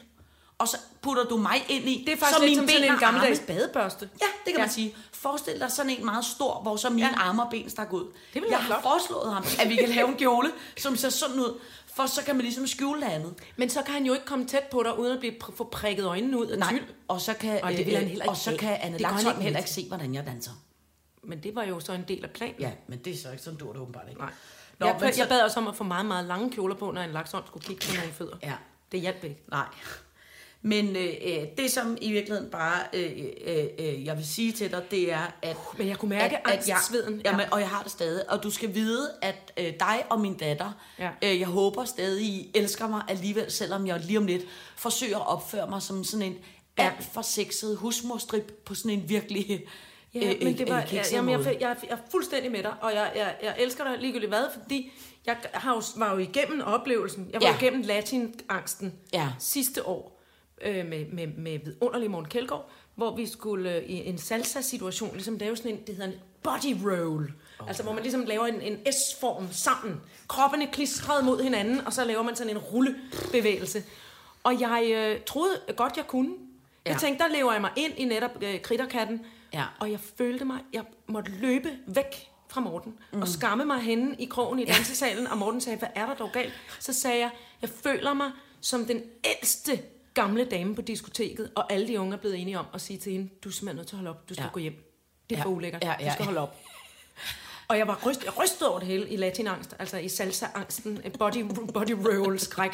Og 0.59 0.67
så 0.67 0.77
putter 1.01 1.23
du 1.23 1.37
mig 1.37 1.65
ind 1.69 1.89
i, 1.89 2.03
Det 2.07 2.13
er 2.13 2.17
faktisk 2.17 2.37
så 2.37 2.45
lidt 2.45 2.49
mine 2.59 2.61
som 2.61 2.69
sådan 2.69 2.83
en 2.83 2.93
og 2.93 2.99
gammeldags 2.99 3.39
badebørste. 3.47 4.09
Ja, 4.21 4.25
det 4.25 4.45
kan 4.45 4.53
Ja. 4.55 4.59
man 4.59 4.69
sige. 4.69 4.95
Forestil 5.13 5.59
dig 5.59 5.71
sådan 5.71 5.91
en 5.91 6.05
meget 6.05 6.25
stor, 6.25 6.61
hvor 6.61 6.75
så 6.75 6.89
mine 6.89 7.07
Ja. 7.07 7.15
arme 7.19 7.43
og 7.43 7.49
ben 7.51 7.69
stak 7.69 7.93
ud. 7.93 8.03
Det 8.33 8.43
Jeg 8.49 8.57
har 8.57 8.65
flot. 8.65 8.81
foreslået 8.83 9.33
ham, 9.33 9.43
at 9.59 9.69
vi 9.69 9.75
kan 9.75 9.89
lave 9.89 10.07
en 10.07 10.15
kjole, 10.17 10.51
som 10.77 10.95
ser 10.95 11.09
sådan 11.09 11.39
ud. 11.39 11.59
For 11.95 12.05
så 12.05 12.23
kan 12.23 12.35
man 12.35 12.41
ligesom 12.43 12.67
skjule 12.67 13.01
det 13.01 13.07
andet. 13.07 13.33
Men 13.57 13.69
så 13.69 13.81
kan 13.81 13.93
han 13.93 14.05
jo 14.05 14.13
ikke 14.13 14.25
komme 14.25 14.45
tæt 14.47 14.63
på 14.63 14.83
dig, 14.83 14.99
uden 14.99 15.13
at 15.13 15.19
blive 15.19 15.33
pr- 15.43 15.55
få 15.55 15.63
prikket 15.63 16.05
øjnene 16.05 16.37
ud 16.37 16.47
af 16.47 16.59
Nej, 16.59 16.69
tyld. 16.69 16.83
og 17.07 17.21
så 17.21 17.33
kan, 17.33 17.63
Og 17.63 17.71
det 17.71 17.85
vil 17.85 17.93
øh, 17.93 17.99
han 17.99 18.07
heller 18.07 18.25
og 18.25 18.31
ikke 18.33 18.41
så 18.41 18.49
have. 18.49 18.57
kan 18.59 18.77
Anne 18.81 18.97
Laksholm 18.97 19.27
ikke 19.35 19.43
heller 19.43 19.59
ikke 19.59 19.69
se, 19.71 19.87
hvordan 19.87 20.13
jeg 20.15 20.25
danser. 20.25 20.51
Men 21.23 21.43
det 21.43 21.55
var 21.55 21.63
jo 21.63 21.79
så 21.79 21.93
en 21.93 22.05
del 22.07 22.23
af 22.23 22.29
planen. 22.31 22.55
Ja, 22.59 22.71
men 22.87 22.99
det 22.99 23.13
er 23.13 23.17
så 23.17 23.31
ikke 23.31 23.43
sådan, 23.43 23.59
dur 23.59 23.71
det 23.73 23.81
åbenbart 23.81 24.05
ikke. 24.09 24.21
Nej. 24.21 24.29
Nå, 24.79 24.85
jeg, 24.87 24.97
jeg, 25.01 25.13
så- 25.13 25.21
jeg 25.21 25.29
bad 25.29 25.41
også 25.41 25.59
om 25.59 25.67
at 25.67 25.75
få 25.75 25.83
meget, 25.83 26.05
meget 26.05 26.25
lange 26.25 26.51
kjoler 26.51 26.75
på, 26.75 26.91
når 26.91 27.01
en 27.01 27.11
laksånd 27.11 27.43
skulle 27.47 27.65
kigge 27.65 27.87
på 27.87 27.95
nogle 27.95 28.13
fødder. 28.13 28.37
Ja. 28.43 28.53
Det 28.91 29.01
hjalp 29.01 29.23
ikke. 29.23 29.43
Nej. 29.51 29.65
Men 30.61 30.95
øh, 30.95 31.13
øh, 31.25 31.37
det, 31.57 31.71
som 31.71 31.97
i 32.01 32.11
virkeligheden 32.11 32.51
bare, 32.51 32.79
øh, 32.93 33.11
øh, 33.47 33.65
øh, 33.79 34.05
jeg 34.05 34.17
vil 34.17 34.25
sige 34.27 34.51
til 34.51 34.71
dig, 34.71 34.83
det 34.91 35.11
er, 35.11 35.33
at... 35.41 35.57
Men 35.77 35.87
jeg 35.87 35.97
kunne 35.97 36.09
mærke 36.09 36.37
at, 36.47 36.53
at 36.53 36.67
jeg, 36.67 36.75
angstsveden. 36.75 37.21
Jamen, 37.25 37.45
og 37.51 37.59
jeg 37.59 37.69
har 37.69 37.83
det 37.83 37.91
stadig. 37.91 38.31
Og 38.31 38.43
du 38.43 38.51
skal 38.51 38.73
vide, 38.75 39.09
at 39.21 39.53
øh, 39.57 39.73
dig 39.79 40.03
og 40.09 40.21
min 40.21 40.33
datter, 40.37 40.71
Ja. 40.99 41.09
øh, 41.23 41.39
jeg 41.39 41.47
håber 41.47 41.85
stadig, 41.85 42.23
I 42.25 42.51
elsker 42.55 42.87
mig 42.87 43.01
alligevel, 43.07 43.51
selvom 43.51 43.87
jeg 43.87 43.99
lige 43.99 44.17
om 44.19 44.25
lidt 44.25 44.43
forsøger 44.75 45.17
at 45.19 45.27
opføre 45.27 45.67
mig 45.69 45.81
som 45.81 46.03
sådan 46.03 46.25
en 46.25 46.35
alt 46.77 47.03
for 47.13 47.21
sexet 47.21 47.77
husmorstrip 47.77 48.61
på 48.65 48.75
sådan 48.75 48.91
en 48.91 49.09
virkelig 49.09 49.65
Ja, 50.13 50.19
øh, 50.33 50.35
men 50.43 50.57
det 50.57 50.69
var, 50.69 50.81
øh, 50.81 50.93
jeg, 50.95 51.05
jamen, 51.11 51.31
jeg, 51.31 51.39
måde. 51.39 51.49
jeg, 51.49 51.75
jeg 51.83 51.91
er 51.91 51.97
fuldstændig 52.11 52.51
med 52.51 52.63
dig, 52.63 52.73
og 52.81 52.93
jeg, 52.93 53.11
jeg, 53.15 53.35
jeg 53.43 53.55
elsker 53.59 53.83
dig 53.83 53.97
ligegyldigt 53.99 54.29
hvad, 54.31 54.43
fordi 54.61 54.91
jeg 55.25 55.37
har 55.53 55.73
jo, 55.75 55.81
var 55.95 56.11
jo 56.13 56.17
igennem 56.17 56.61
oplevelsen, 56.65 57.29
jeg 57.33 57.41
var 57.41 57.47
Ja. 57.47 57.55
igennem 57.57 57.81
latinangsten 57.81 58.93
Ja. 59.13 59.29
sidste 59.39 59.87
år 59.87 60.16
øh, 60.61 60.85
med, 60.85 61.05
med, 61.05 61.27
med 61.27 61.59
vidunderlig 61.65 62.11
Morten 62.11 62.29
Kjeldgaard, 62.29 62.69
hvor 62.95 63.15
vi 63.15 63.25
skulle 63.27 63.75
øh, 63.75 63.83
i 63.83 64.05
en 64.09 64.17
salsa-situation 64.17 65.13
ligesom 65.13 65.37
lave 65.37 65.57
sådan 65.57 65.71
en, 65.71 65.79
det 65.87 65.95
hedder 65.95 66.11
en 66.11 66.19
body 66.43 66.83
roll. 66.83 67.33
Oh. 67.59 67.67
Altså 67.67 67.83
hvor 67.83 67.93
man 67.93 68.03
ligesom 68.03 68.23
laver 68.25 68.45
en, 68.45 68.61
en 68.61 68.77
S-form 68.93 69.47
sammen. 69.51 70.01
Kroppene 70.27 70.67
klistret 70.71 71.25
mod 71.25 71.43
hinanden, 71.43 71.81
og 71.87 71.93
så 71.93 72.05
laver 72.05 72.21
man 72.23 72.35
sådan 72.35 72.49
en 72.51 72.57
rullebevægelse. 72.57 73.83
Og 74.43 74.59
jeg 74.59 74.91
øh, 74.95 75.21
troede 75.25 75.59
godt, 75.75 75.97
jeg 75.97 76.07
kunne. 76.07 76.33
Jeg 76.85 76.93
Ja. 76.93 76.99
tænkte, 76.99 77.23
der 77.23 77.29
lever 77.35 77.51
jeg 77.51 77.61
mig 77.61 77.71
ind 77.75 77.93
i 77.97 78.05
netop 78.05 78.31
øh, 78.43 78.61
kritterkatten. 78.61 79.25
Ja. 79.53 79.63
Og 79.79 79.91
jeg 79.91 79.99
følte 80.17 80.45
mig, 80.45 80.59
jeg 80.73 80.83
måtte 81.07 81.31
løbe 81.31 81.69
væk 81.87 82.27
fra 82.49 82.61
Morten, 82.61 82.93
mm. 83.13 83.21
og 83.21 83.27
skamme 83.27 83.65
mig 83.65 83.79
henne 83.81 84.15
i 84.19 84.25
krogen 84.25 84.59
i 84.59 84.65
dansesalen, 84.65 85.27
og 85.27 85.37
Morten 85.37 85.61
sagde, 85.61 85.79
hvad 85.79 85.89
er 85.95 86.05
der 86.05 86.15
dog 86.15 86.29
galt? 86.33 86.53
Så 86.79 86.93
sagde 86.93 87.19
jeg, 87.19 87.29
jeg 87.61 87.69
føler 87.69 88.13
mig 88.13 88.31
som 88.61 88.85
den 88.85 89.01
ældste 89.25 89.79
gamle 90.21 90.45
dame 90.45 90.75
på 90.75 90.81
diskoteket, 90.81 91.51
og 91.55 91.73
alle 91.73 91.87
de 91.87 91.99
unge 91.99 92.13
er 92.13 92.17
blevet 92.17 92.41
enige 92.41 92.59
om 92.59 92.65
at 92.73 92.81
sige 92.81 92.99
til 92.99 93.11
hende, 93.11 93.29
du 93.43 93.49
er 93.49 93.53
simpelthen 93.53 93.75
nødt 93.75 93.87
til 93.87 93.95
at 93.95 93.97
holde 93.97 94.09
op, 94.09 94.29
du 94.29 94.33
skal 94.33 94.41
Ja. 94.41 94.47
ja. 94.47 94.51
gå 94.53 94.59
hjem. 94.59 94.83
Det 95.29 95.35
er 95.35 95.39
Ja. 95.39 95.45
for 95.45 95.49
ulækkert, 95.49 95.83
Ja, 95.83 95.93
ja, 95.99 96.05
du 96.07 96.11
skal 96.13 96.23
ja. 96.23 96.25
holde 96.25 96.39
op. 96.41 96.55
Og 97.67 97.77
jeg 97.77 97.87
var 97.87 97.99
ryst, 98.05 98.23
jeg 98.25 98.37
rystede 98.37 98.69
over 98.69 98.79
det 98.79 98.87
hele 98.87 99.09
i 99.09 99.15
latinangst, 99.15 99.75
altså 99.79 99.97
i 99.97 100.07
salsa-angsten, 100.09 100.99
body, 101.19 101.43
body 101.73 101.91
roll 101.91 102.39
skræk. 102.39 102.71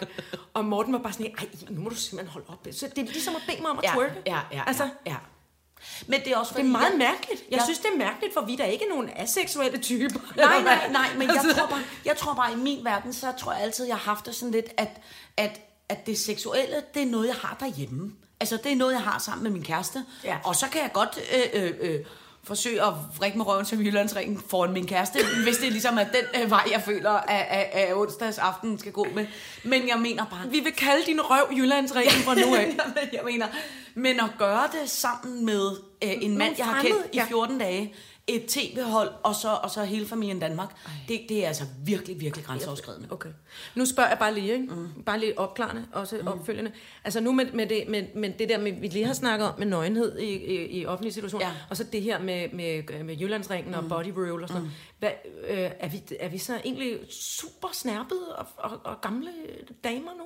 Og 0.53 0.65
Morten 0.65 0.93
var 0.93 0.99
bare 0.99 1.13
sådan, 1.13 1.35
ej, 1.37 1.47
nu 1.69 1.81
må 1.81 1.89
du 1.89 1.95
simpelthen 1.95 2.31
holde 2.33 2.45
op. 2.49 2.67
Så 2.71 2.87
det 2.95 2.97
er 2.97 3.03
ligesom 3.11 3.35
at 3.35 3.41
bede 3.47 3.61
mig 3.61 3.71
om 3.71 3.77
at 3.77 3.83
ja, 3.83 3.91
twerke. 3.93 4.15
ja, 4.25 4.39
ja, 4.51 4.63
altså, 4.67 4.83
ja, 4.83 5.11
ja. 5.11 5.15
Men 6.07 6.19
det 6.21 6.27
er 6.33 6.37
også 6.37 6.49
det 6.49 6.59
er 6.59 6.63
fordi, 6.63 6.69
meget 6.71 6.89
jeg- 6.89 6.97
mærkeligt. 6.97 7.43
Jeg 7.51 7.57
Ja. 7.59 7.63
synes, 7.63 7.79
det 7.79 7.87
er 7.93 7.97
mærkeligt, 7.97 8.33
for 8.33 8.41
vi 8.41 8.53
er 8.53 8.57
da 8.57 8.63
ikke 8.65 8.85
nogen 8.89 9.09
aseksuelle 9.15 9.77
typer. 9.81 10.19
Nej, 10.35 10.61
nej, 10.61 10.87
nej, 10.91 11.07
men 11.17 11.27
jeg 11.27 11.35
Altså- 11.37 11.55
tror, 11.59 11.67
bare, 11.67 11.81
jeg 12.05 12.17
tror 12.17 12.33
bare, 12.33 12.53
i 12.53 12.55
min 12.55 12.85
verden, 12.85 13.13
så 13.13 13.33
tror 13.39 13.53
jeg 13.53 13.61
altid, 13.61 13.85
jeg 13.85 13.95
har 13.95 14.03
haft 14.13 14.25
det 14.25 14.35
sådan 14.35 14.51
lidt, 14.51 14.65
at, 14.77 14.89
at, 15.37 15.61
at 15.89 16.05
det 16.05 16.17
seksuelle, 16.17 16.75
det 16.93 17.01
er 17.01 17.05
noget, 17.05 17.27
jeg 17.27 17.35
har 17.35 17.57
derhjemme. 17.59 18.13
Altså, 18.39 18.57
det 18.63 18.71
er 18.71 18.75
noget, 18.75 18.93
jeg 18.93 19.01
har 19.01 19.19
sammen 19.19 19.43
med 19.43 19.51
min 19.51 19.63
kæreste. 19.63 20.05
Ja. 20.23 20.37
Og 20.43 20.55
så 20.55 20.69
kan 20.69 20.81
jeg 20.81 20.91
godt 20.93 21.19
øh, 21.33 21.63
øh, 21.63 21.73
øh, 21.81 21.99
forsøge 22.43 22.81
at 22.81 22.93
vrikke 23.17 23.37
med 23.37 23.47
røven 23.47 23.65
som 23.65 23.79
Jyllandsringen 23.79 24.43
foran 24.49 24.73
min 24.73 24.87
kæreste, 24.87 25.19
hvis 25.43 25.57
det 25.57 25.71
ligesom 25.71 25.97
er 25.97 26.03
den 26.03 26.43
øh, 26.43 26.49
vej, 26.49 26.63
jeg 26.71 26.81
føler, 26.81 27.11
at, 27.11 27.45
at, 27.49 27.69
at 27.73 27.95
onsdags 27.95 28.37
aften 28.37 28.79
skal 28.79 28.91
gå 28.91 29.07
med. 29.15 29.25
Men 29.63 29.87
jeg 29.87 29.99
mener 29.99 30.25
bare... 30.25 30.49
Vi 30.49 30.59
vil 30.59 30.71
kalde 30.71 31.05
din 31.05 31.21
røv 31.21 31.57
Jyllandsringen 31.57 32.23
fra 32.23 32.35
nu 32.35 32.55
af. 32.55 32.77
Jeg 33.13 33.21
mener, 33.25 33.47
men 33.95 34.19
at 34.19 34.29
gøre 34.37 34.67
det 34.81 34.89
sammen 34.89 35.45
med 35.45 35.71
øh, 36.03 36.11
en 36.21 36.37
mand, 36.37 36.55
jeg 36.57 36.65
har 36.65 36.81
kendt 36.81 37.05
i 37.11 37.17
ja. 37.17 37.25
14 37.25 37.57
dage, 37.57 37.93
et 38.27 38.45
tv-hold, 38.45 39.09
og 39.23 39.35
så, 39.35 39.49
og 39.63 39.69
så 39.69 39.83
hele 39.83 40.07
familien 40.07 40.39
Danmark, 40.39 40.75
det, 41.07 41.21
det 41.29 41.43
er 41.43 41.47
altså 41.47 41.63
virkelig, 41.85 42.19
virkelig 42.19 42.45
grænseoverskridende. 42.45 43.07
Okay. 43.11 43.29
Nu 43.75 43.85
spørger 43.85 44.09
jeg 44.09 44.19
bare 44.19 44.33
lige, 44.33 44.53
ikke? 44.53 44.65
Mm. 44.65 45.03
bare 45.05 45.19
lige 45.19 45.39
opklarende, 45.39 45.85
også 45.93 46.17
mm. 46.21 46.27
opfølgende. 46.27 46.71
Altså 47.03 47.19
nu 47.19 47.31
med, 47.31 47.51
med, 47.51 47.67
det, 47.67 47.83
med, 47.87 48.03
med 48.15 48.33
det 48.39 48.49
der, 48.49 48.57
med, 48.57 48.71
vi 48.71 48.87
lige 48.87 49.05
har 49.05 49.13
snakket 49.13 49.47
om 49.47 49.59
med 49.59 49.67
nøgenhed 49.67 50.17
i, 50.19 50.25
i, 50.25 50.79
i 50.79 50.85
offentlige 50.85 51.13
situationer, 51.13 51.47
Ja. 51.47 51.53
og 51.69 51.77
så 51.77 51.83
det 51.83 52.01
her 52.01 52.19
med, 52.19 52.49
med, 52.53 53.03
med 53.03 53.17
Jyllandsringen 53.17 53.71
mm. 53.71 53.77
og 53.77 53.89
body 53.89 54.11
roll 54.17 54.43
og 54.43 54.49
sådan 54.49 54.61
noget. 54.61 54.75
Hvad, 54.99 55.11
øh, 55.47 55.71
er, 55.79 55.89
vi, 55.89 56.03
er 56.19 56.29
vi 56.29 56.37
så 56.37 56.61
egentlig 56.65 56.99
super 57.11 57.67
snærpede 57.73 58.35
og, 58.35 58.45
og, 58.57 58.79
og 58.83 59.01
gamle 59.01 59.29
damer 59.83 60.11
nu? 60.17 60.23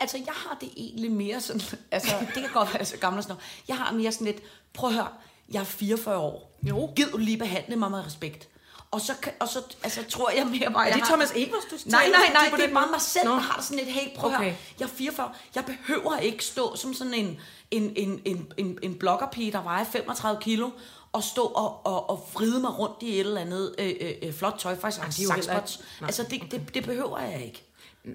Altså, 0.00 0.16
jeg 0.16 0.34
har 0.34 0.58
det 0.60 0.68
egentlig 0.76 1.12
mere 1.12 1.40
sådan... 1.40 1.60
Altså, 1.90 2.14
det 2.34 2.42
kan 2.42 2.52
godt 2.52 2.74
være 2.74 2.84
så 2.84 2.96
gammel 2.96 3.18
og 3.18 3.22
sådan 3.22 3.34
noget. 3.34 3.44
Jeg 3.68 3.76
har 3.76 3.92
mere 3.92 4.12
sådan 4.12 4.26
lidt... 4.26 4.42
Prøv 4.72 4.90
at 4.90 4.94
høre, 4.94 5.08
jeg 5.50 5.60
er 5.60 5.64
44 5.64 6.18
år. 6.18 6.58
Jo. 6.62 6.90
Gid 6.96 7.06
du 7.06 7.16
lige 7.16 7.36
behandle 7.38 7.76
mig 7.76 7.90
med 7.90 8.06
respekt. 8.06 8.48
Og 8.90 9.00
så, 9.00 9.12
og 9.40 9.48
så 9.48 9.62
altså, 9.82 10.04
tror 10.08 10.30
jeg 10.30 10.46
mere 10.46 10.72
bare... 10.72 10.88
Er 10.88 10.92
det 10.92 11.02
har- 11.02 11.08
Thomas 11.08 11.32
Evers, 11.36 11.64
du 11.70 11.76
Nej, 11.86 12.08
nej, 12.08 12.32
nej, 12.32 12.50
på 12.50 12.56
det 12.56 12.64
er 12.64 12.74
bare 12.74 12.90
mig 12.90 13.00
selv, 13.00 13.24
Nå. 13.24 13.30
der 13.30 13.38
har 13.38 13.56
det 13.56 13.64
sådan 13.64 13.78
lidt, 13.84 13.88
hey, 13.88 14.16
prøv 14.16 14.32
okay. 14.34 14.54
Jeg 14.78 14.84
er 14.84 14.88
44, 14.88 15.32
jeg 15.54 15.64
behøver 15.64 16.16
ikke 16.16 16.44
stå 16.44 16.76
som 16.76 16.94
sådan 16.94 17.14
en, 17.14 17.40
en, 17.70 17.92
en, 17.96 18.22
en, 18.24 18.52
en, 18.56 18.78
en 18.82 18.94
bloggerpige, 18.94 19.52
der 19.52 19.62
vejer 19.62 19.84
35 19.84 20.40
kilo, 20.42 20.70
og 21.12 21.22
stå 21.22 21.42
og, 21.42 21.86
og, 21.86 22.10
og 22.10 22.28
vride 22.34 22.60
mig 22.60 22.78
rundt 22.78 23.02
i 23.02 23.12
et 23.14 23.20
eller 23.20 23.40
andet 23.40 23.74
øh, 23.78 23.92
øh, 24.00 24.12
øh, 24.22 24.32
flot 24.32 24.54
tøj, 24.58 24.76
faktisk 24.78 25.06
det 25.06 25.18
er 25.18 25.54
jo 25.54 26.06
Altså, 26.06 26.22
det, 26.30 26.42
det, 26.50 26.74
det 26.74 26.84
behøver 26.84 27.18
jeg 27.18 27.44
ikke. 27.44 27.64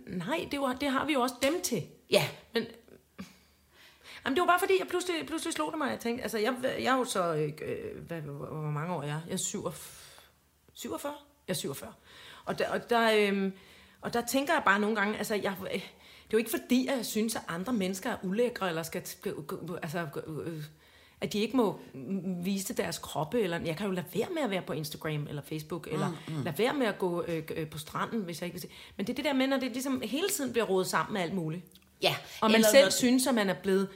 Nej, 0.08 0.48
det, 0.52 0.58
jo, 0.58 0.74
det 0.82 0.90
har 0.90 1.06
vi 1.06 1.14
jo 1.14 1.22
også 1.22 1.36
dem 1.42 1.62
til. 1.64 1.84
Ja, 2.12 2.28
Men, 2.54 2.64
jamen, 4.26 4.36
det 4.36 4.42
var 4.42 4.48
bare 4.48 4.60
fordi, 4.60 4.74
jeg 4.80 4.88
pludselig, 4.88 5.28
pludselig 5.28 5.54
slog 5.54 5.72
det 5.72 5.78
mig. 5.78 5.90
Jeg 5.90 6.00
tænkte, 6.00 6.24
altså, 6.24 6.38
jeg, 6.38 6.56
jeg 6.64 6.94
er 6.94 6.98
jo 6.98 7.06
så, 7.06 7.34
øh, 7.36 8.02
hvad, 8.08 8.22
hvor, 8.22 8.72
mange 8.72 8.94
år 8.94 9.02
er 9.02 9.08
jeg? 9.08 9.20
Jeg 9.28 9.34
er 9.34 9.38
47. 9.38 9.74
47? 10.74 11.14
Jeg 11.48 11.54
er 11.54 11.58
47. 11.58 11.94
Og 12.46 12.60
der, 12.60 12.70
og 12.70 12.90
der, 12.90 13.12
øh, 13.32 13.52
og 14.02 14.14
der 14.14 14.22
tænker 14.26 14.54
jeg 14.54 14.62
bare 14.66 14.80
nogle 14.80 14.96
gange, 14.96 15.18
altså, 15.18 15.36
jeg, 15.36 15.54
øh, 15.62 15.74
det 15.74 16.34
er 16.34 16.34
jo 16.34 16.38
ikke 16.38 16.50
fordi, 16.52 16.88
at 16.88 16.98
jeg 16.98 17.06
synes, 17.06 17.36
at 17.36 17.42
andre 17.48 17.74
mennesker 17.74 18.10
er 18.10 18.18
ulækre, 18.24 18.70
eller 18.70 18.84
skal, 18.84 19.02
altså, 19.84 20.08
øh, 20.28 20.64
at 21.22 21.34
de 21.34 21.40
ikke 21.40 21.58
må 21.58 21.80
mm, 21.94 22.46
vise 22.46 22.74
deres 22.74 22.98
kroppe, 22.98 23.42
eller 23.42 23.60
jeg 23.66 23.78
kan 23.78 23.86
jo 23.86 23.92
lade 23.92 24.06
være 24.14 24.28
med 24.34 24.42
at 24.42 24.50
være 24.50 24.62
på 24.62 24.74
Instagram 24.74 25.28
eller 25.30 25.42
Facebook, 25.42 25.88
eller 25.92 26.10
mm, 26.28 26.44
lade 26.44 26.58
være 26.58 26.74
med 26.74 26.88
at 26.88 27.00
gå 27.00 27.24
øh, 27.28 27.44
øh, 27.56 27.70
på 27.70 27.78
stranden, 27.78 28.20
hvis 28.22 28.42
jeg 28.42 28.46
ikke 28.48 28.54
vil 28.54 28.62
se. 28.62 28.68
Men 28.98 29.08
det 29.08 29.14
er 29.14 29.16
det 29.16 29.26
der 29.26 29.34
med, 29.34 29.48
når 29.48 29.58
det 29.58 29.72
ligesom 29.72 30.02
hele 30.06 30.30
tiden 30.30 30.52
bliver 30.52 30.66
rodet 30.66 30.88
sammen 30.88 31.14
med 31.14 31.22
alt 31.22 31.34
muligt. 31.34 31.64
ja. 32.02 32.16
Og 32.42 32.52
man 32.52 32.56
Eller 32.56 32.68
selv 32.70 32.82
noget- 32.82 32.94
synes, 32.94 33.28
at 33.28 33.36
man 33.36 33.50
er 33.50 33.54
blevet... 33.54 33.90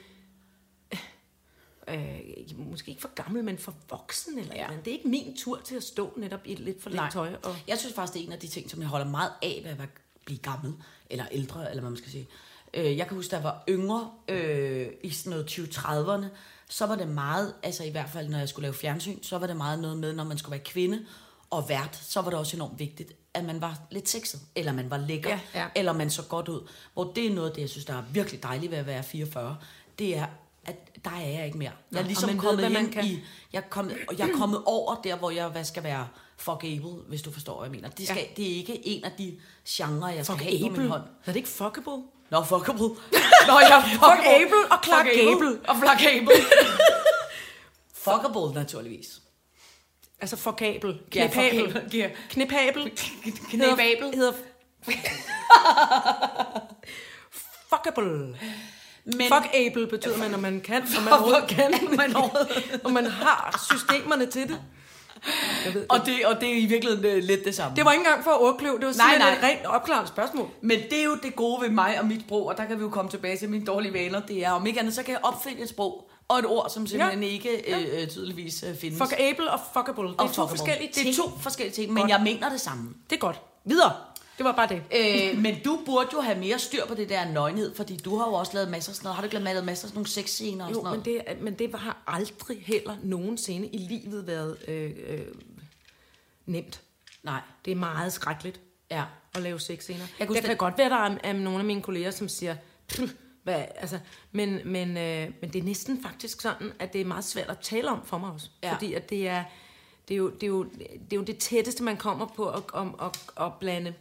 Øh, 1.93 2.57
måske 2.57 2.89
ikke 2.89 3.01
for 3.01 3.13
gammel, 3.15 3.43
men 3.43 3.57
for 3.57 3.73
voksen. 3.89 4.39
Eller 4.39 4.55
Ja. 4.55 4.71
ja. 4.71 4.77
Det 4.85 4.87
er 4.91 4.95
ikke 4.97 5.07
min 5.07 5.37
tur 5.37 5.59
til 5.65 5.75
at 5.75 5.83
stå 5.83 6.13
netop 6.17 6.39
i 6.45 6.55
lidt 6.55 6.83
for 6.83 6.89
let 6.89 7.01
tøj. 7.13 7.33
Og, 7.43 7.55
Jeg 7.67 7.77
synes 7.77 7.95
faktisk, 7.95 8.13
det 8.13 8.21
er 8.21 8.25
en 8.27 8.31
af 8.33 8.39
de 8.39 8.47
ting, 8.47 8.69
som 8.69 8.81
jeg 8.81 8.89
holder 8.89 9.07
meget 9.09 9.31
af 9.41 9.61
ved 9.63 9.71
at 9.71 9.89
blive 10.25 10.39
gammel, 10.39 10.73
eller 11.09 11.25
ældre, 11.31 11.69
eller 11.69 11.81
hvad 11.81 11.89
man 11.91 11.97
skal 11.97 12.11
sige. 12.11 12.27
Øh, 12.73 12.97
jeg 12.97 13.07
kan 13.07 13.15
huske, 13.17 13.31
da 13.31 13.35
jeg 13.35 13.43
var 13.43 13.63
yngre, 13.69 14.11
øh, 14.27 14.87
i 15.03 15.09
sådan 15.09 15.29
noget 15.29 15.45
20-30'erne, 15.59 16.25
så 16.69 16.85
var 16.85 16.95
det 16.95 17.07
meget, 17.07 17.53
altså 17.63 17.83
i 17.83 17.89
hvert 17.89 18.09
fald 18.09 18.29
når 18.29 18.37
jeg 18.37 18.49
skulle 18.49 18.63
lave 18.63 18.73
fjernsyn, 18.73 19.23
så 19.23 19.37
var 19.37 19.47
det 19.47 19.57
meget 19.57 19.79
noget 19.79 19.97
med, 19.97 20.13
når 20.13 20.23
man 20.23 20.37
skulle 20.37 20.51
være 20.51 20.65
kvinde 20.65 21.05
og 21.49 21.69
vært, 21.69 21.95
så 21.95 22.21
var 22.21 22.29
det 22.29 22.39
også 22.39 22.57
enormt 22.57 22.79
vigtigt, 22.79 23.13
at 23.33 23.45
man 23.45 23.61
var 23.61 23.79
lidt 23.91 24.09
sexet, 24.09 24.41
eller 24.55 24.71
man 24.71 24.89
var 24.89 24.97
lækker, 24.97 25.29
Ja, 25.29 25.39
ja. 25.55 25.67
eller 25.75 25.93
man 25.93 26.09
så 26.09 26.23
godt 26.23 26.47
ud. 26.47 26.67
Hvor 26.93 27.11
det 27.15 27.25
er 27.25 27.33
noget 27.33 27.47
af 27.49 27.53
det, 27.55 27.61
jeg 27.61 27.69
synes, 27.69 27.85
der 27.85 27.93
er 27.93 28.03
virkelig 28.11 28.43
dejligt 28.43 28.71
ved 28.71 28.77
at 28.77 28.85
være 28.85 29.03
44, 29.03 29.57
det 29.99 30.17
er, 30.17 30.25
at 30.65 30.75
der 31.05 31.11
er 31.11 31.27
jeg 31.27 31.45
ikke 31.45 31.57
mere. 31.57 31.71
Jeg 31.91 31.99
er 31.99 32.03
ligesom 32.03 32.29
ved, 32.29 32.37
kommet 32.39 32.59
hvad 32.59 32.69
man 32.69 32.85
ind 32.85 32.93
kan. 32.93 33.05
i, 33.05 33.19
jeg 33.53 33.59
er 33.59 33.69
kommet, 33.69 33.97
jeg 34.17 34.29
er 34.29 34.37
kommet 34.37 34.61
over 34.65 34.95
der, 35.01 35.15
hvor 35.15 35.31
jeg 35.31 35.47
hvad 35.47 35.63
skal 35.63 35.83
være 35.83 36.07
fuckable, 36.37 36.91
hvis 37.07 37.21
du 37.21 37.31
forstår, 37.31 37.57
hvad 37.57 37.65
jeg 37.67 37.71
mener. 37.71 37.89
Det, 37.89 38.07
skal, 38.07 38.17
ja. 38.17 38.23
Det 38.37 38.51
er 38.51 38.55
ikke 38.55 38.87
en 38.87 39.03
af 39.03 39.11
de 39.17 39.39
genrer, 39.69 40.09
jeg 40.09 40.25
skal 40.25 40.37
have 40.37 40.51
på 40.51 40.57
Fuckable. 40.57 40.81
min 40.81 40.89
hånd. 40.91 41.01
Er 41.03 41.25
det 41.31 41.35
ikke 41.35 41.49
fuckable? 41.49 42.03
Nå, 42.31 42.43
fuckable. 42.43 42.87
Nå, 43.49 43.59
jeg 43.59 43.77
er 43.77 43.81
Fuckable 43.83 44.71
og 44.71 44.83
Clark 44.83 45.05
Gable. 45.05 45.59
Og 45.69 45.75
Clarkable. 45.77 46.31
fuckable, 47.93 48.53
naturligvis. 48.53 49.21
Altså 50.21 50.35
fuckable. 50.37 50.97
Knipabel. 51.11 51.71
fuckable. 51.71 51.97
Ja. 51.99 52.09
Knipabel. 52.29 52.91
Knæbabel. 53.49 54.15
Hedder, 54.15 54.33
fuckable. 57.69 58.37
Men, 59.17 59.27
Fuckable 59.33 59.87
betyder 59.87 60.17
man, 60.17 60.31
når 60.31 60.37
man 60.37 60.61
kan, 60.61 60.81
når 60.95 61.01
man 61.03 61.13
overhovedet 61.19 61.47
kan. 61.47 61.71
man 61.97 62.09
Når 62.83 62.89
man 62.89 63.05
har 63.05 63.67
systemerne 63.71 64.25
til 64.25 64.47
det. 64.47 64.59
Ved, 65.73 65.85
og, 65.89 66.05
det, 66.05 66.25
og 66.25 66.41
det 66.41 66.49
er 66.49 66.57
i 66.57 66.65
virkeligheden 66.65 67.05
øh, 67.05 67.23
lidt 67.23 67.45
det 67.45 67.55
samme. 67.55 67.75
det 67.75 67.85
var 67.85 67.91
ikke 67.91 68.01
engang 68.05 68.23
for 68.23 68.31
at 68.31 68.41
ordkløve, 68.41 68.79
det 68.79 68.85
var 68.87 68.93
Nej, 68.97 69.17
nej. 69.17 69.31
et 69.33 69.43
rent 69.43 69.65
opklarende 69.65 70.07
spørgsmål. 70.07 70.47
Men 70.61 70.79
det 70.89 70.99
er 70.99 71.03
jo 71.03 71.17
det 71.23 71.35
gode 71.35 71.61
ved 71.61 71.69
mig 71.69 71.99
og 71.99 72.05
mit 72.07 72.21
sprog, 72.21 72.45
og 72.47 72.57
der 72.57 72.65
kan 72.65 72.77
vi 72.77 72.83
jo 72.83 72.89
komme 72.89 73.11
tilbage 73.11 73.37
til 73.37 73.49
mine 73.49 73.65
dårlige 73.65 73.93
vaner. 73.93 74.19
Det 74.19 74.45
er, 74.45 74.51
om 74.51 74.65
ikke 74.65 74.79
andet, 74.79 74.95
så 74.95 75.03
kan 75.03 75.11
jeg 75.13 75.19
opfinde 75.23 75.61
et 75.61 75.69
sprog 75.69 76.09
og 76.27 76.39
et 76.39 76.45
ord, 76.45 76.69
som 76.69 76.87
simpelthen 76.87 77.23
ja. 77.23 77.29
ikke 77.29 77.49
øh, 77.75 78.01
øh, 78.01 78.07
tydeligvis 78.07 78.63
øh, 78.69 78.75
findes. 78.77 78.97
Fuckable 79.01 79.51
og 79.51 79.59
fuckable. 79.73 80.03
Det 80.07 80.15
er 80.19 80.23
og 80.23 80.27
to 80.27 80.33
fuckable. 80.33 80.57
forskellige 80.57 80.91
ting. 80.93 81.07
Det 81.07 81.19
er 81.19 81.23
to 81.23 81.29
forskellige 81.39 81.75
ting, 81.75 81.93
men 81.93 82.01
Godt. 82.01 82.11
jeg 82.11 82.21
mener 82.23 82.49
det 82.49 82.61
samme. 82.61 82.89
Det 83.09 83.15
er 83.15 83.19
godt. 83.19 83.41
Videre. 83.65 83.91
Det 84.39 84.45
var 84.45 84.51
bare 84.55 84.67
det. 84.69 84.83
Øh, 85.35 85.37
men 85.43 85.63
du 85.65 85.79
burde 85.85 86.09
jo 86.13 86.19
have 86.19 86.39
mere 86.39 86.59
styr 86.59 86.85
på 86.85 86.93
det 86.95 87.09
der 87.09 87.31
nøgenhed, 87.31 87.75
fordi 87.75 87.97
du 87.97 88.17
har 88.17 88.27
jo 88.27 88.33
også 88.33 88.51
lavet 88.53 88.69
masser 88.69 88.91
af 88.91 88.95
sådan 88.95 89.05
noget. 89.05 89.15
Har 89.15 89.21
du 89.21 89.25
ikke 89.25 89.39
lavet 89.39 89.65
masser 89.65 89.85
af 89.85 89.89
sådan 89.89 89.95
nogle 89.97 90.07
sexscener 90.07 90.65
og 90.65 90.71
Jo, 90.71 90.75
sådan 90.75 90.83
noget? 90.83 91.05
men 91.27 91.37
det, 91.37 91.41
men 91.43 91.53
det 91.53 91.79
har 91.79 92.03
aldrig 92.07 92.63
heller 92.65 92.95
nogensinde 93.03 93.67
i 93.67 93.77
livet 93.77 94.27
været 94.27 94.57
øh, 94.67 94.91
øh, 95.07 95.19
nemt. 96.45 96.81
Nej. 97.23 97.41
Det 97.65 97.71
er 97.71 97.75
meget 97.75 98.13
skrækkeligt 98.13 98.61
Ja. 98.91 99.03
at 99.35 99.41
lave 99.41 99.59
sexscener. 99.59 100.05
Jeg 100.19 100.27
kunne 100.27 100.35
det 100.37 100.45
kan 100.45 100.57
godt 100.57 100.77
være, 100.77 100.89
der 100.89 100.95
er, 100.95 101.17
er 101.23 101.33
nogle 101.33 101.59
af 101.59 101.65
mine 101.65 101.81
kolleger, 101.81 102.11
som 102.11 102.29
siger, 102.29 102.55
"Pff, 102.87 103.13
hvad, 103.43 103.65
altså, 103.75 103.99
men, 104.31 104.59
men, 104.65 104.97
øh, 104.97 105.31
men 105.41 105.53
det 105.53 105.59
er 105.59 105.63
næsten 105.63 106.01
faktisk 106.03 106.41
sådan, 106.41 106.71
at 106.79 106.93
det 106.93 107.01
er 107.01 107.05
meget 107.05 107.23
svært 107.23 107.49
at 107.49 107.59
tale 107.59 107.89
om 107.89 108.05
for 108.05 108.17
mig 108.17 108.31
også. 108.31 108.49
Ja. 108.63 108.73
Fordi 108.73 108.93
at 108.93 109.09
det 109.09 109.27
er, 109.27 109.43
det, 110.07 110.13
er 110.13 110.17
jo, 110.17 110.29
det, 110.29 110.43
er 110.43 110.47
jo, 110.47 110.63
det 110.63 111.13
er 111.13 111.15
jo 111.15 111.21
det 111.23 111.37
tætteste, 111.37 111.83
man 111.83 111.97
kommer 111.97 112.25
på 112.35 112.49
at, 112.49 112.63
om, 112.73 112.95
at, 113.01 113.43
at 113.45 113.53
blande 113.59 113.93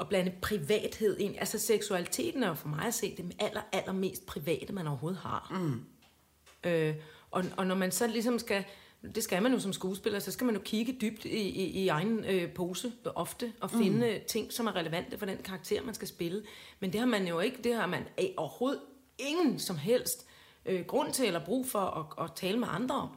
at 0.00 0.08
blande 0.08 0.32
privathed 0.42 1.18
ind. 1.18 1.34
Altså 1.38 1.58
seksualiteten 1.58 2.42
er 2.42 2.48
jo 2.48 2.54
for 2.54 2.68
mig 2.68 2.84
at 2.84 2.94
se 2.94 3.16
det 3.16 3.34
aller, 3.38 3.60
aller 3.72 3.92
mest 3.92 4.26
private, 4.26 4.72
man 4.72 4.86
overhovedet 4.86 5.20
har. 5.20 5.48
Mm. 5.50 5.84
Øh, 6.70 6.94
og, 7.30 7.44
og 7.56 7.66
når 7.66 7.74
man 7.74 7.92
så 7.92 8.06
ligesom 8.06 8.38
skal, 8.38 8.64
det 9.14 9.22
skal 9.22 9.42
man 9.42 9.52
jo 9.52 9.60
som 9.60 9.72
skuespiller, 9.72 10.18
så 10.18 10.32
skal 10.32 10.44
man 10.44 10.54
jo 10.54 10.60
kigge 10.64 10.96
dybt 11.00 11.24
i, 11.24 11.38
i, 11.38 11.64
i 11.64 11.88
egen 11.88 12.24
øh, 12.24 12.52
pose 12.54 12.92
ofte, 13.14 13.52
og 13.60 13.70
finde 13.70 14.18
mm. 14.18 14.24
ting, 14.28 14.52
som 14.52 14.66
er 14.66 14.76
relevante 14.76 15.18
for 15.18 15.26
den 15.26 15.38
karakter, 15.44 15.82
man 15.82 15.94
skal 15.94 16.08
spille. 16.08 16.42
Men 16.80 16.92
det 16.92 17.00
har 17.00 17.06
man 17.06 17.28
jo 17.28 17.40
ikke, 17.40 17.58
det 17.64 17.74
har 17.74 17.86
man 17.86 18.02
af 18.16 18.34
overhovedet 18.36 18.80
ingen 19.18 19.58
som 19.58 19.76
helst 19.76 20.26
øh, 20.66 20.84
grund 20.86 21.12
til 21.12 21.26
eller 21.26 21.44
brug 21.44 21.66
for 21.66 21.78
at, 21.78 22.24
at 22.24 22.30
tale 22.36 22.58
med 22.58 22.68
andre 22.70 22.94
om. 22.94 23.08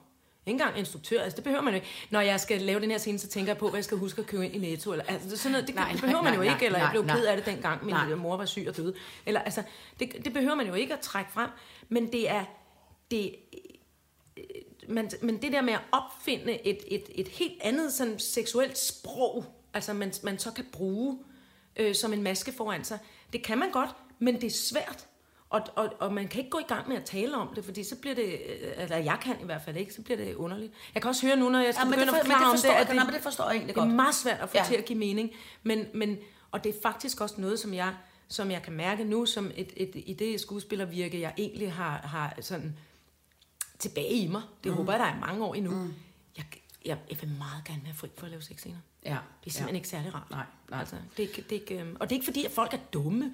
Ikke 0.45 0.55
engang 0.61 0.77
instruktør, 0.79 1.21
altså 1.21 1.35
det 1.35 1.43
behøver 1.43 1.61
man 1.61 1.73
jo 1.73 1.75
ikke. 1.75 1.87
Når 2.09 2.21
jeg 2.21 2.39
skal 2.39 2.61
lave 2.61 2.79
den 2.79 2.91
her 2.91 2.97
scene, 2.97 3.19
så 3.19 3.27
tænker 3.27 3.51
jeg 3.51 3.57
på, 3.57 3.69
hvad 3.69 3.77
jeg 3.77 3.83
skal 3.83 3.97
huske 3.97 4.21
at 4.21 4.27
købe 4.27 4.45
ind 4.45 4.55
i 4.55 4.57
Netto. 4.57 4.91
Eller, 4.91 5.05
altså, 5.07 5.37
sådan 5.37 5.51
noget, 5.51 5.67
det, 5.67 5.75
Nej, 5.75 5.91
det 5.91 5.95
nej, 5.95 6.01
behøver 6.01 6.23
man 6.23 6.33
nej, 6.33 6.39
jo 6.39 6.43
nej, 6.43 6.53
ikke, 6.53 6.65
eller 6.65 6.79
jeg 6.79 6.85
nej, 6.85 6.93
blev 6.93 7.05
nej. 7.05 7.15
ked 7.15 7.25
af 7.25 7.37
det 7.37 7.45
dengang, 7.45 7.85
min 7.85 7.93
Nej. 7.93 8.07
nej. 8.07 8.15
mor 8.15 8.37
var 8.37 8.45
syg 8.45 8.65
og 8.69 8.77
døde. 8.77 8.93
Eller, 9.25 9.39
altså, 9.41 9.63
det, 9.99 10.25
det 10.25 10.33
behøver 10.33 10.55
man 10.55 10.67
jo 10.67 10.73
ikke 10.73 10.93
at 10.93 10.99
trække 10.99 11.31
frem. 11.31 11.49
Men 11.89 12.11
det 12.11 12.29
er, 12.29 12.45
det, 13.11 13.35
øh, 14.37 14.43
man, 14.89 15.11
men 15.21 15.41
det 15.41 15.51
der 15.51 15.61
med 15.61 15.73
at 15.73 15.81
opfinde 15.91 16.67
et, 16.67 16.79
et, 16.87 17.03
et 17.15 17.27
helt 17.27 17.61
andet 17.61 17.93
sådan 17.93 18.19
seksuelt 18.19 18.77
sprog, 18.77 19.45
altså 19.73 19.93
man, 19.93 20.13
man 20.23 20.39
så 20.39 20.51
kan 20.51 20.65
bruge 20.71 21.19
øh, 21.75 21.95
som 21.95 22.13
en 22.13 22.23
maske 22.23 22.51
foran 22.51 22.83
sig, 22.83 22.99
det 23.33 23.43
kan 23.43 23.57
man 23.57 23.71
godt, 23.71 23.89
men 24.19 24.35
det 24.35 24.43
er 24.43 24.49
svært. 24.49 25.07
Og, 25.51 25.61
og, 25.75 25.93
og 25.99 26.13
man 26.13 26.27
kan 26.27 26.37
ikke 26.39 26.49
gå 26.49 26.59
i 26.59 26.67
gang 26.67 26.87
med 26.89 26.97
at 26.97 27.03
tale 27.05 27.37
om 27.37 27.47
det, 27.55 27.65
fordi 27.65 27.83
så 27.83 27.95
bliver 27.95 28.15
det, 28.15 28.23
øh, 28.25 28.71
eller 28.77 28.97
jeg 28.97 29.17
kan 29.21 29.35
i 29.41 29.45
hvert 29.45 29.61
fald 29.65 29.77
ikke, 29.77 29.93
så 29.93 30.01
bliver 30.01 30.17
det 30.17 30.35
underligt. 30.35 30.73
Jeg 30.93 31.01
kan 31.01 31.09
også 31.09 31.25
høre 31.27 31.35
nu, 31.35 31.49
når 31.49 31.59
jeg 31.59 31.73
skal 31.73 31.85
Ja, 31.85 31.89
men 31.89 31.99
det, 31.99 32.07
begynde 32.07 32.11
for, 32.11 32.17
at 32.19 32.23
men 32.27 32.31
det 32.31 32.37
forklare 32.37 32.51
om 32.51 32.57
det, 32.57 32.81
at 32.81 32.87
det, 32.87 32.95
nej, 32.95 33.05
men 33.05 33.13
det 33.13 33.21
forstår 33.23 33.43
jeg 33.45 33.51
egentlig 33.55 33.75
det 33.75 33.81
er 33.81 33.85
godt. 33.85 33.95
meget 33.95 34.15
svært 34.15 34.39
at 34.39 34.49
få 34.49 34.57
Ja. 34.57 34.63
til 34.67 34.75
at 34.75 34.85
give 34.85 34.99
mening, 34.99 35.31
men, 35.63 35.85
men, 35.93 36.17
og 36.51 36.63
det 36.63 36.75
er 36.75 36.81
faktisk 36.81 37.21
også 37.21 37.41
noget, 37.41 37.59
som 37.59 37.73
jeg, 37.73 37.93
som 38.27 38.51
jeg 38.51 38.61
kan 38.61 38.73
mærke 38.73 39.03
nu, 39.03 39.25
som 39.25 39.51
et, 39.55 39.73
et, 39.77 39.91
i 39.95 40.13
det 40.13 40.39
skuespillervirke, 40.41 41.21
jeg 41.21 41.33
egentlig 41.37 41.73
har, 41.73 41.97
har 41.97 42.37
sådan 42.41 42.77
tilbage 43.79 44.13
i 44.13 44.27
mig. 44.27 44.41
Det 44.63 44.71
mm. 44.71 44.77
håber 44.77 44.93
jeg, 44.93 44.99
der 44.99 45.05
er 45.05 45.19
mange 45.19 45.45
år 45.45 45.53
endnu. 45.53 45.71
Mm. 45.71 45.93
Jeg, 46.37 46.45
jeg, 46.85 46.97
jeg 47.09 47.17
vil 47.21 47.29
meget 47.37 47.63
gerne 47.65 47.81
være 47.85 47.93
fri 47.93 48.07
for 48.17 48.25
at 48.25 48.31
lave 48.31 48.41
sexscener. 48.41 48.77
Ja. 49.05 49.09
Det 49.09 49.49
er 49.49 49.51
simpelthen 49.53 49.75
ja. 49.75 49.79
ikke 49.79 49.87
særlig 49.89 50.15
rart. 50.15 50.29
Nej, 50.31 50.43
nej. 50.69 50.79
Altså, 50.79 50.95
det 51.17 51.23
er, 51.23 51.27
ikke- 51.27 51.41
det 51.49 51.55
er 51.55 51.59
ikke, 51.61 51.79
øhm, 51.79 51.97
og 51.99 52.09
det 52.09 52.15
er 52.15 52.17
ikke 52.17 52.25
fordi, 52.25 52.45
at 52.45 52.51
folk 52.51 52.73
er 52.73 52.77
dumme. 52.93 53.33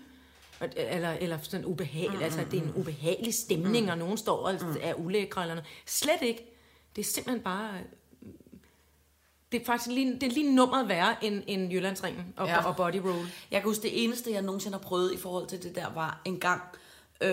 Og- 0.60 0.70
Eller, 0.76 1.10
eller 1.12 1.38
sådan 1.42 1.66
ubehagelig, 1.66 2.18
mm, 2.18 2.24
altså 2.24 2.40
det 2.52 2.60
er 2.60 2.64
en 2.64 2.74
ubehagelig 2.76 3.34
stemning, 3.34 3.86
mm, 3.86 3.92
og 3.92 3.98
nogen 3.98 4.18
står 4.18 4.38
og 4.38 4.54
mm. 4.62 4.76
er 4.82 4.94
ulækre 4.94 5.42
eller 5.42 5.56
noget. 5.56 5.68
Slet 5.86 6.22
ikke. 6.22 6.46
Det 6.96 7.02
er 7.02 7.06
simpelthen 7.06 7.44
bare... 7.44 7.74
øh, 7.78 7.82
Det 9.52 9.62
er 9.62 9.66
faktisk 9.66 9.90
lige, 9.96 10.14
det 10.14 10.24
er 10.24 10.32
lige 10.32 10.56
nummeret 10.56 10.88
værre 10.88 11.26
end, 11.26 11.44
end 11.48 11.72
Jyllandsringen 11.74 12.34
og, 12.38 12.48
Ja. 12.48 12.66
og 12.66 12.76
Body 12.76 12.96
Roll. 12.96 13.28
Jeg 13.52 13.62
kan 13.62 13.70
huske, 13.70 13.82
det 13.84 14.04
eneste, 14.04 14.32
jeg 14.32 14.42
nogensinde 14.42 14.78
har 14.78 14.84
prøvet 14.84 15.14
i 15.14 15.18
forhold 15.18 15.48
til 15.48 15.64
det 15.64 15.76
der, 15.76 15.94
var 15.94 16.22
en 16.26 16.40
gang, 16.40 16.62
øh, 17.22 17.30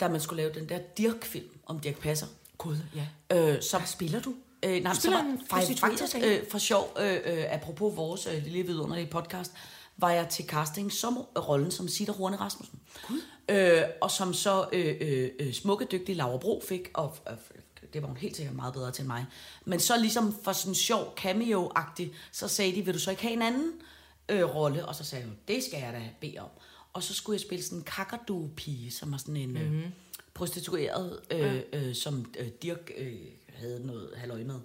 da 0.00 0.08
man 0.08 0.20
skulle 0.20 0.42
lave 0.42 0.54
den 0.54 0.68
der 0.68 0.78
Dirk-film 0.78 1.48
om 1.66 1.80
Dirk 1.80 1.98
Passer. 2.00 2.26
Gud, 2.58 2.76
ja. 2.94 3.06
Øh, 3.36 3.62
som, 3.62 3.80
Hvad 3.80 3.88
spiller 3.88 4.20
du? 4.20 4.34
Øh, 4.64 4.82
nej, 4.82 4.94
så 4.94 5.00
spiller 5.00 5.18
var, 5.22 5.30
en 5.30 5.40
faktisk, 5.50 5.80
faktisk 5.80 6.16
øh, 6.16 6.38
for 6.50 6.58
sjov, 6.58 6.96
øh, 7.00 7.14
øh, 7.24 7.44
apropos 7.54 7.96
vores 7.96 8.26
øh, 8.26 8.42
lille 8.44 8.62
vidunderlige 8.62 9.06
podcast, 9.10 9.52
var 10.00 10.10
jeg 10.10 10.28
til 10.28 10.44
casting 10.46 10.92
som 10.92 11.16
rollen 11.18 11.70
som 11.70 11.88
Sitter 11.88 12.14
Horne 12.14 12.36
Rasmussen. 12.36 12.80
Øh, 13.48 13.82
og 14.00 14.10
som 14.10 14.34
så 14.34 14.68
øh, 14.72 14.96
øh, 15.00 15.30
øh, 15.40 15.52
smukke, 15.52 15.84
dygtige 15.92 16.16
Laura 16.16 16.38
Bro 16.38 16.62
fik, 16.68 16.90
og 16.94 17.16
øh, 17.30 17.36
det 17.92 18.02
var 18.02 18.08
hun 18.08 18.16
helt 18.16 18.36
sikkert 18.36 18.56
meget 18.56 18.74
bedre 18.74 18.90
til 18.92 19.02
end 19.02 19.06
mig. 19.06 19.26
Men 19.64 19.80
så 19.80 19.98
ligesom 19.98 20.34
for 20.44 20.52
sådan 20.52 20.74
sjov 20.74 21.14
cameo-agtigt, 21.20 22.10
så 22.32 22.48
sagde 22.48 22.74
de, 22.74 22.84
vil 22.84 22.94
du 22.94 22.98
så 22.98 23.10
ikke 23.10 23.22
have 23.22 23.32
en 23.32 23.42
anden 23.42 23.72
øh, 24.28 24.54
rolle? 24.54 24.86
Og 24.86 24.94
så 24.94 25.04
sagde 25.04 25.24
jeg, 25.24 25.32
det 25.48 25.64
skal 25.64 25.78
jeg 25.80 25.92
da 25.92 26.02
bede 26.20 26.38
om. 26.38 26.48
Og 26.92 27.02
så 27.02 27.14
skulle 27.14 27.34
jeg 27.34 27.40
spille 27.40 27.64
sådan 27.64 27.78
en 27.78 27.84
kakadu-pige, 27.84 28.90
som 28.90 29.12
var 29.12 29.18
sådan 29.18 29.36
en 29.36 29.56
øh, 29.56 29.72
Mhm. 29.72 29.82
prostitueret, 30.34 31.20
øh, 31.30 31.60
øh, 31.72 31.94
som 31.94 32.32
øh, 32.38 32.48
Dirk 32.48 32.90
øh, 32.98 33.12
havde 33.48 33.86
noget 33.86 34.10
halløj 34.16 34.42
med. 34.44 34.60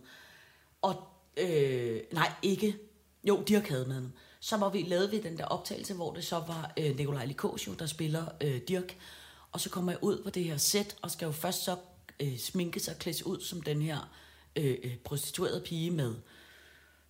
Og 0.82 1.04
øh, 1.38 2.00
nej, 2.12 2.32
ikke. 2.42 2.76
Jo, 3.24 3.44
Dirk 3.48 3.68
havde 3.68 3.86
med. 3.86 4.02
Så 4.46 4.58
var 4.58 4.70
vi, 4.70 4.82
lavede 4.88 5.12
vi 5.12 5.22
den 5.22 5.38
der 5.38 5.46
optagelse, 5.46 5.94
hvor 5.94 6.14
det 6.14 6.26
så 6.26 6.36
var 6.36 6.72
øh, 6.78 6.98
Nikolaj 6.98 7.26
Likosio, 7.26 7.74
der 7.74 7.86
spiller 7.86 8.26
øh, 8.42 8.62
Dirk. 8.68 8.98
Og 9.52 9.62
så 9.62 9.70
kommer 9.70 9.92
jeg 9.92 10.04
ud 10.04 10.24
på 10.24 10.30
det 10.30 10.44
her 10.44 10.58
sæt, 10.58 10.96
og 11.02 11.12
skal 11.12 11.26
jo 11.26 11.32
først 11.32 11.64
så 11.64 11.76
øh, 12.20 12.38
sminke 12.38 12.80
sig 12.80 12.94
og 12.94 13.00
klæde 13.00 13.18
sig 13.18 13.28
ud 13.28 13.42
som 13.42 13.62
den 13.62 13.82
her 13.82 14.10
øh, 14.56 14.76
øh, 14.84 14.96
prostituerede 15.04 15.62
pige 15.66 15.92
med, 15.92 16.16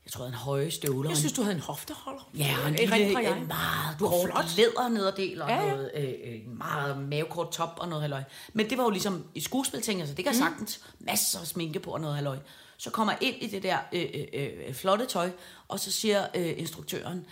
jeg 0.06 0.12
tror, 0.12 0.26
en 0.26 0.34
høje 0.34 0.72
støvler. 0.72 1.10
Jeg 1.10 1.18
synes, 1.18 1.34
du 1.34 1.42
havde 1.42 1.56
en 1.56 1.62
hofteholder. 1.62 2.30
Ja, 2.38 2.56
og 2.64 2.68
en 2.70 2.76
Erindrer 2.76 2.98
lille, 2.98 3.20
jeg. 3.20 3.38
en 3.38 3.48
meget 3.48 4.00
Du 4.00 4.08
kort 4.08 4.30
flot. 4.30 4.58
lædernederdel 4.58 5.42
og 5.42 5.50
Ja, 5.50 5.64
ja, 5.64 5.70
noget 5.70 5.92
øh, 5.96 6.04
øh, 6.04 6.36
en 6.48 6.58
meget 6.58 6.98
mavekort 6.98 7.52
top 7.52 7.78
og 7.78 7.88
noget 7.88 8.02
halløj. 8.02 8.24
Men 8.54 8.70
det 8.70 8.78
var 8.78 8.84
jo 8.84 8.90
ligesom 8.90 9.26
i 9.34 9.40
skuespilting, 9.40 10.00
altså 10.02 10.16
det 10.16 10.26
kan 10.26 10.34
mm. 10.34 10.40
sagtens 10.40 10.82
masser 11.00 11.40
af 11.40 11.48
sminke 11.48 11.80
på 11.80 11.92
og 11.92 12.02
noget 12.02 12.16
halløj. 12.16 12.38
Så 12.78 12.90
kommer 12.90 13.14
ind 13.22 13.36
i 13.42 13.48
det 13.48 13.64
der 13.64 13.78
øh, 13.94 14.06
øh, 14.14 14.50
øh, 14.68 14.74
flotte 14.74 15.06
tøj, 15.06 15.32
og 15.68 15.80
så 15.80 15.92
siger 15.92 16.28
øh, 16.36 16.54
instruktøren 16.60 17.26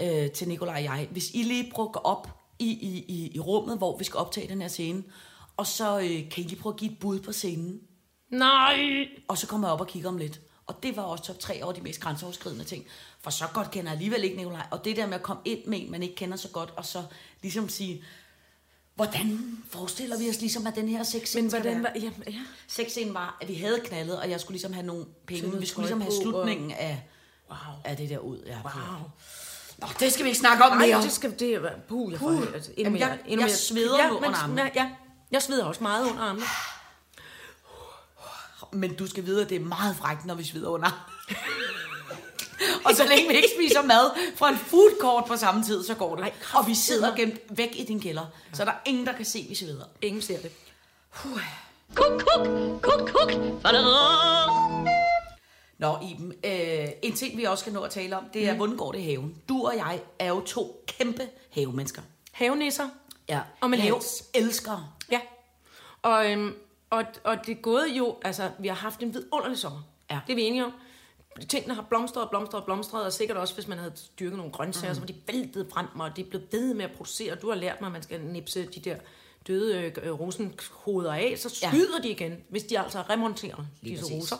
øh, 0.00 0.30
til 0.30 0.48
Nikolaj 0.48 0.74
og 0.74 0.84
jeg, 0.84 1.08
hvis 1.10 1.30
I 1.30 1.42
lige 1.42 1.70
prøver 1.72 1.88
at 1.88 1.92
gå 1.92 2.00
op 2.00 2.28
i, 2.58 2.70
i, 2.70 3.04
i, 3.08 3.30
i 3.34 3.40
rummet, 3.40 3.78
hvor 3.78 3.98
vi 3.98 4.04
skal 4.04 4.18
optage 4.18 4.48
den 4.48 4.60
her 4.60 4.68
scene, 4.68 5.02
og 5.56 5.66
så 5.66 5.98
øh, 5.98 6.30
kan 6.30 6.44
I 6.44 6.46
lige 6.46 6.60
prøve 6.60 6.72
at 6.72 6.80
give 6.80 6.92
et 6.92 6.98
bud 6.98 7.20
på 7.20 7.32
scenen. 7.32 7.80
Nej! 8.30 9.08
Og 9.28 9.38
så 9.38 9.46
kommer 9.46 9.68
jeg 9.68 9.72
op 9.72 9.80
og 9.80 9.86
kigger 9.86 10.08
om 10.08 10.16
lidt. 10.16 10.40
Og 10.66 10.82
det 10.82 10.96
var 10.96 11.02
også 11.02 11.24
top 11.24 11.38
3 11.38 11.64
over 11.64 11.72
de 11.72 11.80
mest 11.80 12.00
grænseoverskridende 12.00 12.64
ting. 12.64 12.86
For 13.20 13.30
så 13.30 13.44
godt 13.54 13.70
kender 13.70 13.90
jeg 13.90 13.96
alligevel 13.96 14.24
ikke 14.24 14.36
Nikolaj. 14.36 14.66
Og 14.70 14.84
det 14.84 14.96
der 14.96 15.06
med 15.06 15.14
at 15.14 15.22
komme 15.22 15.42
ind 15.44 15.64
med 15.66 15.82
en, 15.82 15.90
man 15.90 16.02
ikke 16.02 16.14
kender 16.14 16.36
så 16.36 16.48
godt, 16.48 16.72
og 16.76 16.84
så 16.84 17.02
ligesom 17.42 17.68
sige, 17.68 18.04
hvordan 19.04 19.58
forestiller 19.70 20.18
vi 20.18 20.28
os 20.30 20.40
ligesom, 20.40 20.66
at 20.66 20.74
den 20.74 20.88
her 20.88 21.02
sexscene 21.02 21.42
Men 21.42 21.50
hvordan 21.50 21.82
være? 21.82 21.82
var... 21.82 22.00
Ja, 22.00 22.30
ja. 22.32 22.38
Sexscenen 22.68 23.14
var, 23.14 23.38
at 23.40 23.48
vi 23.48 23.54
havde 23.54 23.80
knaldet, 23.84 24.18
og 24.18 24.30
jeg 24.30 24.40
skulle 24.40 24.54
ligesom 24.54 24.72
have 24.72 24.86
nogle 24.86 25.04
penge. 25.26 25.58
Vi 25.60 25.66
skulle 25.66 25.86
ligesom 25.86 26.00
have 26.00 26.12
slutningen 26.22 26.70
af, 26.72 27.02
Wow. 27.50 27.58
af 27.84 27.96
det 27.96 28.10
der 28.10 28.18
ud. 28.18 28.38
Ja, 28.46 28.58
Wow. 28.64 29.10
Nå, 29.78 29.86
det 30.00 30.12
skal 30.12 30.24
vi 30.24 30.28
ikke 30.28 30.40
snakke 30.40 30.64
om 30.64 30.76
Nej, 30.76 30.86
mere. 30.86 31.02
det 31.02 31.12
skal 31.12 31.38
det 31.38 31.54
er 31.54 31.70
puh, 31.88 32.12
jeg 32.12 32.20
får 32.20 32.26
Puh. 32.28 32.46
altså, 32.54 32.70
endnu 32.76 32.92
mere, 32.92 33.06
jeg- 33.06 33.18
endnu 33.26 33.40
jeg 33.40 33.46
mere. 33.48 33.56
sveder 33.56 33.98
ja, 34.04 34.10
under 34.10 34.28
men- 34.28 34.34
armene. 34.38 34.62
Ja, 34.62 34.70
ja, 34.74 34.90
jeg 35.30 35.42
sveder 35.42 35.64
også 35.64 35.82
meget 35.82 36.10
under 36.10 36.22
armene. 36.22 36.44
Men 38.72 38.94
du 38.96 39.06
skal 39.06 39.26
vide, 39.26 39.42
at 39.42 39.48
det 39.50 39.56
er 39.60 39.64
meget 39.64 39.96
frækt, 39.96 40.24
når 40.26 40.34
vi 40.34 40.44
sveder 40.44 40.68
under. 40.68 40.88
og 42.86 42.94
så 42.94 43.04
længe 43.08 43.28
vi 43.28 43.36
ikke 43.36 43.48
spiser 43.56 43.82
mad 43.82 44.10
fra 44.36 44.50
en 44.50 44.58
food 44.58 44.90
court 45.00 45.24
på 45.24 45.36
samme 45.36 45.64
tid, 45.64 45.84
så 45.84 45.94
går 45.94 46.16
det. 46.16 46.22
Ej, 46.22 46.32
og 46.54 46.66
vi 46.66 46.74
sidder 46.74 47.16
gemt 47.16 47.40
væk 47.50 47.70
i 47.76 47.84
din 47.84 48.00
kælder, 48.00 48.26
så 48.52 48.64
der 48.64 48.70
er 48.70 48.76
ingen, 48.84 49.06
der 49.06 49.12
kan 49.12 49.24
se, 49.24 49.38
at 49.38 49.44
vi 49.48 49.54
sveder. 49.54 49.84
Ingen 50.02 50.22
ser 50.22 50.38
det. 50.38 50.52
Kuk, 51.94 52.22
kuk, 52.26 52.46
kuk, 52.82 53.08
kuk. 53.08 53.32
Fadadadam. 53.62 54.86
Nå, 55.78 55.98
Iben, 56.10 56.32
øh, 56.44 56.88
en 57.02 57.12
ting, 57.16 57.36
vi 57.36 57.44
også 57.44 57.62
skal 57.62 57.72
nå 57.72 57.80
at 57.80 57.90
tale 57.90 58.18
om, 58.18 58.24
det 58.34 58.48
er, 58.48 58.52
mm. 58.52 58.56
hvordan 58.56 58.76
går 58.76 58.92
det 58.92 58.98
i 58.98 59.02
haven? 59.02 59.34
Du 59.48 59.66
og 59.66 59.76
jeg 59.76 60.00
er 60.18 60.28
jo 60.28 60.40
to 60.40 60.84
kæmpe 60.86 61.28
havemennesker. 61.50 62.02
Havenisser. 62.32 62.88
Ja. 63.28 63.40
Og 63.60 63.70
med 63.70 63.78
have 63.78 63.94
hals. 63.94 64.24
elskere. 64.34 64.86
Ja. 65.10 65.20
Og, 66.02 66.32
øhm, 66.32 66.54
og, 66.90 67.04
og 67.24 67.46
det 67.46 67.56
er 67.56 67.60
gået 67.60 67.88
jo, 67.88 68.16
altså, 68.24 68.50
vi 68.58 68.68
har 68.68 68.74
haft 68.74 69.00
en 69.00 69.14
vidunderlig 69.14 69.58
sommer. 69.58 69.80
Ja. 70.10 70.18
Det 70.26 70.32
er 70.32 70.36
vi 70.36 70.42
enige 70.42 70.64
om. 70.64 70.72
Tingene 71.48 71.74
har 71.74 71.82
blomstret 71.82 72.24
og 72.24 72.30
blomstret 72.30 72.60
og 72.60 72.64
blomstret, 72.64 73.04
og 73.04 73.12
sikkert 73.12 73.36
også, 73.36 73.54
hvis 73.54 73.68
man 73.68 73.78
havde 73.78 73.92
dyrket 74.20 74.36
nogle 74.36 74.52
grøntsager, 74.52 74.92
mm. 74.92 74.94
så 74.94 75.00
var 75.00 75.06
de 75.06 75.14
væltet 75.26 75.66
frem, 75.72 76.00
og 76.00 76.16
de 76.16 76.20
er 76.20 76.24
blevet 76.24 76.52
ved 76.52 76.74
med 76.74 76.84
at 76.84 76.90
producere. 76.92 77.34
Du 77.34 77.48
har 77.48 77.56
lært 77.56 77.80
mig, 77.80 77.86
at 77.86 77.92
man 77.92 78.02
skal 78.02 78.20
nipse 78.20 78.66
de 78.66 78.80
der 78.80 78.96
døde 79.46 79.82
øh, 79.82 79.92
øh, 80.02 80.20
rosenhoveder 80.20 81.12
af, 81.12 81.34
så 81.38 81.48
skyder 81.48 81.96
ja. 82.02 82.02
de 82.02 82.10
igen, 82.10 82.44
hvis 82.48 82.62
de 82.62 82.78
altså 82.78 83.02
remonterer 83.02 83.66
Lige 83.80 83.96
disse 83.96 84.04
præcis. 84.04 84.32
roser. 84.32 84.36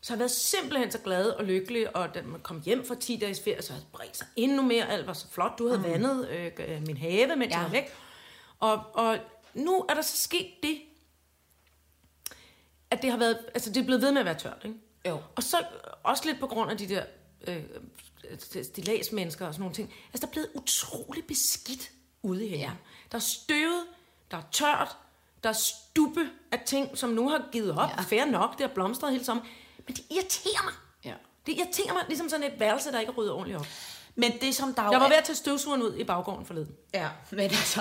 Så 0.00 0.12
jeg 0.12 0.16
har 0.16 0.18
været 0.18 0.30
simpelthen 0.30 0.90
så 0.90 0.98
glad 0.98 1.30
og 1.30 1.44
lykkelig, 1.44 1.96
og 1.96 2.14
da 2.14 2.22
man 2.22 2.40
kom 2.40 2.62
hjem 2.64 2.86
fra 2.86 2.94
10 2.94 3.16
dages 3.16 3.40
ferie, 3.40 3.62
så 3.62 3.72
det 3.72 3.86
bredt 3.92 4.16
sig 4.16 4.26
endnu 4.36 4.62
mere. 4.62 4.88
Alt 4.88 5.06
var 5.06 5.12
så 5.12 5.26
flot. 5.30 5.58
Du 5.58 5.66
havde 5.66 5.78
mm. 5.78 5.84
vandet 5.84 6.28
øh, 6.28 6.50
øh, 6.68 6.86
min 6.86 6.96
have, 6.96 7.36
mens. 7.36 7.50
Ja. 7.50 7.56
jeg 7.56 7.64
var 7.64 7.70
væk. 7.70 7.92
Og, 8.58 8.82
og 8.94 9.18
nu 9.54 9.84
er 9.88 9.94
der 9.94 10.02
så 10.02 10.16
sket 10.16 10.46
det, 10.62 10.78
at 12.90 13.02
det 13.02 13.10
har 13.10 13.18
været, 13.18 13.38
altså 13.54 13.72
det 13.72 13.80
er 13.80 13.84
blevet 13.84 14.02
ved 14.02 14.12
med 14.12 14.20
at 14.20 14.24
være 14.24 14.38
tørt, 14.38 14.62
ikke? 14.64 14.76
Jo. 15.06 15.22
Og 15.36 15.42
så 15.42 15.64
også 16.02 16.24
lidt 16.26 16.40
på 16.40 16.46
grund 16.46 16.70
af 16.70 16.78
de 16.78 16.88
der 16.88 17.04
øh, 17.48 17.62
stilagsmennesker 18.62 19.46
og 19.46 19.54
sådan 19.54 19.62
nogle 19.62 19.74
ting. 19.74 19.94
Altså 20.12 20.20
der 20.20 20.26
er 20.26 20.32
blevet 20.32 20.48
utrolig 20.54 21.24
beskidt 21.24 21.90
ude 22.22 22.48
haven. 22.48 22.60
Ja. 22.60 22.70
Der 23.12 23.18
er 23.18 23.22
støvet, 23.22 23.82
der 24.30 24.36
er 24.36 24.42
tørt, 24.52 24.96
der 25.44 25.48
er 25.48 25.54
stubbe 25.54 26.30
af 26.52 26.62
ting, 26.66 26.98
som 26.98 27.10
nu 27.10 27.28
har 27.28 27.48
givet 27.52 27.70
op. 27.70 27.90
Ja. 27.90 28.00
Fair 28.02 28.24
nok, 28.24 28.58
det 28.58 28.66
har 28.66 28.74
blomstret 28.74 29.12
hele 29.12 29.24
sommer. 29.24 29.44
Men 29.86 29.96
det 29.96 30.04
irriterer 30.10 30.64
mig. 30.64 30.72
Ja. 31.04 31.14
Det 31.46 31.52
irriterer 31.58 31.92
mig, 31.92 32.04
ligesom 32.08 32.28
sådan 32.28 32.52
et 32.52 32.60
værelse, 32.60 32.92
der 32.92 33.00
ikke 33.00 33.10
er 33.10 33.16
ryddet 33.16 33.32
ordentligt 33.32 33.58
op. 33.58 33.66
Men 34.16 34.32
det, 34.40 34.54
som 34.54 34.74
der 34.74 34.90
Jeg 34.90 35.00
var 35.00 35.08
ved 35.08 35.16
at 35.16 35.24
tage 35.24 35.36
støvsugeren 35.36 35.82
ud 35.82 35.96
i 35.96 36.04
baggården 36.04 36.46
forleden. 36.46 36.70
Ja, 36.94 37.08
men 37.30 37.40
altså... 37.40 37.80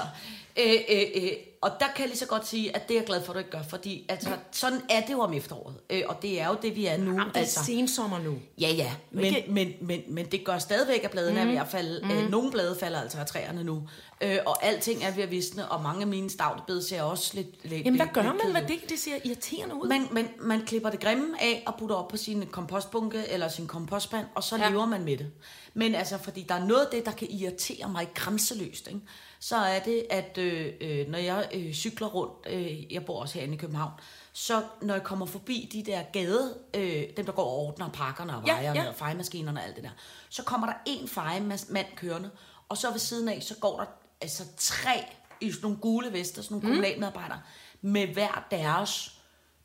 Øh, 0.59 0.73
øh, 0.89 1.01
øh, 1.15 1.31
og 1.61 1.71
der 1.79 1.85
kan 1.87 1.99
jeg 1.99 2.07
lige 2.07 2.17
så 2.17 2.25
godt 2.25 2.47
sige, 2.47 2.75
at 2.75 2.87
det 2.87 2.95
er 2.95 2.99
jeg 2.99 3.05
glad 3.07 3.23
for, 3.23 3.31
at 3.31 3.33
du 3.33 3.39
ikke 3.39 3.49
gør, 3.51 3.63
fordi 3.69 4.05
altså, 4.09 4.29
sådan 4.51 4.81
er 4.89 5.01
det 5.01 5.13
jo 5.13 5.19
om 5.19 5.33
efteråret. 5.33 5.75
Øh, 5.89 6.01
og 6.07 6.21
det 6.21 6.41
er 6.41 6.47
jo 6.47 6.55
det, 6.61 6.75
vi 6.75 6.85
er 6.85 6.97
nu. 6.97 7.05
Jamen, 7.05 7.27
det 7.27 7.35
er 7.35 7.39
altså. 7.39 7.63
sensommer 7.63 8.19
nu. 8.19 8.35
Ja, 8.61 8.69
ja, 8.69 8.91
men, 9.11 9.25
Ikke- 9.25 9.45
men, 9.49 9.73
men, 9.81 10.01
men 10.07 10.25
det 10.25 10.45
gør 10.45 10.57
stadigvæk, 10.57 11.03
at 11.03 11.11
bladene 11.11 11.43
mm. 11.45 11.55
er 11.57 11.61
at 11.61 11.67
falde. 11.67 11.99
Mhm. 12.03 12.11
Mm. 12.13 12.17
Øh, 12.17 12.29
nogle 12.29 12.51
blade 12.51 12.77
falder 12.79 13.01
altså 13.01 13.17
af 13.19 13.25
træerne 13.25 13.63
nu. 13.63 13.87
Øh, 14.25 14.37
og 14.45 14.63
alting 14.65 15.03
er 15.03 15.11
ved 15.11 15.23
at 15.23 15.31
visne, 15.31 15.71
og 15.71 15.83
mange 15.83 16.01
af 16.01 16.07
mine 16.07 16.29
stavtebed 16.29 16.81
ser 16.81 17.01
også 17.01 17.31
lidt... 17.35 17.47
lidt 17.63 17.85
Jamen, 17.85 17.99
hvad 17.99 18.07
gør 18.13 18.21
man 18.23 18.35
med 18.35 18.61
kedelige 18.61 18.81
det? 18.81 18.89
Det 18.89 18.99
ser 18.99 19.15
irriterende 19.25 19.75
ud. 19.75 19.87
man, 19.87 20.07
man, 20.11 20.29
man 20.39 20.65
klipper 20.65 20.89
det 20.89 20.99
grimme 20.99 21.41
af 21.41 21.63
og 21.67 21.73
putter 21.79 21.95
op 21.95 22.07
på 22.07 22.17
sin 22.17 22.45
kompostbunke 22.47 23.27
eller 23.29 23.47
sin 23.47 23.67
kompostspand, 23.67 24.25
og 24.35 24.43
så 24.43 24.57
Ja. 24.57 24.63
ja. 24.63 24.69
lever 24.69 24.85
man 24.85 25.03
med 25.03 25.17
det. 25.17 25.31
Men 25.73 25.95
altså, 25.95 26.17
fordi 26.17 26.45
der 26.49 26.55
er 26.55 26.65
noget 26.65 26.81
af 26.85 26.87
det, 26.91 27.05
der 27.05 27.11
kan 27.11 27.27
irritere 27.31 27.89
mig 27.89 28.07
grænseløst, 28.13 28.87
ikke? 28.87 28.99
så 29.39 29.55
er 29.55 29.79
det, 29.79 30.05
at 30.09 30.37
øh, 30.37 30.73
øh, 30.81 31.07
når 31.07 31.17
jeg 31.17 31.49
øh, 31.53 31.73
cykler 31.73 32.07
rundt, 32.07 32.33
øh, 32.49 32.93
jeg 32.93 33.05
bor 33.05 33.21
også 33.21 33.33
herinde 33.35 33.53
i 33.53 33.57
København, 33.57 33.91
så 34.33 34.63
når 34.81 34.93
jeg 34.93 35.03
kommer 35.03 35.25
forbi 35.25 35.69
de 35.73 35.91
der 35.91 36.01
gade, 36.13 36.55
øh, 36.73 37.03
dem 37.17 37.25
der 37.25 37.31
går 37.31 37.43
og 37.43 37.57
ordner 37.57 37.89
pakkerne 37.89 38.37
og 38.37 38.43
Ja, 38.47 38.53
vejerne 38.53 38.81
ja. 38.81 38.87
og 38.87 38.95
fejemaskinerne 38.95 39.59
og 39.59 39.65
alt 39.65 39.75
det 39.75 39.83
der, 39.83 39.89
så 40.29 40.43
kommer 40.43 40.67
der 40.67 40.73
en 40.85 41.07
fejemand 41.07 41.85
kørende, 41.95 42.29
og 42.69 42.77
så 42.77 42.91
ved 42.91 42.99
siden 42.99 43.29
af, 43.29 43.43
så 43.43 43.55
går 43.61 43.77
der 43.79 43.85
altså 44.21 44.43
tre 44.57 45.05
i 45.41 45.51
sådan 45.51 45.61
nogle 45.61 45.77
gule 45.77 46.13
vester, 46.13 46.41
sådan 46.41 46.55
nogle 46.55 46.67
mm. 46.67 46.73
kommunalmedarbejdere, 46.73 47.41
med 47.81 48.07
hver 48.07 48.45
deres 48.51 49.11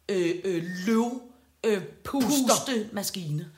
øh, 0.09 0.34
øh, 0.44 0.64
løv 0.86 1.22
øh, 1.64 1.82
puste 2.05 2.88
maskine. 2.92 3.51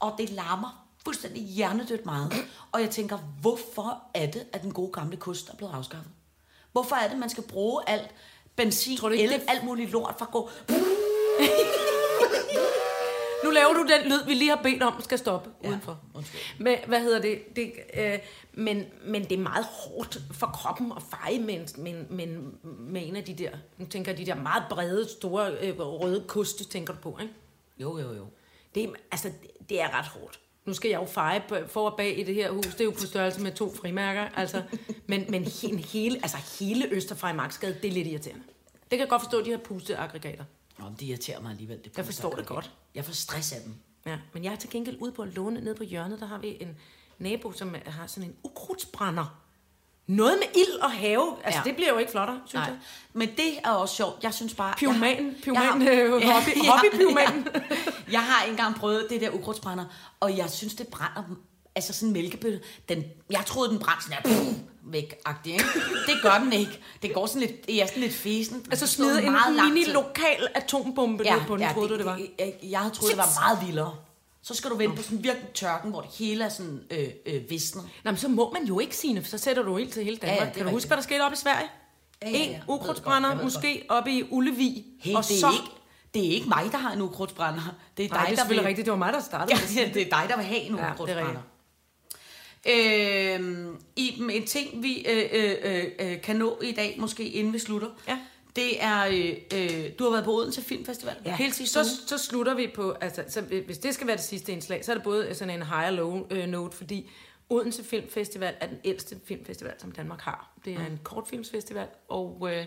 Og 0.00 0.14
det 0.18 0.30
larmer 0.30 0.86
fuldstændig 1.04 1.42
hjernedødt 1.42 2.06
meget. 2.06 2.32
Og 2.72 2.80
jeg 2.80 2.90
tænker, 2.90 3.18
hvorfor 3.40 4.02
er 4.14 4.26
det, 4.30 4.46
at 4.52 4.62
den 4.62 4.72
gode 4.72 4.92
gamle 4.92 5.16
kost 5.16 5.48
er 5.48 5.54
blevet 5.56 5.72
afskaffet? 5.72 6.10
Hvorfor 6.72 6.96
er 6.96 7.08
det, 7.08 7.18
man 7.18 7.30
skal 7.30 7.44
bruge 7.44 7.88
alt 7.88 8.10
benzin, 8.56 8.96
Tror 8.96 9.08
du 9.08 9.12
ikke, 9.14 9.24
el, 9.24 9.30
det- 9.40 9.44
alt 9.48 9.64
muligt 9.64 9.90
lort 9.90 10.14
for 10.18 10.24
at 10.24 10.30
gå... 10.32 10.50
Nu 13.44 13.50
laver 13.50 13.72
du 13.72 13.86
den 13.88 14.12
lyd, 14.12 14.24
vi 14.26 14.34
lige 14.34 14.48
har 14.50 14.60
bedt 14.62 14.82
om, 14.82 15.02
skal 15.02 15.18
stoppe 15.18 15.50
ja. 15.64 15.68
Udenfor. 15.68 16.00
undskyld. 16.14 16.40
Men, 16.58 16.76
hvad 16.86 17.00
hedder 17.00 17.20
det? 17.20 17.56
det 17.56 17.72
øh, 17.98 18.18
men, 18.52 18.84
men 19.04 19.22
det 19.24 19.32
er 19.32 19.38
meget 19.42 19.64
hårdt 19.64 20.18
for 20.32 20.46
kroppen 20.46 20.92
at 20.96 21.02
feje 21.10 21.38
med, 21.38 21.54
en- 21.54 21.82
med, 21.84 21.92
en- 21.92 22.06
med, 22.10 22.26
med 22.78 23.02
en 23.08 23.16
af 23.16 23.24
de 23.24 23.34
der, 23.34 23.50
nu 23.78 23.86
tænker 23.86 24.12
jeg, 24.12 24.18
de 24.18 24.26
der 24.26 24.34
meget 24.34 24.62
brede, 24.70 25.08
store 25.08 25.50
øh, 25.60 25.78
røde 25.80 26.24
koste, 26.28 26.64
tænker 26.64 26.94
du 26.94 27.00
på, 27.00 27.18
ikke? 27.22 27.34
Jo, 27.78 27.98
jo, 27.98 28.12
jo. 28.14 28.26
Det 28.74 28.84
er, 28.84 28.88
altså, 29.12 29.28
det, 29.42 29.68
det 29.68 29.80
er 29.82 29.98
ret 29.98 30.06
hårdt. 30.06 30.40
nu 30.64 30.74
skal 30.74 30.88
jeg 30.90 31.00
jo 31.00 31.06
feje 31.06 31.42
for 31.68 31.90
og 31.90 31.96
bag 31.96 32.18
i 32.18 32.22
det 32.22 32.34
her 32.34 32.50
hus. 32.50 32.66
Det 32.66 32.80
er 32.80 32.84
jo 32.84 32.90
på 32.90 33.06
størrelse 33.06 33.40
med 33.40 33.52
to 33.52 33.74
frimærker. 33.74 34.28
Altså, 34.36 34.62
men, 35.06 35.24
men 35.28 35.44
he- 35.44 35.76
hele, 35.92 36.16
altså 36.22 36.36
hele 36.60 36.88
Østerfrejmarksgade, 36.90 37.74
det 37.82 37.88
er 37.88 37.92
lidt 37.92 38.08
irriterende. 38.08 38.42
Det 38.72 38.90
kan 38.90 38.98
jeg 39.00 39.08
godt 39.08 39.22
forstå, 39.22 39.40
de 39.44 39.50
her 39.50 39.58
pusteaggregater. 39.58 40.44
Nå, 40.80 40.84
men 40.88 40.94
det 41.00 41.02
irriterer 41.06 41.40
mig 41.40 41.50
alligevel. 41.50 41.78
Det 41.84 41.96
Jeg 41.96 42.04
forstår 42.04 42.34
det 42.34 42.46
godt. 42.46 42.70
Jeg 42.94 43.04
får 43.04 43.12
stress 43.12 43.52
af 43.52 43.60
dem. 43.64 43.74
Ja, 44.06 44.18
men 44.34 44.44
jeg 44.44 44.52
er 44.52 44.56
til 44.56 44.70
gengæld 44.70 44.96
ude 45.00 45.12
på 45.12 45.22
at 45.22 45.28
låne 45.28 45.60
ned 45.60 45.74
på 45.74 45.84
hjørnet. 45.84 46.20
Der 46.20 46.26
har 46.26 46.38
vi 46.38 46.56
en 46.60 46.76
nabo, 47.18 47.52
som 47.52 47.74
har 47.86 48.06
sådan 48.06 48.28
en 48.28 48.36
ukrudtsbrænder. 48.44 49.36
Noget 50.06 50.38
med 50.38 50.60
ild 50.62 50.80
og 50.80 50.92
have. 50.92 51.36
Altså, 51.44 51.58
Ja. 51.58 51.62
ja. 51.64 51.68
det 51.68 51.74
bliver 51.76 51.88
jo 51.92 51.98
ikke 51.98 52.10
flottere, 52.10 52.40
synes 52.46 52.60
Nej, 52.60 52.64
jeg. 52.70 52.78
men 53.12 53.28
det 53.36 53.58
er 53.64 53.70
også 53.70 53.94
sjovt. 53.94 54.22
Jeg 54.22 54.34
synes 54.34 54.54
bare... 54.54 54.74
Pyroman, 54.78 55.16
jeg 55.16 55.24
har- 55.24 55.34
pyroman, 55.42 55.82
jeg 55.82 55.96
har- 55.96 56.04
øh, 56.04 56.22
hobby- 56.22 56.66
hobbypyroman. 56.70 57.46
ja. 57.54 57.60
Jeg 58.12 58.22
har 58.24 58.44
engang 58.44 58.74
prøvet 58.76 59.06
det 59.10 59.20
der 59.20 59.30
ukrudtsbrænder, 59.30 59.84
og 60.20 60.36
jeg 60.36 60.50
synes, 60.50 60.74
det 60.74 60.88
brænder 60.88 61.22
altså 61.74 61.92
sådan 61.92 62.08
en 62.08 62.12
mælkebøtte. 62.12 62.60
Den, 62.88 63.04
jeg 63.30 63.42
troede, 63.46 63.70
den 63.70 63.78
brændte 63.78 64.04
sådan 64.04 64.18
her, 64.34 64.54
væk 64.82 65.14
-agtig, 65.28 65.48
ikke? 65.50 65.64
Det 66.06 66.14
gør 66.22 66.38
den 66.44 66.52
ikke. 66.52 66.80
Det 67.02 67.14
går 67.14 67.26
sådan 67.26 67.40
lidt, 67.40 67.66
det 67.66 67.82
er 67.82 67.86
sådan 67.86 68.02
lidt 68.02 68.14
fesen. 68.14 68.66
Altså 68.70 68.84
Det 68.84 68.92
smide 68.94 69.22
en 69.22 69.32
meget 69.32 69.56
lang 69.56 69.68
mini 69.72 69.84
tid. 69.84 69.92
lokal 69.92 70.48
atombombe 70.54 71.24
ja, 71.24 71.34
ned 71.36 71.42
på 71.46 71.56
den, 71.56 71.62
ja, 71.64 71.72
troede 71.72 71.88
du 71.88 71.96
det 71.98 72.04
var? 72.04 72.20
Jeg, 72.38 72.54
jeg 72.62 72.78
havde 72.80 72.94
troet, 72.94 73.10
det 73.10 73.18
var 73.18 73.40
meget 73.40 73.66
vildere. 73.66 73.94
Så 74.42 74.54
skal 74.54 74.70
du 74.70 74.76
vente 74.76 74.96
på 74.96 75.02
sådan 75.02 75.22
virkelig 75.24 75.48
tørken, 75.54 75.90
hvor 75.90 76.00
det 76.00 76.10
hele 76.18 76.44
er 76.44 76.48
sådan 76.48 76.80
øh, 76.90 77.08
øh, 77.26 77.50
visner. 77.50 77.82
Nå, 78.04 78.10
men 78.10 78.16
så 78.18 78.28
må 78.28 78.50
man 78.52 78.64
jo 78.64 78.78
ikke, 78.78 78.96
Signe, 78.96 79.22
for 79.22 79.28
så 79.28 79.38
sætter 79.38 79.62
du 79.62 79.76
ild 79.78 79.90
til 79.90 80.04
hele 80.04 80.16
Danmark. 80.16 80.36
Ja, 80.38 80.42
Ja, 80.42 80.48
det 80.48 80.56
kan 80.56 80.66
du 80.66 80.70
huske, 80.72 80.86
hvad 80.88 80.96
der 80.96 81.02
skete 81.02 81.20
op 81.22 81.32
i 81.32 81.36
Sverige? 81.36 81.68
Ja, 82.22 82.28
Ja, 82.30 82.38
ja. 82.38 82.44
En 82.44 82.50
Jeg 82.52 82.62
ukrudtsbrænder, 82.68 83.28
jeg 83.34 83.38
måske 83.42 83.86
oppe 83.88 84.10
i 84.12 84.22
Ullevi. 84.30 84.84
Hey, 85.00 85.14
og 85.14 85.24
det, 85.28 85.34
er 85.36 85.40
så... 85.40 85.50
ikke, 85.52 85.74
det 86.14 86.26
er 86.26 86.30
ikke 86.30 86.48
mig, 86.48 86.64
der 86.72 86.78
har 86.78 86.92
en 86.92 87.00
ukrudtsbrænder. 87.02 87.74
Det 87.96 88.04
er 88.04 88.08
dig, 88.08 88.16
Nej, 88.16 88.26
det 88.30 88.38
er 88.38 88.42
der 88.42 88.48
vil... 88.48 88.62
rigtigt. 88.62 88.84
Det 88.84 88.92
var 88.92 88.98
mig, 88.98 89.12
der 89.12 89.20
startede. 89.20 89.58
Ja, 89.76 89.90
det 89.94 90.02
er 90.02 90.18
dig, 90.18 90.24
der 90.28 90.36
vil 90.36 90.44
have 90.44 90.60
en 90.60 90.76
Ja, 90.76 90.82
det 90.82 90.88
er 90.88 90.92
ukrudtsbrænder. 90.92 91.40
Øhm, 92.66 93.76
Iben, 94.20 94.30
en 94.30 94.46
ting, 94.46 94.82
vi 94.82 95.06
øh, 95.08 95.28
øh, 95.32 95.56
øh, 95.62 95.84
øh, 96.00 96.22
kan 96.22 96.36
nå 96.36 96.58
i 96.62 96.72
dag, 96.72 96.96
måske 96.98 97.28
inden 97.28 97.52
vi 97.52 97.58
slutter, 97.58 97.88
Ja. 98.08 98.18
det 98.56 98.82
er, 98.84 99.06
øh, 99.06 99.36
øh, 99.54 99.90
du 99.98 100.04
har 100.04 100.10
været 100.10 100.24
på 100.24 100.32
Odense 100.32 100.62
Filmfestival 100.62 101.16
Ja, 101.24 101.36
hele 101.36 101.52
sidste 101.52 101.72
så, 101.72 101.80
uge. 101.80 102.08
så 102.08 102.18
slutter 102.18 102.54
vi 102.54 102.70
på, 102.74 102.90
altså, 102.90 103.24
så 103.28 103.40
hvis 103.40 103.78
det 103.78 103.94
skal 103.94 104.06
være 104.06 104.16
det 104.16 104.24
sidste 104.24 104.52
indslag, 104.52 104.84
så 104.84 104.92
er 104.92 104.94
det 104.96 105.04
både 105.04 105.34
sådan 105.34 105.54
en 105.54 105.66
high 105.66 105.94
low 105.94 106.26
øh, 106.30 106.46
note, 106.46 106.76
fordi 106.76 107.10
Odense 107.50 107.84
Filmfestival 107.84 108.54
er 108.60 108.66
den 108.66 108.78
ældste 108.84 109.20
filmfestival, 109.24 109.74
som 109.78 109.92
Danmark 109.92 110.20
har. 110.20 110.52
Det 110.64 110.72
er 110.72 110.86
en 110.86 111.00
kortfilmsfestival, 111.02 111.86
og 112.08 112.48
øh, 112.52 112.66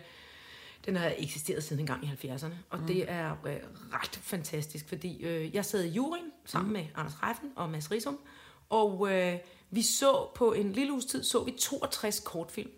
den 0.85 0.95
har 0.95 1.13
eksisteret 1.17 1.63
siden 1.63 1.79
en 1.79 1.85
gang 1.87 2.03
i 2.05 2.27
70'erne, 2.27 2.53
og 2.69 2.79
mm. 2.79 2.87
det 2.87 3.05
er 3.07 3.31
øh, 3.31 3.55
ret 3.93 4.19
fantastisk, 4.23 4.87
fordi 4.87 5.23
øh, 5.23 5.55
jeg 5.55 5.65
sad 5.65 5.83
i 5.83 5.89
juryen 5.89 6.31
sammen 6.45 6.67
mm. 6.67 6.73
med 6.73 6.85
Anders 6.95 7.23
Reifen 7.23 7.49
og 7.55 7.69
Mads 7.69 7.91
Risum, 7.91 8.19
og 8.69 9.11
øh, 9.11 9.35
vi 9.76 9.82
så 9.82 10.28
på 10.36 10.53
en 10.53 10.74
lille 10.74 10.91
uges 10.93 11.05
tid, 11.05 11.24
så 11.24 11.43
vi 11.43 11.51
62 11.59 12.19
kortfilm 12.19 12.71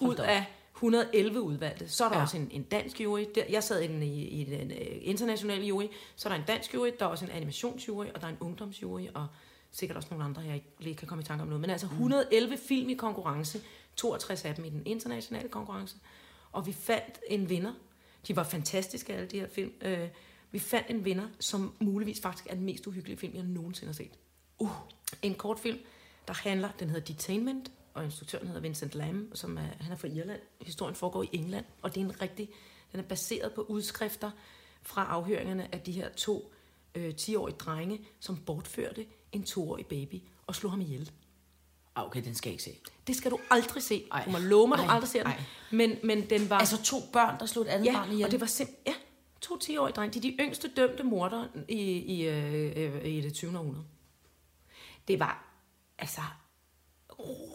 ud 0.00 0.14
da 0.14 0.22
op. 0.22 0.28
af 0.28 0.44
111 0.74 1.40
udvalgte. 1.40 1.88
Så 1.88 2.04
er 2.04 2.08
der 2.08 2.16
Ja. 2.16 2.22
også 2.22 2.36
en, 2.36 2.48
en 2.50 2.62
dansk 2.62 3.00
jury. 3.00 3.24
Der, 3.34 3.42
jeg 3.50 3.64
sad 3.64 3.80
i 3.82 3.86
den, 3.86 4.02
i, 4.02 4.22
i 4.24 4.44
den 4.44 4.70
uh, 4.70 4.76
internationale 5.00 5.64
jury. 5.64 5.86
Så 6.16 6.28
er 6.28 6.32
der 6.32 6.40
en 6.40 6.46
dansk 6.46 6.74
jury, 6.74 6.90
der 6.98 7.04
er 7.04 7.10
også 7.10 7.24
en 7.24 7.30
animationsjury, 7.30 8.06
og 8.14 8.20
der 8.20 8.26
er 8.26 8.30
en 8.30 8.36
ungdomsjury, 8.40 9.06
og 9.14 9.26
sikkert 9.70 9.96
også 9.96 10.08
nogle 10.10 10.24
andre, 10.24 10.42
jeg 10.42 10.54
ikke 10.54 10.66
lige 10.78 10.94
kan 10.96 11.08
komme 11.08 11.22
i 11.22 11.24
tanke 11.24 11.42
om 11.42 11.48
noget. 11.48 11.60
Men 11.60 11.70
altså 11.70 11.86
111 11.86 12.56
film 12.56 12.88
i 12.88 12.94
konkurrence, 12.94 13.60
62 13.96 14.44
af 14.44 14.54
dem 14.54 14.64
i 14.64 14.68
den 14.70 14.82
internationale 14.86 15.48
konkurrence. 15.48 15.96
Og 16.52 16.66
vi 16.66 16.72
fandt 16.72 17.18
en 17.28 17.48
vinder. 17.48 17.72
De 18.28 18.36
var 18.36 18.42
fantastiske, 18.44 19.12
alle 19.14 19.26
de 19.26 19.40
her 19.40 19.48
film. 19.48 19.72
Uh, 19.84 19.92
vi 20.52 20.58
fandt 20.58 20.86
en 20.90 21.04
vinder, 21.04 21.26
som 21.40 21.74
muligvis 21.80 22.20
faktisk 22.20 22.46
er 22.50 22.54
den 22.54 22.64
mest 22.64 22.86
uhyggelige 22.86 23.18
film, 23.18 23.34
jeg 23.34 23.42
nogensinde 23.42 23.88
har 23.88 23.94
set. 23.94 24.10
Uh, 24.58 24.70
en 25.22 25.34
kortfilm, 25.34 25.78
der 26.30 26.48
handler, 26.48 26.68
den 26.78 26.88
hedder 26.90 27.04
Detainment, 27.06 27.70
og 27.94 28.04
instruktøren 28.04 28.46
hedder 28.46 28.60
Vincent 28.60 28.94
Lam, 28.94 29.30
som 29.34 29.56
er, 29.56 29.60
han 29.80 29.92
er 29.92 29.96
fra 29.96 30.08
Irland. 30.08 30.40
Historien 30.60 30.94
foregår 30.94 31.22
i 31.22 31.28
England, 31.32 31.64
og 31.82 31.94
det 31.94 32.00
er 32.00 32.04
en 32.04 32.22
rigtig, 32.22 32.48
den 32.92 33.00
er 33.00 33.04
baseret 33.04 33.52
på 33.52 33.62
udskrifter 33.62 34.30
fra 34.82 35.04
afhøringerne 35.04 35.68
af 35.74 35.80
de 35.80 35.92
her 35.92 36.08
to 36.08 36.52
øh, 36.94 37.14
10-årige 37.20 37.56
drenge, 37.56 38.00
som 38.20 38.36
bortførte 38.36 39.06
en 39.32 39.42
2-årig 39.48 39.86
baby 39.86 40.22
og 40.46 40.54
slog 40.54 40.72
ham 40.72 40.80
ihjel. 40.80 41.10
Ah, 41.94 42.06
okay, 42.06 42.24
den 42.24 42.34
skal 42.34 42.48
jeg 42.50 42.54
ikke 42.54 42.64
se. 42.64 42.76
Det 43.06 43.16
skal 43.16 43.30
du 43.30 43.38
aldrig 43.50 43.82
se. 43.82 44.04
Ej. 44.12 44.24
Du 44.24 44.30
må 44.30 44.38
love 44.38 44.68
mig, 44.68 44.78
du 44.78 44.82
Ej, 44.82 44.94
aldrig 44.94 45.08
ser 45.08 45.22
den. 45.22 45.32
ej. 45.32 45.40
Men, 45.70 45.98
men 46.04 46.30
den 46.30 46.50
var... 46.50 46.58
Altså 46.58 46.82
to 46.82 46.96
børn, 47.12 47.40
der 47.40 47.46
slog 47.46 47.64
et 47.64 47.68
andet 47.68 47.86
Ja, 47.86 47.92
barn 47.92 48.10
ihjel. 48.12 48.24
og 48.24 48.30
det 48.30 48.40
var 48.40 48.46
simpelthen... 48.46 48.84
Ja, 48.86 48.94
to 49.40 49.54
10-årige 49.64 49.92
drenge. 49.94 50.20
De 50.20 50.28
er 50.28 50.32
de 50.32 50.36
yngste 50.44 50.68
dømte 50.76 51.02
mordere 51.02 51.48
i, 51.68 51.80
i, 51.98 52.28
øh, 52.28 52.72
øh, 52.76 53.04
i 53.04 53.20
det 53.20 53.34
20. 53.34 53.58
århundrede. 53.58 53.84
Det 55.08 55.18
var 55.20 55.49
altså 56.00 56.20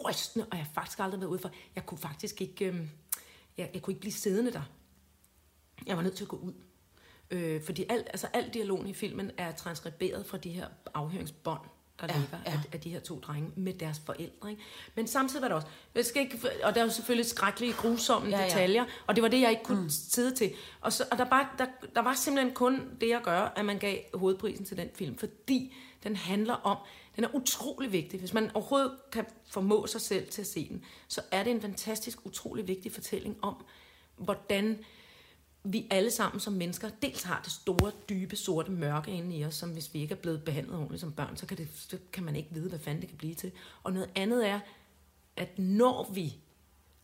rystende, 0.08 0.46
og 0.50 0.56
jeg 0.56 0.64
har 0.64 0.72
faktisk 0.74 0.98
aldrig 0.98 1.20
været 1.20 1.30
ude 1.30 1.38
for. 1.38 1.50
Jeg 1.74 1.86
kunne 1.86 1.98
faktisk 1.98 2.40
ikke... 2.40 2.64
Øh, 2.64 2.86
jeg, 3.56 3.70
jeg 3.74 3.82
kunne 3.82 3.92
ikke 3.92 4.00
blive 4.00 4.12
siddende 4.12 4.52
der. 4.52 4.62
Jeg 5.86 5.96
var 5.96 6.02
nødt 6.02 6.14
til 6.14 6.24
at 6.24 6.28
gå 6.28 6.36
ud. 6.36 6.52
Øh, 7.30 7.62
fordi 7.62 7.84
alt, 7.88 8.06
altså, 8.06 8.26
al 8.32 8.50
dialogen 8.54 8.86
i 8.86 8.94
filmen 8.94 9.30
er 9.36 9.52
transkriberet 9.52 10.26
fra 10.26 10.38
de 10.38 10.50
her 10.50 10.68
afhøringsbånd, 10.94 11.60
der 12.00 12.06
Ja, 12.08 12.18
ligger 12.20 12.38
ja. 12.46 12.52
Af, 12.52 12.58
af 12.72 12.80
de 12.80 12.90
her 12.90 13.00
to 13.00 13.20
drenge 13.20 13.50
med 13.56 13.74
deres 13.74 14.02
forældre. 14.06 14.50
Ikke? 14.50 14.62
Men 14.94 15.06
samtidig 15.06 15.42
var 15.42 15.48
der 15.48 15.54
også, 15.54 15.68
jeg 15.94 16.04
skal 16.04 16.22
ikke, 16.22 16.50
og 16.64 16.74
der 16.74 16.80
er 16.80 16.84
jo 16.84 16.90
selvfølgelig 16.90 17.26
skrækkelige, 17.26 17.72
grusomme 17.72 18.28
ja, 18.28 18.38
ja. 18.38 18.44
detaljer, 18.44 18.84
og 19.06 19.16
det 19.16 19.22
var 19.22 19.28
det, 19.28 19.40
jeg 19.40 19.50
ikke 19.50 19.62
kunne 19.62 19.82
mm. 19.82 19.90
sidde 19.90 20.34
til. 20.34 20.52
Og, 20.80 20.92
så, 20.92 21.04
og 21.10 21.18
der, 21.18 21.24
bare, 21.24 21.48
der, 21.58 21.66
der 21.94 22.00
var 22.02 22.14
simpelthen 22.14 22.54
kun 22.54 22.96
det 23.00 23.12
at 23.12 23.22
gøre, 23.22 23.58
at 23.58 23.64
man 23.64 23.78
gav 23.78 23.98
hovedprisen 24.14 24.64
til 24.64 24.76
den 24.76 24.88
film, 24.94 25.18
fordi 25.18 25.74
den 26.02 26.16
handler 26.16 26.54
om, 26.54 26.76
den 27.16 27.24
er 27.24 27.34
utrolig 27.34 27.92
vigtig. 27.92 28.20
Hvis 28.20 28.34
man 28.34 28.50
overhovedet 28.54 28.92
kan 29.12 29.24
formå 29.46 29.86
sig 29.86 30.00
selv 30.00 30.28
til 30.28 30.40
at 30.40 30.46
se 30.46 30.68
den, 30.68 30.84
så 31.08 31.20
er 31.30 31.44
det 31.44 31.50
en 31.50 31.60
fantastisk, 31.60 32.26
utrolig 32.26 32.68
vigtig 32.68 32.92
fortælling 32.92 33.36
om, 33.42 33.64
hvordan 34.16 34.78
vi 35.64 35.86
alle 35.90 36.10
sammen 36.10 36.40
som 36.40 36.52
mennesker 36.52 36.90
dels 37.02 37.22
har 37.22 37.40
det 37.44 37.52
store, 37.52 37.92
dybe, 38.08 38.36
sorte 38.36 38.70
mørke 38.70 39.10
inde 39.10 39.36
i 39.36 39.44
os, 39.44 39.54
som 39.54 39.70
hvis 39.70 39.94
vi 39.94 40.00
ikke 40.00 40.12
er 40.12 40.18
blevet 40.18 40.44
behandlet 40.44 40.76
ordentligt 40.76 41.00
som 41.00 41.12
børn, 41.12 41.36
så 41.36 41.46
kan, 41.46 41.56
det, 41.56 41.68
så 41.74 41.98
kan 42.12 42.24
man 42.24 42.36
ikke 42.36 42.48
vide, 42.52 42.68
hvad 42.68 42.78
fanden 42.78 43.00
det 43.00 43.08
kan 43.08 43.18
blive 43.18 43.34
til. 43.34 43.52
Og 43.82 43.92
noget 43.92 44.10
andet 44.14 44.48
er, 44.48 44.60
at 45.36 45.58
når 45.58 46.12
vi 46.12 46.34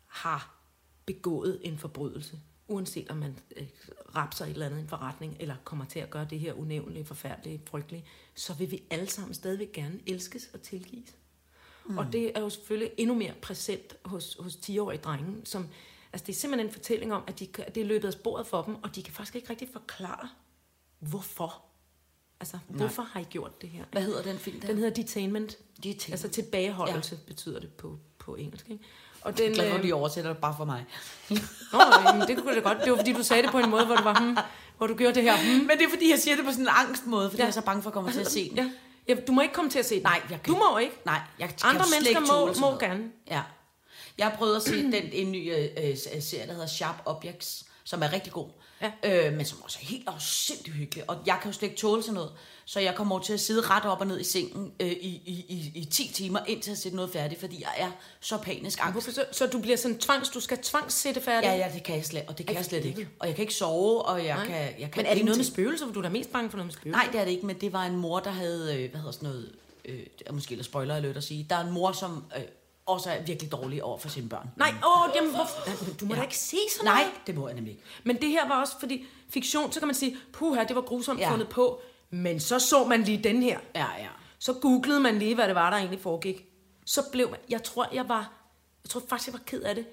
har 0.06 0.56
begået 1.06 1.60
en 1.62 1.78
forbrydelse, 1.78 2.40
uanset 2.73 3.11
om 3.11 3.16
man 3.16 3.39
øh, 3.57 3.66
rapser 4.16 4.45
et 4.45 4.51
eller 4.51 4.66
andet 4.66 4.79
i 4.79 4.81
en 4.81 4.89
forretning, 4.89 5.37
eller 5.41 5.55
kommer 5.64 5.85
til 5.85 5.99
at 5.99 6.11
gøre 6.11 6.27
det 6.31 6.41
her 6.41 6.53
unævnlige, 6.53 7.05
forfærdelige, 7.05 7.62
frygtelige, 7.66 8.05
så 8.35 8.55
vil 8.55 8.70
vi 8.70 8.83
alle 8.91 9.07
sammen 9.07 9.35
stadigvæk 9.35 9.73
gerne 9.73 10.01
elskes 10.07 10.51
og 10.55 10.62
tilgives. 10.62 11.16
Mm. 11.87 11.99
Og 11.99 12.12
det 12.12 12.33
er 12.35 12.41
jo 12.41 12.51
selvfølgelig 12.51 12.91
endnu 12.97 13.14
mere 13.14 13.33
præsent 13.43 13.97
hos, 14.05 14.37
hos 14.41 14.55
10-årige 14.55 15.01
drenge, 15.01 15.41
som, 15.45 15.68
altså 16.12 16.27
det 16.27 16.33
er 16.33 16.37
simpelthen 16.37 16.66
en 16.66 16.73
fortælling 16.73 17.14
om, 17.14 17.23
at, 17.27 17.41
de, 17.41 17.47
det 17.47 17.77
er 17.77 17.85
løbet 17.85 18.09
af 18.09 18.12
sporet 18.12 18.47
for 18.47 18.62
dem, 18.62 18.75
og 18.83 18.95
de 18.95 19.03
kan 19.03 19.14
faktisk 19.14 19.37
ikke 19.37 19.51
rigtig 19.51 19.68
forklare, 19.73 20.29
hvorfor. 20.99 21.62
Altså, 22.41 22.59
hvorfor 22.68 23.03
har 23.03 23.20
I 23.20 23.25
gjort 23.25 23.62
det 23.62 23.68
her? 23.68 23.85
Hvad 23.93 24.03
hedder 24.03 24.23
den 24.23 24.39
film 24.39 24.61
der? 24.61 24.66
Den 24.66 24.77
hedder 24.77 24.95
Detainment. 24.95 25.59
Detainment. 25.77 26.11
Altså 26.11 26.29
tilbageholdelse 26.29 27.14
ja. 27.14 27.20
betyder 27.27 27.61
det 27.61 27.73
på, 27.73 27.99
på 28.18 28.35
engelsk. 28.35 28.70
Ikke? 28.70 28.85
Og 29.25 29.39
den, 29.39 29.57
Jeg 29.57 29.66
er 29.66 29.79
glad 29.79 29.91
øh, 29.91 29.99
oversætter 29.99 30.31
det 30.33 30.41
bare 30.41 30.55
for 30.57 30.64
mig. 30.64 30.85
Nå, 31.73 31.81
jamen, 32.07 32.29
det 32.29 32.37
kunne 32.39 32.55
da 32.55 32.61
godt. 32.61 32.79
Det 32.85 32.91
var 32.91 32.97
fordi, 32.97 33.12
du 33.12 33.23
sagde 33.23 33.43
det 33.43 33.51
på 33.51 33.59
en 33.59 33.70
måde, 33.70 33.87
hvor 33.87 33.97
du 33.97 34.03
var, 34.03 34.20
hmm, 34.20 34.37
hvor 34.79 34.87
du 34.87 34.95
gjorde 34.95 35.14
det 35.14 35.23
her. 35.23 35.37
Hmm. 35.37 35.66
Men 35.66 35.70
det 35.79 35.85
er 35.85 35.91
fordi, 35.91 36.11
jeg 36.11 36.18
siger 36.18 36.37
det 36.37 36.45
på 36.45 36.51
sådan 36.51 36.64
en 36.64 36.70
angstmåde, 36.73 37.31
fordi 37.31 37.37
Ja. 37.41 37.45
jeg 37.45 37.49
er 37.49 37.53
så 37.53 37.61
bange 37.62 37.83
for 37.83 37.91
at 37.91 37.95
komme 37.95 38.12
til 38.12 38.20
at 38.20 38.31
se 38.31 38.49
den. 38.49 38.57
Ja. 38.59 38.70
ja. 39.09 39.14
du 39.27 39.33
må 39.33 39.41
ikke 39.41 39.55
komme 39.55 39.70
til 39.70 39.79
at 39.79 39.87
se 39.87 39.95
den. 39.95 40.03
Nej, 40.03 40.20
jeg 40.31 40.43
kan 40.43 40.55
Du 40.55 40.59
må 40.59 40.79
ikke. 40.79 40.95
Nej, 41.05 41.20
jeg 41.39 41.49
kan 41.49 41.57
Andre 41.62 41.85
mennesker 41.95 42.20
må, 42.20 42.70
må 42.70 42.79
gerne. 42.79 43.05
Ja. 43.31 43.43
Jeg 44.18 44.27
har 44.27 44.37
prøvet 44.37 44.57
at 44.57 44.62
se 44.62 44.83
den, 44.83 44.95
en 45.12 45.33
ny 45.33 45.53
øh, 45.53 45.64
øh, 45.85 45.97
serie, 46.23 46.47
der 46.47 46.53
hedder 46.53 46.66
Sharp 46.66 47.03
Objects, 47.05 47.64
som 47.85 48.03
er 48.03 48.12
rigtig 48.12 48.33
god. 48.33 48.49
Ja. 48.83 49.28
Øh, 49.28 49.37
men 49.37 49.47
som 49.47 49.62
også 49.62 49.78
er 49.83 49.87
helt 49.87 50.09
afsindig 50.09 50.72
hyggelig. 50.72 51.11
Og 51.11 51.16
jeg 51.26 51.39
kan 51.43 51.51
jo 51.51 51.53
slet 51.53 51.68
ikke 51.68 51.80
tåle 51.80 52.03
sådan 52.03 52.14
noget. 52.14 52.30
Så 52.64 52.80
jeg 52.80 52.95
kommer 52.95 53.14
over 53.14 53.22
til 53.24 53.33
at 53.33 53.41
sidde 53.41 53.61
ret 53.61 53.85
op 53.85 54.01
og 54.01 54.07
ned 54.07 54.20
i 54.20 54.24
sengen 54.24 54.72
øh, 54.80 54.91
i, 54.91 55.22
i, 55.26 55.45
i, 55.49 55.72
i 55.74 55.85
10 55.85 56.12
timer, 56.14 56.41
indtil 56.47 56.70
jeg 56.70 56.78
sætter 56.78 56.97
noget 56.97 57.11
færdigt, 57.12 57.41
fordi 57.41 57.61
jeg 57.61 57.72
er 57.76 57.91
så 58.20 58.39
panisk 58.39 58.78
angst. 58.83 58.93
Hvorfor 58.93 59.11
så, 59.11 59.24
så 59.33 59.47
du 59.47 59.59
bliver 59.59 59.76
sådan 59.76 59.99
tvangs, 59.99 60.28
du 60.28 60.41
skal 60.41 60.59
tvangssætte 60.62 61.20
færdigt? 61.20 61.53
Ja, 61.53 61.59
ja, 61.59 61.72
det 61.74 61.83
kan 61.83 61.97
jeg 61.97 62.05
slet, 62.05 62.22
og 62.28 62.39
det 62.39 62.47
kan 62.47 62.55
Ej, 62.55 62.59
jeg 62.59 62.64
slet 62.64 62.85
ikke. 62.85 63.09
Og 63.18 63.26
jeg 63.26 63.35
kan 63.37 63.43
ikke 63.43 63.55
sove, 63.55 64.03
og 64.03 64.24
jeg 64.24 64.37
Nej. 64.37 64.47
kan, 64.47 64.80
jeg 64.80 64.91
kan 64.91 64.93
Men 64.97 65.07
er 65.07 65.14
det 65.14 65.24
noget 65.24 65.39
med 65.39 65.45
spøgelser? 65.45 65.93
Du 65.93 65.99
er 65.99 66.03
da 66.03 66.09
mest 66.09 66.33
bange 66.33 66.51
for 66.51 66.57
noget 66.57 66.66
med 66.66 66.72
spøgelser. 66.72 67.03
Nej, 67.03 67.09
det 67.12 67.20
er 67.20 67.24
det 67.24 67.30
ikke, 67.30 67.47
men 67.47 67.61
det 67.61 67.72
var 67.72 67.85
en 67.85 67.97
mor, 67.97 68.20
der 68.20 68.30
havde, 68.30 68.74
øh, 68.74 68.91
hvad 68.91 69.01
hedder 69.01 69.12
sådan 69.12 69.28
noget, 69.28 69.53
øh, 69.85 70.07
måske 70.33 70.55
lidt 70.55 70.66
spoiler 70.66 70.97
alert 70.97 71.16
at 71.16 71.24
sige, 71.24 71.47
der 71.51 71.57
er 71.57 71.64
en 71.64 71.72
mor, 71.72 71.93
som 71.93 72.24
øh, 72.37 72.43
også 72.87 73.11
er 73.11 73.22
virkelig 73.22 73.53
dårlig 73.53 73.83
over 73.83 73.99
for 73.99 74.09
sine 74.09 74.28
børn. 74.28 74.49
Nej, 74.57 74.74
åh, 74.87 75.11
jamen, 75.16 75.30
hvorfor? 75.35 75.95
Du 76.01 76.05
må 76.07 76.14
ja. 76.14 76.18
da 76.20 76.24
ikke 76.24 76.39
se 76.39 76.57
sådan 76.76 76.85
Nej, 76.85 77.03
noget. 77.03 77.26
det 77.26 77.35
må 77.35 77.47
jeg 77.49 77.55
nemlig 77.55 77.70
ikke. 77.72 77.85
Men 78.05 78.16
det 78.20 78.28
her 78.28 78.49
var 78.49 78.61
også, 78.61 78.80
fordi 78.80 79.07
fiktion, 79.28 79.72
så 79.72 79.80
kan 79.80 79.87
man 79.89 79.95
sige, 79.95 80.16
puha, 80.33 80.64
det 80.64 80.76
var 80.76 80.83
grusomt 80.83 81.20
Ja. 81.20 81.30
fundet 81.30 81.49
på. 81.49 81.80
Men 82.11 82.41
så 82.41 82.59
så 82.59 82.85
man 82.85 83.03
lige 83.03 83.24
den 83.24 83.43
her. 83.43 83.59
Ja, 83.74 83.87
ja. 83.99 84.09
Så 84.39 84.53
googlede 84.53 85.01
man 85.01 85.18
lige, 85.18 85.35
hvad 85.35 85.47
det 85.47 85.55
var, 85.55 85.70
der 85.70 85.76
egentlig 85.76 86.01
foregik. 86.01 86.47
Så 86.87 87.03
blev 87.12 87.30
man, 87.30 87.39
jeg 87.49 87.62
tror, 87.62 87.89
jeg 87.93 88.09
var, 88.09 88.33
jeg 88.85 88.91
tror 88.91 89.03
faktisk, 89.09 89.26
jeg 89.28 89.33
var 89.33 89.43
ked 89.47 89.61
af 89.62 89.74
det. 89.74 89.87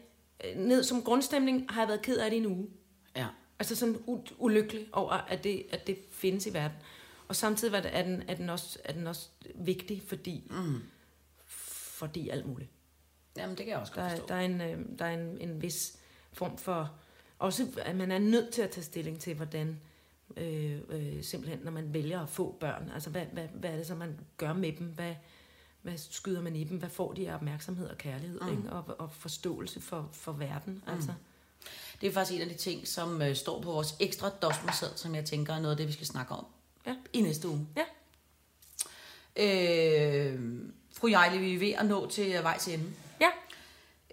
Øh, 0.45 0.57
Ned 0.57 0.83
som 0.83 1.03
grundstemning 1.03 1.65
har 1.69 1.81
jeg 1.81 1.87
været 1.87 2.01
ked 2.01 2.17
af 2.17 2.29
det 2.29 2.37
i 2.37 2.39
en 2.39 2.45
uge. 2.45 2.67
Ja. 3.15 3.27
Altså 3.59 3.75
sådan 3.75 3.95
u- 4.07 4.33
ulykkelig 4.37 4.87
over, 4.93 5.11
at 5.11 5.43
det, 5.43 5.65
at 5.71 5.87
det 5.87 5.97
findes 6.11 6.45
i 6.45 6.53
verden. 6.53 6.77
Og 7.27 7.35
samtidig 7.35 7.73
er, 7.75 7.81
det, 7.81 7.91
er, 7.97 8.03
den, 8.03 8.23
er, 8.27 8.33
den 8.35 8.49
også, 8.49 8.79
er 8.83 8.93
den 8.93 9.07
også 9.07 9.27
vigtig, 9.55 10.01
fordi, 10.07 10.43
mm. 10.49 10.81
fordi 11.47 12.29
alt 12.29 12.45
muligt. 12.45 12.69
Jamen, 13.41 13.57
det 13.57 13.65
kan 13.65 13.71
jeg 13.71 13.77
også 13.79 13.93
Der, 13.95 14.01
er- 14.01 14.09
forstå. 14.09 14.25
der 14.27 14.35
er, 14.35 14.41
en, 14.41 14.61
øh, 14.61 14.85
der 14.99 15.05
er 15.05 15.13
en, 15.13 15.37
en 15.41 15.61
vis 15.61 15.97
form 16.33 16.57
for... 16.57 16.91
Også 17.39 17.67
at 17.81 17.95
man 17.95 18.11
er 18.11 18.19
nødt 18.19 18.53
til 18.53 18.61
at 18.61 18.69
tage 18.69 18.83
stilling 18.83 19.19
til, 19.19 19.33
hvordan 19.35 19.79
øh, 20.37 20.77
øh, 20.89 21.23
simpelthen, 21.23 21.59
når 21.63 21.71
man 21.71 21.93
vælger 21.93 22.21
at 22.21 22.29
få 22.29 22.55
børn, 22.59 22.91
altså 22.93 23.09
hvad, 23.09 23.25
hvad, 23.33 23.47
hvad 23.53 23.69
er 23.69 23.75
det 23.77 23.87
så, 23.87 23.95
man 23.95 24.19
gør 24.37 24.53
med 24.53 24.71
dem? 24.73 24.87
Hvad, 24.87 25.13
hvad 25.81 25.97
skyder 25.97 26.41
man 26.41 26.55
i 26.55 26.63
dem? 26.63 26.77
Hvad 26.77 26.89
får 26.89 27.13
de 27.13 27.29
af 27.29 27.35
opmærksomhed 27.35 27.87
og 27.89 27.97
kærlighed? 27.97 28.41
Mm. 28.41 28.51
Ikke? 28.57 28.69
Og, 28.69 28.95
og 28.99 29.11
forståelse 29.11 29.81
for, 29.81 30.09
for 30.11 30.31
verden? 30.31 30.73
Mm. 30.87 30.93
Altså. 30.93 31.13
Det 32.01 32.07
er 32.09 32.13
faktisk 32.13 32.35
en 32.35 32.41
af 32.41 32.47
de 32.49 32.53
ting, 32.61 32.87
som 32.87 33.21
øh, 33.21 33.35
står 33.35 33.61
på 33.61 33.71
vores 33.71 33.95
ekstra 33.99 34.29
dosmersæd, 34.29 34.87
som 34.95 35.15
jeg 35.15 35.25
tænker 35.25 35.53
er 35.53 35.59
noget 35.59 35.71
af 35.71 35.77
det, 35.77 35.87
vi 35.87 35.93
skal 35.93 36.07
snakke 36.07 36.33
om 36.33 36.45
Ja. 36.87 36.95
i 37.13 37.21
næste 37.21 37.47
uge. 37.47 37.67
Ja. 37.77 37.83
Øh, 39.37 40.39
fru 40.93 41.07
Jejle, 41.07 41.39
vi 41.39 41.55
er 41.55 41.59
ved 41.59 41.71
at 41.71 41.85
nå 41.85 42.09
til 42.09 42.33
vejs 42.43 42.67
ende. 42.67 42.85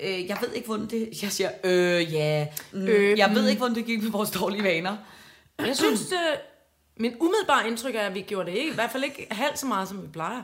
Øh, 0.00 0.26
jeg 0.26 0.38
ved 0.40 0.52
ikke, 0.52 0.66
hvordan 0.66 0.86
det... 0.86 1.22
Jeg 1.22 1.32
siger, 1.32 1.50
øh, 1.64 2.12
ja. 2.12 2.46
Mm, 2.72 2.86
Øh, 2.86 3.18
jeg 3.18 3.30
ved 3.34 3.48
ikke, 3.48 3.58
hvordan 3.58 3.74
det 3.74 3.86
gik 3.86 4.02
med 4.02 4.10
vores 4.10 4.30
dårlige 4.30 4.62
vaner. 4.62 4.96
Jeg 5.58 5.76
synes, 5.76 6.12
øh, 6.12 6.18
min 6.96 7.14
umiddelbare 7.20 7.68
indtryk 7.68 7.94
er, 7.94 8.00
at 8.06 8.14
vi 8.14 8.20
gjorde 8.22 8.50
det 8.50 8.58
ikke, 8.58 8.70
i 8.70 8.74
hvert 8.74 8.90
fald 8.90 9.04
ikke 9.04 9.26
halvt 9.30 9.58
så 9.58 9.66
meget, 9.66 9.88
som 9.88 10.02
vi 10.02 10.08
plejer. 10.08 10.42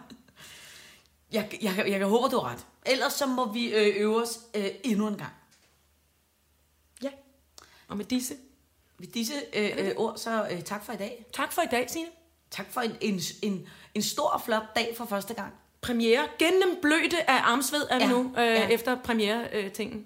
Jeg, 1.33 1.49
jeg, 1.63 1.75
jeg, 1.77 1.89
jeg 1.89 1.99
kan 1.99 2.09
håbe, 2.09 2.29
du 2.37 2.41
har 2.41 2.53
ret. 2.53 2.67
Ellers 2.87 3.13
så 3.13 3.27
må 3.27 3.53
vi 3.53 3.75
øh, 3.75 3.97
øve 3.97 4.23
os 4.23 4.39
øh, 4.55 4.67
endnu 4.85 5.09
en 5.09 5.17
gang. 5.17 5.33
Ja. 7.03 7.09
Og 7.89 7.97
med 7.97 8.05
disse, 8.05 8.35
Ved 8.99 9.09
disse 9.09 9.35
øh, 9.55 9.71
øh, 9.79 9.93
ord, 9.97 10.17
så 10.17 10.49
øh, 10.51 10.63
tak 10.63 10.85
for 10.85 10.93
i 10.93 10.97
dag. 10.97 11.25
tak 11.33 11.53
for 11.53 11.63
i 11.63 11.67
dag, 11.71 11.91
Signe. 11.91 12.09
Tak 12.51 12.73
for 12.73 12.81
en, 12.81 12.97
en, 13.01 13.21
en, 13.43 13.69
en 13.95 14.03
stor 14.03 14.29
og 14.29 14.43
flot 14.43 14.77
dag 14.77 14.95
for 14.97 15.05
første 15.05 15.35
gang. 15.35 15.53
Premiere. 15.83 16.21
Gennemblødte 16.39 17.31
af 17.31 17.41
armsved 17.53 17.83
er 17.91 17.99
vi 17.99 18.05
Ja, 18.05 18.11
nu, 18.11 18.35
øh, 18.39 18.45
ja. 18.47 18.69
efter 18.69 18.97
premiere-tingen. 19.05 20.05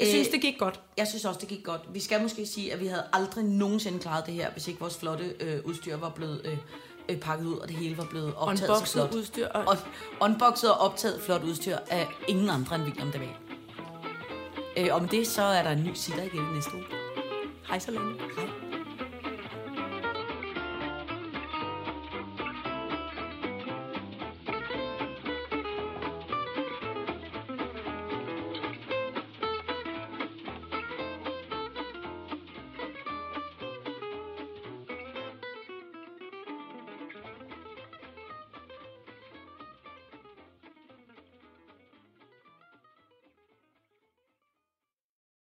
Jeg 0.00 0.06
Øh, 0.08 0.12
synes, 0.12 0.28
det 0.28 0.40
gik 0.40 0.58
godt. 0.58 0.80
Jeg 0.96 1.06
synes 1.08 1.24
også, 1.24 1.40
det 1.40 1.48
gik 1.48 1.64
godt. 1.64 1.80
Vi 1.92 2.00
skal 2.00 2.22
måske 2.22 2.46
sige, 2.46 2.72
at 2.72 2.80
vi 2.80 2.86
havde 2.86 3.04
aldrig 3.12 3.44
nogensinde 3.44 3.98
klaret 3.98 4.26
det 4.26 4.34
her, 4.34 4.50
hvis 4.50 4.68
ikke 4.68 4.80
vores 4.80 4.98
flotte 4.98 5.34
øh, 5.40 5.60
udstyr 5.64 5.96
var 5.96 6.08
blevet 6.08 6.40
øh, 6.44 6.56
øh, 7.08 7.16
pakket 7.20 7.46
ud, 7.46 7.56
og 7.56 7.68
det 7.68 7.76
hele 7.76 7.98
var 7.98 8.04
blevet 8.10 8.34
optaget 8.36 8.58
så 8.58 8.64
Unboxet 8.74 8.92
flot. 9.08 9.14
udstyr. 9.14 9.46
Og, 9.48 9.64
Og 9.66 9.76
unboxet 10.20 10.70
og 10.72 10.78
optaget 10.78 11.22
flot 11.22 11.42
udstyr 11.42 11.76
af 11.90 12.06
ingen 12.28 12.48
andre 12.50 12.76
end 12.76 12.84
William 12.84 13.12
Daval. 13.12 13.28
Øh, 14.76 14.88
om 14.96 15.08
det, 15.08 15.26
så 15.26 15.42
er 15.42 15.62
der 15.62 15.70
en 15.70 15.84
ny 15.84 15.90
sitter 15.94 16.22
igen 16.22 16.44
næste 16.54 16.70
uge. 16.74 16.84
hej 17.68 17.78
så 17.78 17.90
længe. 17.90 18.14
Hej. 18.36 18.48